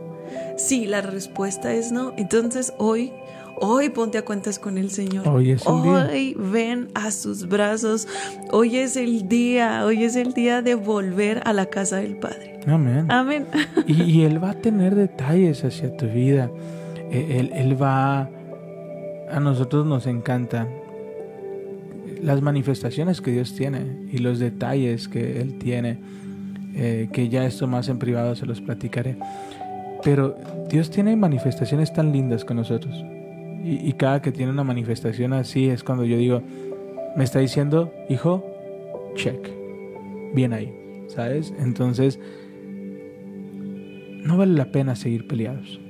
Sí, 0.56 0.86
la 0.86 1.00
respuesta 1.00 1.74
es 1.74 1.90
no. 1.90 2.12
Entonces, 2.16 2.72
hoy, 2.78 3.12
hoy 3.60 3.90
ponte 3.90 4.18
a 4.18 4.24
cuentas 4.24 4.58
con 4.58 4.78
el 4.78 4.90
Señor. 4.90 5.28
Hoy 5.28 5.52
es 5.52 5.62
día. 5.62 5.70
Hoy 5.72 6.36
ven 6.38 6.88
a 6.94 7.10
sus 7.10 7.46
brazos. 7.48 8.08
Hoy 8.50 8.78
es 8.78 8.96
el 8.96 9.28
día. 9.28 9.84
Hoy 9.84 10.04
es 10.04 10.16
el 10.16 10.32
día 10.32 10.62
de 10.62 10.74
volver 10.74 11.42
a 11.44 11.52
la 11.52 11.66
casa 11.66 11.96
del 11.96 12.16
Padre. 12.16 12.60
Amén. 12.66 13.06
Amén. 13.10 13.46
Y, 13.86 14.02
y 14.02 14.22
Él 14.22 14.42
va 14.42 14.50
a 14.50 14.54
tener 14.54 14.94
detalles 14.94 15.64
hacia 15.64 15.96
tu 15.96 16.06
vida. 16.06 16.50
Eh, 17.10 17.38
Él, 17.38 17.50
él 17.54 17.80
va... 17.80 18.28
A 19.30 19.38
nosotros 19.38 19.86
nos 19.86 20.06
encanta 20.06 20.66
las 22.22 22.42
manifestaciones 22.42 23.20
que 23.20 23.30
Dios 23.30 23.54
tiene 23.54 24.08
y 24.10 24.18
los 24.18 24.38
detalles 24.38 25.08
que 25.08 25.40
Él 25.40 25.58
tiene, 25.58 25.98
eh, 26.74 27.08
que 27.12 27.28
ya 27.28 27.44
esto 27.46 27.66
más 27.66 27.88
en 27.88 27.98
privado 27.98 28.34
se 28.34 28.46
los 28.46 28.60
platicaré. 28.60 29.16
Pero 30.02 30.36
Dios 30.68 30.90
tiene 30.90 31.14
manifestaciones 31.16 31.92
tan 31.92 32.12
lindas 32.12 32.44
con 32.44 32.56
nosotros. 32.56 33.04
Y, 33.62 33.92
cada 33.94 34.22
que 34.22 34.32
tiene 34.32 34.52
una 34.52 34.64
manifestación 34.64 35.34
así 35.34 35.68
es 35.68 35.84
cuando 35.84 36.04
yo 36.04 36.16
digo, 36.16 36.42
me 37.16 37.24
está 37.24 37.40
diciendo, 37.40 37.92
hijo, 38.08 38.44
check. 39.14 39.50
Bien 40.34 40.52
ahí, 40.52 40.72
¿sabes? 41.08 41.52
Entonces, 41.58 42.18
no 44.24 44.38
vale 44.38 44.54
la 44.54 44.72
pena 44.72 44.96
seguir 44.96 45.26
peleados. 45.26 45.80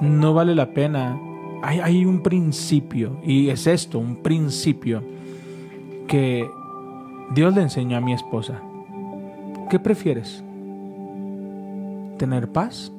No 0.00 0.32
vale 0.32 0.54
la 0.54 0.72
pena. 0.72 1.20
Hay, 1.62 1.80
hay 1.80 2.04
un 2.04 2.22
principio, 2.22 3.18
y 3.22 3.50
es 3.50 3.66
esto, 3.66 3.98
un 3.98 4.22
principio 4.22 5.02
que 6.06 6.48
Dios 7.34 7.54
le 7.54 7.62
enseñó 7.62 7.98
a 7.98 8.00
mi 8.00 8.14
esposa. 8.14 8.62
¿Qué 9.68 9.78
prefieres? 9.78 10.42
¿Tener 12.18 12.48
paz? 12.48 12.92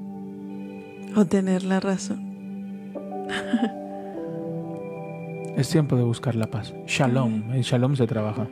O 1.15 1.25
tener 1.25 1.63
la 1.63 1.79
razón. 1.79 2.26
Es 5.57 5.69
tiempo 5.69 5.95
de 5.95 6.03
buscar 6.03 6.35
la 6.35 6.45
paz. 6.47 6.71
Shalom, 6.85 7.51
en 7.51 7.61
shalom 7.61 7.95
se 7.95 8.05
trabaja. 8.05 8.45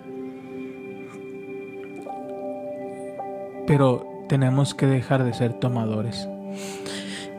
Pero 3.67 4.05
tenemos 4.27 4.73
que 4.73 4.85
dejar 4.87 5.23
de 5.23 5.33
ser 5.33 5.53
tomadores. 5.53 6.27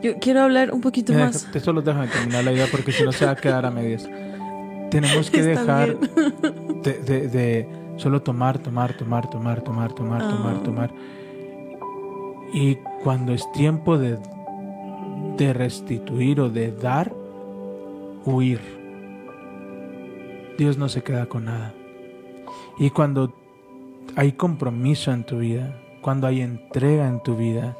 Yo 0.01 0.17
quiero 0.19 0.41
hablar 0.41 0.71
un 0.73 0.81
poquito 0.81 1.13
Mira, 1.13 1.25
más. 1.25 1.47
Te 1.51 1.59
solo 1.59 1.81
déjame 1.81 2.07
terminar 2.07 2.43
la 2.43 2.53
idea 2.53 2.67
porque 2.71 2.91
si 2.91 3.03
no 3.03 3.11
se 3.11 3.25
va 3.25 3.31
a 3.31 3.35
quedar 3.35 3.65
a 3.65 3.71
medias. 3.71 4.09
Tenemos 4.89 5.29
que 5.29 5.39
Está 5.39 5.61
dejar 5.61 5.97
de, 6.83 6.93
de- 6.99 7.27
de 7.27 7.69
solo 7.97 8.21
tomar, 8.21 8.59
tomar, 8.59 8.93
tomar, 8.95 9.29
tomar, 9.29 9.61
tomar, 9.61 9.93
tomar, 9.93 10.21
tomar, 10.29 10.55
Ah. 10.59 10.63
tomar. 10.63 10.91
Y 12.53 12.75
cuando 13.03 13.33
es 13.33 13.49
tiempo 13.51 13.97
de, 13.97 14.17
de 15.37 15.53
restituir 15.53 16.39
o 16.39 16.49
de 16.49 16.71
dar, 16.71 17.11
huir. 18.35 18.59
Dios 20.57 20.77
no 20.77 20.89
se 20.89 21.03
queda 21.03 21.27
con 21.27 21.45
nada. 21.45 21.73
Y 22.79 22.89
cuando 22.89 23.33
hay 24.15 24.33
compromiso 24.33 25.11
en 25.11 25.23
tu 25.23 25.39
vida, 25.39 25.79
cuando 26.01 26.27
hay 26.27 26.41
entrega 26.41 27.07
en 27.07 27.21
tu 27.21 27.35
vida, 27.35 27.77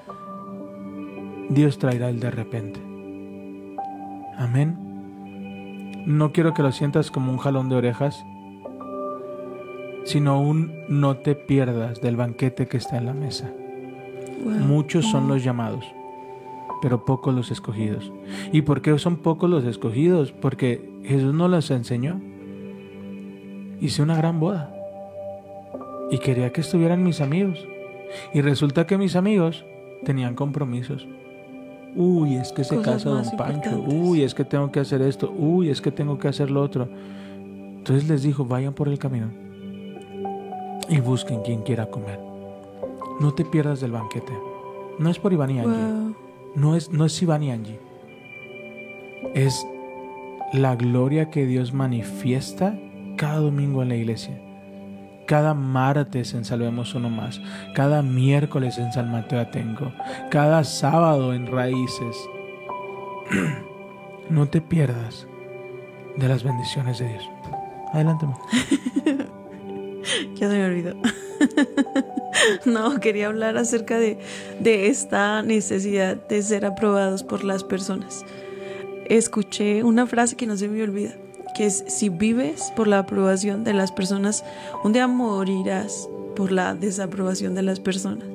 Dios 1.49 1.77
traerá 1.77 2.09
el 2.09 2.19
de 2.19 2.31
repente. 2.31 2.79
Amén. 4.37 4.77
No 6.05 6.31
quiero 6.31 6.53
que 6.53 6.63
lo 6.63 6.71
sientas 6.71 7.11
como 7.11 7.31
un 7.31 7.37
jalón 7.37 7.69
de 7.69 7.75
orejas, 7.75 8.23
sino 10.05 10.39
un 10.39 10.71
no 10.87 11.17
te 11.17 11.35
pierdas 11.35 12.01
del 12.01 12.15
banquete 12.15 12.67
que 12.67 12.77
está 12.77 12.97
en 12.97 13.05
la 13.05 13.13
mesa. 13.13 13.51
Wow. 14.43 14.53
Muchos 14.53 15.05
son 15.05 15.27
los 15.27 15.43
llamados, 15.43 15.85
pero 16.81 17.05
pocos 17.05 17.33
los 17.33 17.51
escogidos. 17.51 18.11
¿Y 18.51 18.61
por 18.61 18.81
qué 18.81 18.97
son 18.99 19.17
pocos 19.17 19.49
los 19.49 19.63
escogidos? 19.65 20.31
Porque 20.31 20.89
Jesús 21.03 21.33
nos 21.33 21.49
los 21.49 21.71
enseñó. 21.71 22.19
Hice 23.79 24.01
una 24.01 24.15
gran 24.15 24.39
boda 24.39 24.73
y 26.11 26.19
quería 26.19 26.51
que 26.51 26.61
estuvieran 26.61 27.03
mis 27.03 27.21
amigos. 27.21 27.65
Y 28.33 28.41
resulta 28.41 28.87
que 28.87 28.97
mis 28.97 29.15
amigos 29.15 29.65
tenían 30.03 30.35
compromisos. 30.35 31.07
Uy, 31.95 32.35
es 32.35 32.51
que 32.51 32.63
se 32.63 32.81
casa 32.81 33.09
Don 33.09 33.25
Pancho. 33.37 33.83
Uy, 33.87 34.21
es 34.21 34.35
que 34.35 34.45
tengo 34.45 34.71
que 34.71 34.79
hacer 34.79 35.01
esto. 35.01 35.33
Uy, 35.35 35.69
es 35.69 35.81
que 35.81 35.91
tengo 35.91 36.17
que 36.17 36.27
hacer 36.27 36.51
lo 36.51 36.61
otro. 36.61 36.87
Entonces 37.77 38.07
les 38.07 38.23
dijo, 38.23 38.45
vayan 38.45 38.73
por 38.73 38.87
el 38.87 38.99
camino 38.99 39.27
y 40.89 40.99
busquen 40.99 41.41
quien 41.41 41.61
quiera 41.61 41.87
comer. 41.87 42.19
No 43.19 43.33
te 43.33 43.45
pierdas 43.45 43.81
del 43.81 43.91
banquete. 43.91 44.33
No 44.99 45.09
es 45.09 45.19
por 45.19 45.33
Iván 45.33 45.51
y 45.51 45.59
Angie. 45.59 45.71
Wow. 45.71 46.26
No 46.57 46.75
es, 46.75 46.91
no 46.91 47.05
es 47.05 47.21
Iván 47.21 47.43
y 47.43 47.51
Angie. 47.51 47.79
Es 49.35 49.67
la 50.53 50.75
gloria 50.75 51.29
que 51.29 51.45
Dios 51.45 51.71
manifiesta 51.71 52.75
cada 53.15 53.35
domingo 53.35 53.83
en 53.83 53.89
la 53.89 53.95
iglesia. 53.95 54.41
Cada 55.27 55.53
martes 55.53 56.33
en 56.33 56.45
Salvemos 56.45 56.95
Uno 56.95 57.11
Más. 57.11 57.39
Cada 57.75 58.01
miércoles 58.01 58.79
en 58.79 58.91
San 58.91 59.11
Mateo 59.11 59.39
Atenco. 59.39 59.93
Cada 60.31 60.63
sábado 60.63 61.31
en 61.33 61.45
Raíces. 61.47 62.17
No 64.29 64.45
te 64.49 64.59
pierdas 64.59 65.25
de 66.17 66.27
las 66.27 66.43
bendiciones 66.43 66.99
de 66.99 67.07
Dios. 67.07 67.29
Adelante. 67.93 68.25
Ya 70.35 70.49
se 70.49 70.57
me 70.57 70.65
olvidó. 70.65 70.95
no, 72.65 72.99
quería 72.99 73.27
hablar 73.27 73.57
acerca 73.57 73.99
de, 73.99 74.17
de 74.59 74.87
esta 74.87 75.41
necesidad 75.41 76.15
de 76.27 76.41
ser 76.41 76.65
aprobados 76.65 77.23
por 77.23 77.43
las 77.43 77.63
personas. 77.63 78.25
Escuché 79.05 79.83
una 79.83 80.05
frase 80.05 80.35
que 80.35 80.47
no 80.47 80.57
se 80.57 80.67
me 80.67 80.83
olvida, 80.83 81.15
que 81.55 81.65
es, 81.65 81.83
si 81.87 82.09
vives 82.09 82.73
por 82.75 82.87
la 82.87 82.99
aprobación 82.99 83.63
de 83.63 83.73
las 83.73 83.91
personas, 83.91 84.43
un 84.83 84.93
día 84.93 85.07
morirás 85.07 86.09
por 86.35 86.51
la 86.51 86.75
desaprobación 86.75 87.55
de 87.55 87.63
las 87.63 87.79
personas. 87.79 88.27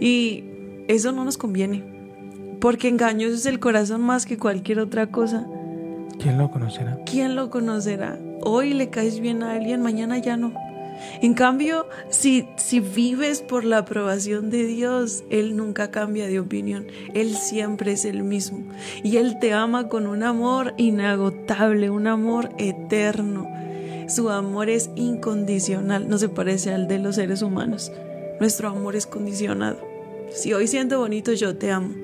Y 0.00 0.44
eso 0.88 1.12
no 1.12 1.24
nos 1.24 1.38
conviene, 1.38 1.84
porque 2.60 2.88
engañoso 2.88 3.34
es 3.34 3.46
el 3.46 3.60
corazón 3.60 4.02
más 4.02 4.26
que 4.26 4.36
cualquier 4.36 4.80
otra 4.80 5.06
cosa. 5.06 5.46
¿Quién 6.18 6.38
lo 6.38 6.50
conocerá? 6.50 6.98
¿Quién 7.06 7.34
lo 7.34 7.50
conocerá? 7.50 8.18
Hoy 8.42 8.74
le 8.74 8.90
caes 8.90 9.20
bien 9.20 9.42
a 9.42 9.52
alguien, 9.52 9.80
mañana 9.80 10.18
ya 10.18 10.36
no. 10.36 10.52
En 11.22 11.34
cambio, 11.34 11.86
si, 12.10 12.46
si 12.56 12.80
vives 12.80 13.40
por 13.40 13.64
la 13.64 13.78
aprobación 13.78 14.50
de 14.50 14.66
Dios, 14.66 15.24
Él 15.30 15.56
nunca 15.56 15.90
cambia 15.90 16.26
de 16.26 16.40
opinión. 16.40 16.86
Él 17.14 17.34
siempre 17.36 17.92
es 17.92 18.04
el 18.04 18.22
mismo. 18.22 18.64
Y 19.02 19.16
Él 19.16 19.38
te 19.40 19.52
ama 19.52 19.88
con 19.88 20.06
un 20.06 20.22
amor 20.22 20.74
inagotable, 20.76 21.90
un 21.90 22.06
amor 22.06 22.50
eterno. 22.58 23.48
Su 24.08 24.28
amor 24.30 24.68
es 24.68 24.90
incondicional, 24.96 26.08
no 26.08 26.18
se 26.18 26.28
parece 26.28 26.72
al 26.72 26.88
de 26.88 26.98
los 26.98 27.14
seres 27.14 27.40
humanos. 27.42 27.90
Nuestro 28.38 28.68
amor 28.68 28.96
es 28.96 29.06
condicionado. 29.06 29.78
Si 30.32 30.52
hoy 30.52 30.66
siento 30.66 30.98
bonito, 30.98 31.32
yo 31.32 31.56
te 31.56 31.70
amo. 31.70 32.03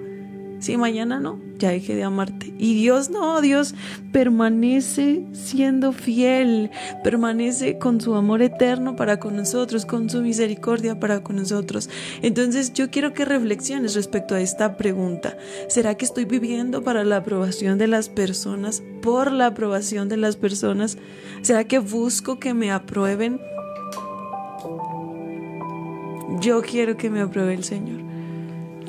Si 0.61 0.77
mañana 0.77 1.19
no, 1.19 1.41
ya 1.59 1.71
dejé 1.71 1.95
de 1.95 2.03
amarte. 2.03 2.53
Y 2.59 2.75
Dios 2.75 3.09
no, 3.09 3.41
Dios 3.41 3.75
permanece 4.13 5.25
siendo 5.33 5.93
fiel, 5.93 6.71
permanece 7.03 7.79
con 7.79 7.99
su 7.99 8.15
amor 8.15 8.43
eterno 8.43 8.95
para 8.95 9.19
con 9.19 9.37
nosotros, 9.37 9.87
con 9.87 10.11
su 10.11 10.21
misericordia 10.21 11.01
para 11.01 11.23
con 11.23 11.37
nosotros. 11.37 11.89
Entonces 12.21 12.75
yo 12.75 12.91
quiero 12.91 13.15
que 13.15 13.25
reflexiones 13.25 13.95
respecto 13.95 14.35
a 14.35 14.41
esta 14.43 14.77
pregunta. 14.77 15.35
¿Será 15.69 15.95
que 15.95 16.05
estoy 16.05 16.27
viviendo 16.27 16.85
para 16.85 17.05
la 17.05 17.17
aprobación 17.17 17.79
de 17.79 17.87
las 17.87 18.11
personas, 18.11 18.83
por 19.01 19.33
la 19.33 19.47
aprobación 19.47 20.11
de 20.11 20.19
las 20.19 20.37
personas? 20.37 20.99
¿Será 21.41 21.65
que 21.65 21.79
busco 21.79 22.39
que 22.39 22.53
me 22.53 22.71
aprueben? 22.71 23.41
Yo 26.43 26.61
quiero 26.61 26.99
que 26.99 27.09
me 27.09 27.23
apruebe 27.23 27.55
el 27.55 27.65
Señor 27.65 28.10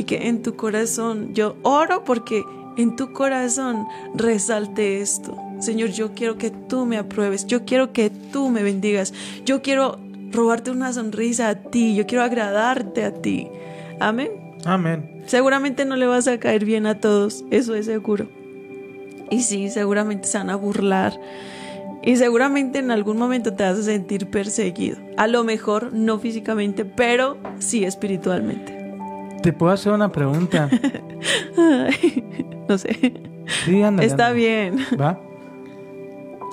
y 0.01 0.03
que 0.03 0.27
en 0.27 0.41
tu 0.41 0.55
corazón, 0.55 1.35
yo 1.35 1.57
oro 1.61 2.03
porque 2.03 2.43
en 2.75 2.95
tu 2.95 3.13
corazón 3.13 3.85
resalte 4.15 4.99
esto. 4.99 5.37
Señor, 5.59 5.89
yo 5.89 6.15
quiero 6.15 6.39
que 6.39 6.49
tú 6.49 6.87
me 6.87 6.97
apruebes, 6.97 7.45
yo 7.45 7.65
quiero 7.65 7.93
que 7.93 8.09
tú 8.09 8.49
me 8.49 8.63
bendigas, 8.63 9.13
yo 9.45 9.61
quiero 9.61 9.99
robarte 10.31 10.71
una 10.71 10.91
sonrisa 10.91 11.49
a 11.49 11.55
ti, 11.55 11.93
yo 11.93 12.07
quiero 12.07 12.23
agradarte 12.23 13.05
a 13.05 13.13
ti. 13.13 13.47
Amén. 13.99 14.31
Amén. 14.65 15.21
Seguramente 15.27 15.85
no 15.85 15.95
le 15.95 16.07
vas 16.07 16.27
a 16.27 16.39
caer 16.39 16.65
bien 16.65 16.87
a 16.87 16.99
todos, 16.99 17.45
eso 17.51 17.75
es 17.75 17.85
seguro. 17.85 18.27
Y 19.29 19.41
sí, 19.43 19.69
seguramente 19.69 20.27
se 20.27 20.39
van 20.39 20.49
a 20.49 20.55
burlar. 20.55 21.13
Y 22.01 22.15
seguramente 22.15 22.79
en 22.79 22.89
algún 22.89 23.19
momento 23.19 23.53
te 23.53 23.63
vas 23.65 23.77
a 23.77 23.83
sentir 23.83 24.31
perseguido. 24.31 24.97
A 25.17 25.27
lo 25.27 25.43
mejor 25.43 25.93
no 25.93 26.17
físicamente, 26.17 26.85
pero 26.85 27.37
sí 27.59 27.83
espiritualmente. 27.83 28.80
¿Te 29.43 29.53
puedo 29.53 29.71
hacer 29.71 29.91
una 29.93 30.11
pregunta? 30.11 30.69
No 32.69 32.77
sé. 32.77 33.13
Sí, 33.65 33.81
ándale, 33.83 34.07
Está 34.07 34.27
ándale. 34.27 34.39
bien. 34.39 34.77
¿Va? 34.99 35.19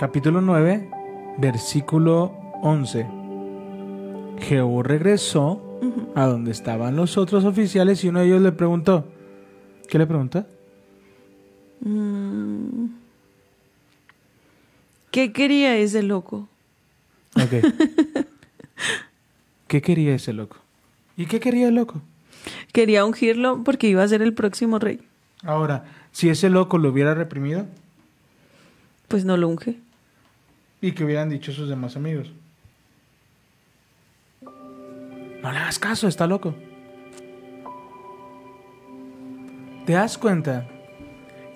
Capítulo 0.00 0.40
9, 0.40 0.90
versículo 1.38 2.34
11. 2.62 3.06
Jehú 4.40 4.82
regresó 4.82 5.62
a 6.16 6.26
donde 6.26 6.50
estaban 6.50 6.96
los 6.96 7.16
otros 7.16 7.44
oficiales 7.44 8.02
y 8.02 8.08
uno 8.08 8.18
de 8.20 8.26
ellos 8.26 8.40
le 8.42 8.50
preguntó. 8.50 9.04
¿Qué 9.88 9.96
le 9.98 10.06
preguntó? 10.08 10.44
Mm. 11.82 12.86
¿Qué 15.12 15.32
quería 15.32 15.76
ese 15.76 16.02
loco? 16.02 16.48
Ok. 17.36 17.64
¿Qué 19.68 19.82
quería 19.82 20.16
ese 20.16 20.32
loco? 20.32 20.56
¿Y 21.16 21.26
qué 21.26 21.38
quería 21.38 21.68
el 21.68 21.76
loco? 21.76 22.02
Quería 22.72 23.04
ungirlo 23.04 23.62
porque 23.64 23.88
iba 23.88 24.02
a 24.02 24.08
ser 24.08 24.22
el 24.22 24.32
próximo 24.34 24.78
rey. 24.78 25.00
Ahora, 25.42 25.84
si 26.12 26.28
ese 26.28 26.50
loco 26.50 26.78
lo 26.78 26.88
hubiera 26.90 27.14
reprimido 27.14 27.66
Pues 29.08 29.24
no 29.24 29.36
lo 29.36 29.48
unge. 29.48 29.78
y 30.80 30.92
que 30.92 31.04
hubieran 31.04 31.28
dicho 31.30 31.52
sus 31.52 31.68
demás 31.68 31.96
amigos. 31.96 32.30
No 34.42 35.52
le 35.52 35.58
hagas 35.58 35.78
caso, 35.78 36.08
está 36.08 36.26
loco. 36.26 36.54
¿Te 39.86 39.92
das 39.94 40.18
cuenta 40.18 40.66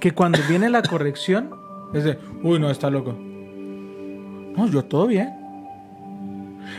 que 0.00 0.12
cuando 0.12 0.38
viene 0.48 0.70
la 0.70 0.82
corrección 0.82 1.50
es 1.92 2.04
de, 2.04 2.18
uy, 2.42 2.58
no, 2.58 2.70
está 2.70 2.88
loco. 2.90 3.12
No, 3.12 4.66
yo 4.68 4.84
todo 4.84 5.06
bien. 5.06 5.30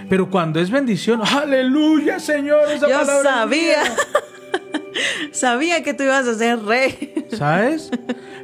Pero 0.09 0.29
cuando 0.29 0.59
es 0.59 0.69
bendición, 0.71 1.21
aleluya, 1.23 2.19
Señor, 2.19 2.61
esa 2.71 2.87
Yo 2.89 2.97
palabra 2.99 3.31
sabía. 3.33 3.83
mía". 3.83 3.95
Sabía 5.31 5.81
que 5.83 5.93
tú 5.95 6.03
ibas 6.03 6.27
a 6.27 6.35
ser 6.35 6.59
rey. 6.63 7.25
¿Sabes? 7.31 7.89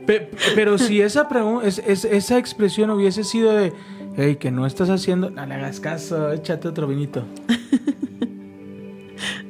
Pe- 0.08 0.30
pero 0.56 0.78
si 0.80 1.00
esa, 1.02 1.30
pregun- 1.30 1.64
es- 1.64 1.78
es- 1.86 2.06
esa 2.06 2.38
expresión 2.40 2.90
hubiese 2.90 3.24
sido 3.24 3.54
de, 3.54 3.72
hey, 4.18 4.38
que 4.38 4.50
no 4.50 4.66
estás 4.66 4.90
haciendo, 4.90 5.30
no 5.30 5.46
le 5.46 5.54
hagas 5.54 5.80
caso, 5.80 6.32
échate 6.34 6.68
otro 6.68 6.88
vinito. 6.88 7.24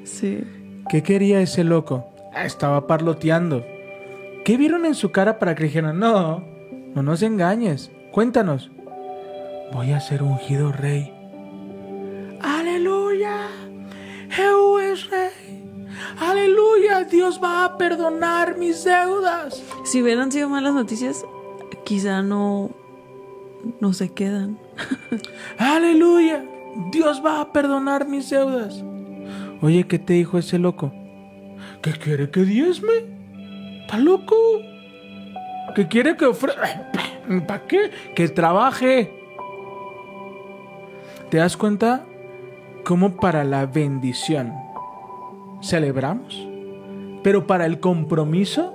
Sí. 0.03 0.43
¿Qué 0.89 1.01
quería 1.03 1.39
ese 1.39 1.63
loco? 1.63 2.09
Ah, 2.33 2.45
estaba 2.45 2.87
parloteando. 2.87 3.65
¿Qué 4.43 4.57
vieron 4.57 4.85
en 4.85 4.95
su 4.95 5.11
cara 5.11 5.39
para 5.39 5.55
que 5.55 5.63
dijeran, 5.65 5.97
no, 5.99 6.43
no 6.93 7.03
nos 7.03 7.21
engañes, 7.21 7.91
cuéntanos? 8.11 8.69
Voy 9.71 9.91
a 9.91 9.99
ser 10.01 10.23
ungido 10.23 10.71
rey. 10.71 11.13
Dios 17.09 17.39
va 17.43 17.65
a 17.65 17.77
perdonar 17.77 18.57
mis 18.57 18.83
deudas. 18.83 19.63
Si 19.83 20.01
hubieran 20.01 20.31
sido 20.31 20.49
malas 20.49 20.73
noticias, 20.73 21.25
quizá 21.83 22.21
no, 22.21 22.71
no 23.79 23.93
se 23.93 24.13
quedan. 24.13 24.59
Aleluya, 25.57 26.45
Dios 26.91 27.21
va 27.25 27.41
a 27.41 27.51
perdonar 27.51 28.07
mis 28.07 28.29
deudas. 28.29 28.83
Oye, 29.61 29.85
¿qué 29.87 29.99
te 29.99 30.13
dijo 30.13 30.37
ese 30.37 30.59
loco? 30.59 30.93
¿Que 31.81 31.91
quiere 31.91 32.29
que 32.29 32.41
diezme? 32.41 32.93
¿Está 33.81 33.97
loco? 33.97 34.35
¿Que 35.75 35.87
quiere 35.87 36.15
que 36.15 36.25
ofrezca? 36.25 36.91
¿Para 37.47 37.67
qué? 37.67 37.91
Que 38.15 38.27
trabaje. 38.29 39.11
¿Te 41.29 41.37
das 41.37 41.57
cuenta 41.57 42.05
cómo 42.83 43.15
para 43.17 43.43
la 43.43 43.65
bendición 43.65 44.53
celebramos? 45.61 46.48
Pero 47.23 47.47
para 47.47 47.65
el 47.65 47.79
compromiso 47.79 48.73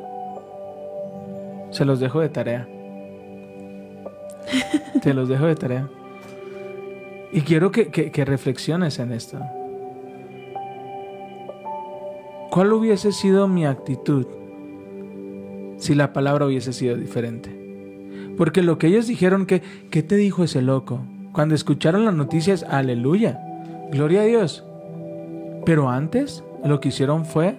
se 1.71 1.85
los 1.85 2.01
dejo 2.01 2.21
de 2.21 2.29
tarea. 2.29 2.69
Te 5.03 5.15
los 5.15 5.29
dejo 5.29 5.47
de 5.47 5.57
tarea. 5.57 5.89
Y 7.33 7.41
quiero 7.41 7.71
que, 7.73 7.89
que- 7.89 8.11
que 8.13 8.25
reflexiones 8.25 8.99
en 8.99 9.13
esto. 9.13 9.39
¿Cuál 12.51 12.73
hubiese 12.73 13.11
sido 13.13 13.49
mi 13.49 13.67
actitud 13.67 14.27
si 15.77 15.95
la 15.95 16.13
palabra 16.13 16.47
hubiese 16.47 16.73
sido 16.73 16.97
diferente? 16.97 17.51
Porque 18.37 18.63
lo 18.63 18.79
que 18.79 18.87
ellos 18.89 19.07
dijeron 19.07 19.47
que, 19.47 19.63
¿qué 19.91 20.03
te 20.03 20.17
dijo 20.17 20.45
ese 20.45 20.63
loco? 20.63 21.01
Cuando 21.33 21.55
escucharon 21.55 22.05
las 22.05 22.15
noticias, 22.15 22.63
aleluya, 22.65 23.41
gloria 23.91 24.21
a 24.21 24.25
Dios. 24.25 24.65
Pero 25.65 25.89
antes 25.89 26.45
lo 26.65 26.81
que 26.81 26.89
hicieron 26.89 27.25
fue 27.25 27.57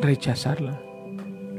rechazarla 0.00 0.80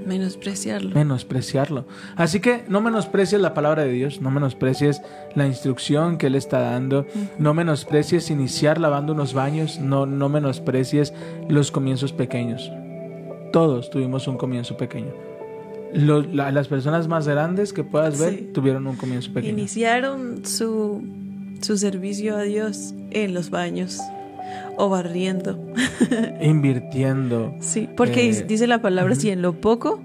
Menospreciarlo. 0.05 0.91
menospreciarlo. 0.93 1.85
Así 2.15 2.39
que 2.39 2.63
no 2.67 2.79
menosprecies 2.79 3.41
la 3.41 3.55
palabra 3.55 3.83
de 3.85 3.91
Dios, 3.91 4.21
no 4.21 4.29
menosprecies 4.29 5.01
la 5.33 5.47
instrucción 5.47 6.17
que 6.19 6.27
Él 6.27 6.35
está 6.35 6.59
dando, 6.59 7.07
no 7.39 7.55
menosprecies 7.55 8.29
iniciar 8.29 8.79
lavando 8.79 9.13
unos 9.13 9.33
baños, 9.33 9.79
no, 9.79 10.05
no 10.05 10.29
menosprecies 10.29 11.11
los 11.49 11.71
comienzos 11.71 12.13
pequeños. 12.13 12.71
Todos 13.51 13.89
tuvimos 13.89 14.27
un 14.27 14.37
comienzo 14.37 14.77
pequeño. 14.77 15.11
Lo- 15.93 16.21
la- 16.21 16.51
las 16.51 16.67
personas 16.67 17.07
más 17.07 17.27
grandes 17.27 17.73
que 17.73 17.83
puedas 17.83 18.19
ver 18.19 18.33
Sí. 18.35 18.49
tuvieron 18.53 18.85
un 18.85 18.97
comienzo 18.97 19.33
pequeño. 19.33 19.53
Iniciaron 19.57 20.45
su, 20.45 21.01
su 21.61 21.77
servicio 21.77 22.35
a 22.37 22.41
Dios 22.43 22.93
en 23.11 23.33
los 23.33 23.49
baños 23.49 23.99
o 24.77 24.89
barriendo. 24.89 25.59
Invirtiendo. 26.41 27.55
Sí, 27.59 27.89
porque 27.95 28.29
Eh, 28.29 28.45
dice 28.47 28.67
la 28.67 28.81
palabra, 28.81 29.15
si 29.15 29.29
en 29.29 29.41
lo 29.41 29.53
poco 29.53 30.01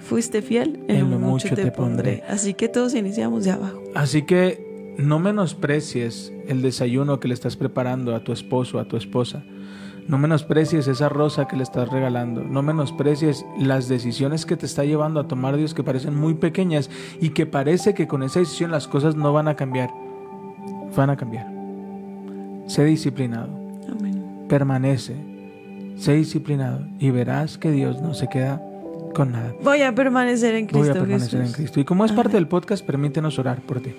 fuiste 0.00 0.42
fiel, 0.42 0.80
en, 0.88 1.10
lo 1.10 1.18
mucho, 1.18 1.54
te, 1.54 1.70
pondré. 1.70 2.22
Así 2.28 2.54
que 2.54 2.68
todos 2.68 2.94
iniciamos 2.94 3.44
de 3.44 3.52
abajo. 3.52 3.82
Así 3.94 4.22
que 4.22 4.94
no 4.98 5.18
menosprecies 5.18 6.32
el 6.48 6.62
desayuno 6.62 7.20
que 7.20 7.28
le 7.28 7.34
estás 7.34 7.56
preparando 7.56 8.14
a 8.14 8.24
tu 8.24 8.32
esposo, 8.32 8.78
a 8.78 8.84
tu 8.86 8.96
esposa. 8.96 9.42
No 10.08 10.18
menosprecies 10.18 10.88
esa 10.88 11.08
rosa 11.08 11.46
que 11.46 11.56
le 11.56 11.62
estás 11.62 11.88
regalando. 11.88 12.42
No 12.42 12.62
menosprecies 12.62 13.46
las 13.58 13.88
decisiones 13.88 14.44
que 14.44 14.56
te 14.56 14.66
está 14.66 14.84
llevando 14.84 15.20
a 15.20 15.28
tomar 15.28 15.56
Dios 15.56 15.74
que 15.74 15.84
parecen 15.84 16.16
muy 16.16 16.34
pequeñas 16.34 16.90
y 17.20 17.30
que 17.30 17.46
parece 17.46 17.94
que 17.94 18.08
con 18.08 18.24
esa 18.24 18.40
decisión 18.40 18.72
las 18.72 18.88
cosas 18.88 19.14
no 19.14 19.32
van 19.32 19.46
a 19.46 19.54
cambiar. 19.54 19.90
Van 20.96 21.10
a 21.10 21.16
cambiar. 21.16 21.46
Sé 22.66 22.84
disciplinado. 22.84 23.61
Permanece. 24.52 25.14
Sé 25.96 26.12
disciplinado 26.12 26.86
y 26.98 27.10
verás 27.10 27.56
que 27.56 27.70
Dios 27.70 28.02
no 28.02 28.12
se 28.12 28.28
queda 28.28 28.60
con 29.14 29.32
nada. 29.32 29.54
Voy 29.62 29.80
a 29.80 29.94
permanecer 29.94 30.54
en 30.54 30.66
Voy 30.66 30.82
Cristo 30.82 30.90
a 30.90 31.00
permanecer 31.00 31.40
Jesús. 31.40 31.46
en 31.46 31.52
Cristo. 31.54 31.80
Y 31.80 31.86
como 31.86 32.04
es 32.04 32.12
parte 32.12 32.34
del 32.34 32.46
podcast, 32.46 32.84
permítenos 32.84 33.38
orar 33.38 33.62
por 33.62 33.80
ti. 33.80 33.94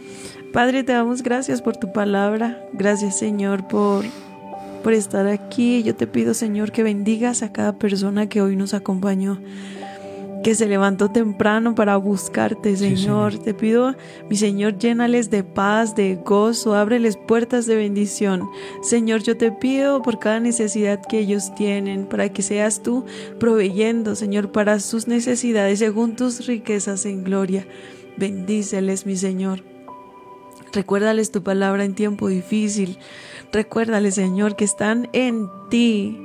Padre, 0.52 0.84
te 0.84 0.92
damos 0.92 1.24
gracias 1.24 1.64
por 1.64 1.76
tu 1.78 1.92
palabra. 1.92 2.62
Gracias, 2.72 3.18
Señor, 3.18 3.68
por, 3.68 4.06
por 4.84 4.94
estar 4.94 5.26
aquí. 5.26 5.82
Yo 5.82 5.96
te 5.96 6.06
pido, 6.06 6.36
Señor, 6.36 6.72
que 6.72 6.84
bendigas 6.84 7.42
a 7.42 7.52
cada 7.52 7.80
persona 7.80 8.30
que 8.30 8.44
hoy 8.44 8.56
nos 8.56 8.76
acompañó, 8.76 9.40
que 10.44 10.56
se 10.56 10.68
levantó 10.68 11.10
temprano 11.10 11.74
para 11.74 11.98
buscarte, 11.98 12.76
Sí. 12.76 12.96
Señor. 12.98 13.38
Te 13.40 13.54
pido, 13.54 13.96
mi 14.30 14.36
Señor, 14.36 14.78
llénales 14.78 15.30
de 15.30 15.44
paz, 15.44 15.96
de 15.96 16.16
gozo, 16.16 16.76
ábreles 16.76 17.18
puertas 17.18 17.66
de 17.66 17.76
bendición. 17.76 18.50
Señor, 18.82 19.24
yo 19.24 19.38
te 19.38 19.52
pido 19.52 20.02
por 20.02 20.20
cada 20.20 20.40
necesidad 20.40 21.02
que 21.08 21.20
ellos 21.20 21.56
tienen, 21.56 22.06
para 22.06 22.30
que 22.30 22.42
seas 22.42 22.84
tú 22.84 23.06
proveyendo, 23.40 24.16
Señor, 24.16 24.52
para 24.52 24.80
sus 24.80 25.08
necesidades 25.08 25.80
según 25.80 26.16
tus 26.16 26.46
riquezas 26.46 27.06
en 27.06 27.24
gloria. 27.24 27.66
Bendíceles, 28.18 29.06
mi 29.06 29.16
Señor. 29.16 29.64
Recuérdales 30.74 31.32
tu 31.32 31.44
palabra 31.44 31.86
en 31.86 31.94
tiempo 31.94 32.28
difícil. 32.28 32.98
Recuérdales, 33.52 34.16
Señor, 34.16 34.56
que 34.56 34.66
están 34.66 35.08
en 35.14 35.48
ti, 35.70 36.18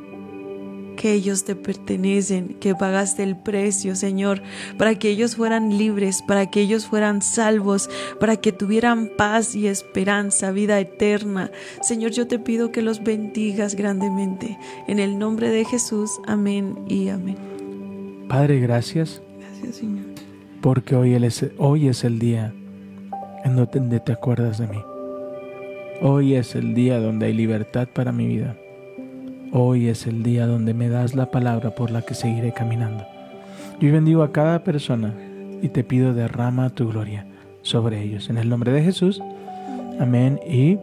que 0.98 1.12
ellos 1.12 1.44
te 1.44 1.54
pertenecen, 1.54 2.56
que 2.58 2.74
pagaste 2.74 3.22
el 3.22 3.36
precio, 3.36 3.94
Señor, 3.94 4.42
para 4.76 4.96
que 4.96 5.10
ellos 5.10 5.36
fueran 5.36 5.78
libres, 5.78 6.22
para 6.22 6.50
que 6.50 6.60
ellos 6.60 6.86
fueran 6.86 7.22
salvos, 7.22 7.88
para 8.18 8.36
que 8.36 8.50
tuvieran 8.50 9.08
paz 9.16 9.54
y 9.54 9.68
esperanza, 9.68 10.50
vida 10.50 10.80
eterna. 10.80 11.52
Señor, 11.82 12.10
yo 12.10 12.26
te 12.26 12.40
pido 12.40 12.72
que 12.72 12.82
los 12.82 13.04
bendigas 13.04 13.76
grandemente. 13.76 14.58
En 14.88 14.98
el 14.98 15.20
nombre 15.20 15.50
de 15.50 15.64
Jesús, 15.64 16.10
amén 16.26 16.76
y 16.88 17.10
amén. 17.10 17.36
Padre, 18.28 18.58
gracias. 18.58 19.22
Gracias, 19.38 19.76
Señor. 19.76 20.04
Porque 20.60 20.96
hoy, 20.96 21.14
él 21.14 21.22
es, 21.22 21.46
hoy 21.58 21.86
es 21.86 22.02
el 22.02 22.18
día 22.18 22.52
en 23.44 23.54
donde 23.54 24.00
te 24.00 24.10
acuerdas 24.10 24.58
de 24.58 24.66
mí. 24.66 24.82
Hoy 26.02 26.34
es 26.34 26.56
el 26.56 26.74
día 26.74 26.98
donde 26.98 27.26
hay 27.26 27.34
libertad 27.34 27.86
para 27.94 28.10
mi 28.10 28.26
vida. 28.26 28.56
Hoy 29.52 29.88
es 29.88 30.06
el 30.06 30.22
día 30.22 30.46
donde 30.46 30.74
me 30.74 30.88
das 30.88 31.14
la 31.14 31.30
palabra 31.30 31.74
por 31.74 31.90
la 31.90 32.02
que 32.02 32.14
seguiré 32.14 32.52
caminando. 32.52 33.06
Yo 33.80 33.92
bendigo 33.92 34.22
a 34.22 34.32
cada 34.32 34.62
persona 34.64 35.14
y 35.62 35.68
te 35.68 35.84
pido 35.84 36.12
derrama 36.12 36.70
tu 36.70 36.88
gloria 36.88 37.26
sobre 37.62 38.02
ellos. 38.02 38.28
En 38.28 38.38
el 38.38 38.48
nombre 38.48 38.72
de 38.72 38.82
Jesús. 38.82 39.22
Amén. 40.00 40.38
Y 40.46 40.78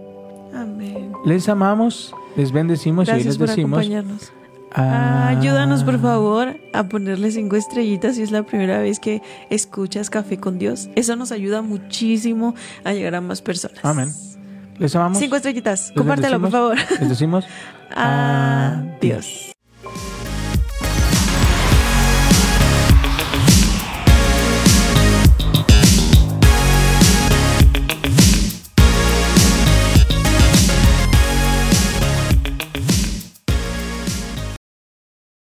Amén. 0.53 1.11
les 1.25 1.47
amamos, 1.47 2.13
les 2.35 2.51
bendecimos 2.51 3.07
y 3.07 3.11
Gracias 3.11 3.27
les 3.27 3.37
por 3.37 3.47
decimos. 3.47 3.79
acompañarnos. 3.79 4.31
Ah, 4.77 5.29
ayúdanos 5.29 5.85
por 5.85 6.01
favor 6.01 6.57
a 6.73 6.83
ponerle 6.83 7.31
cinco 7.31 7.55
estrellitas 7.55 8.15
si 8.15 8.23
es 8.23 8.31
la 8.31 8.43
primera 8.43 8.79
vez 8.79 8.99
que 8.99 9.21
escuchas 9.49 10.09
Café 10.09 10.37
con 10.37 10.57
Dios. 10.57 10.89
Eso 10.95 11.15
nos 11.15 11.31
ayuda 11.31 11.61
muchísimo 11.61 12.55
a 12.83 12.91
llegar 12.91 13.15
a 13.15 13.21
más 13.21 13.41
personas. 13.41 13.79
Amén. 13.83 14.09
Les 14.77 14.93
amamos. 14.95 15.17
Cinco 15.19 15.37
estrellitas. 15.37 15.89
Les 15.89 15.97
Compártelo, 15.97 16.41
por 16.41 16.51
favor. 16.51 16.77
Les 16.99 17.09
decimos. 17.09 17.45
Adiós. 17.91 19.54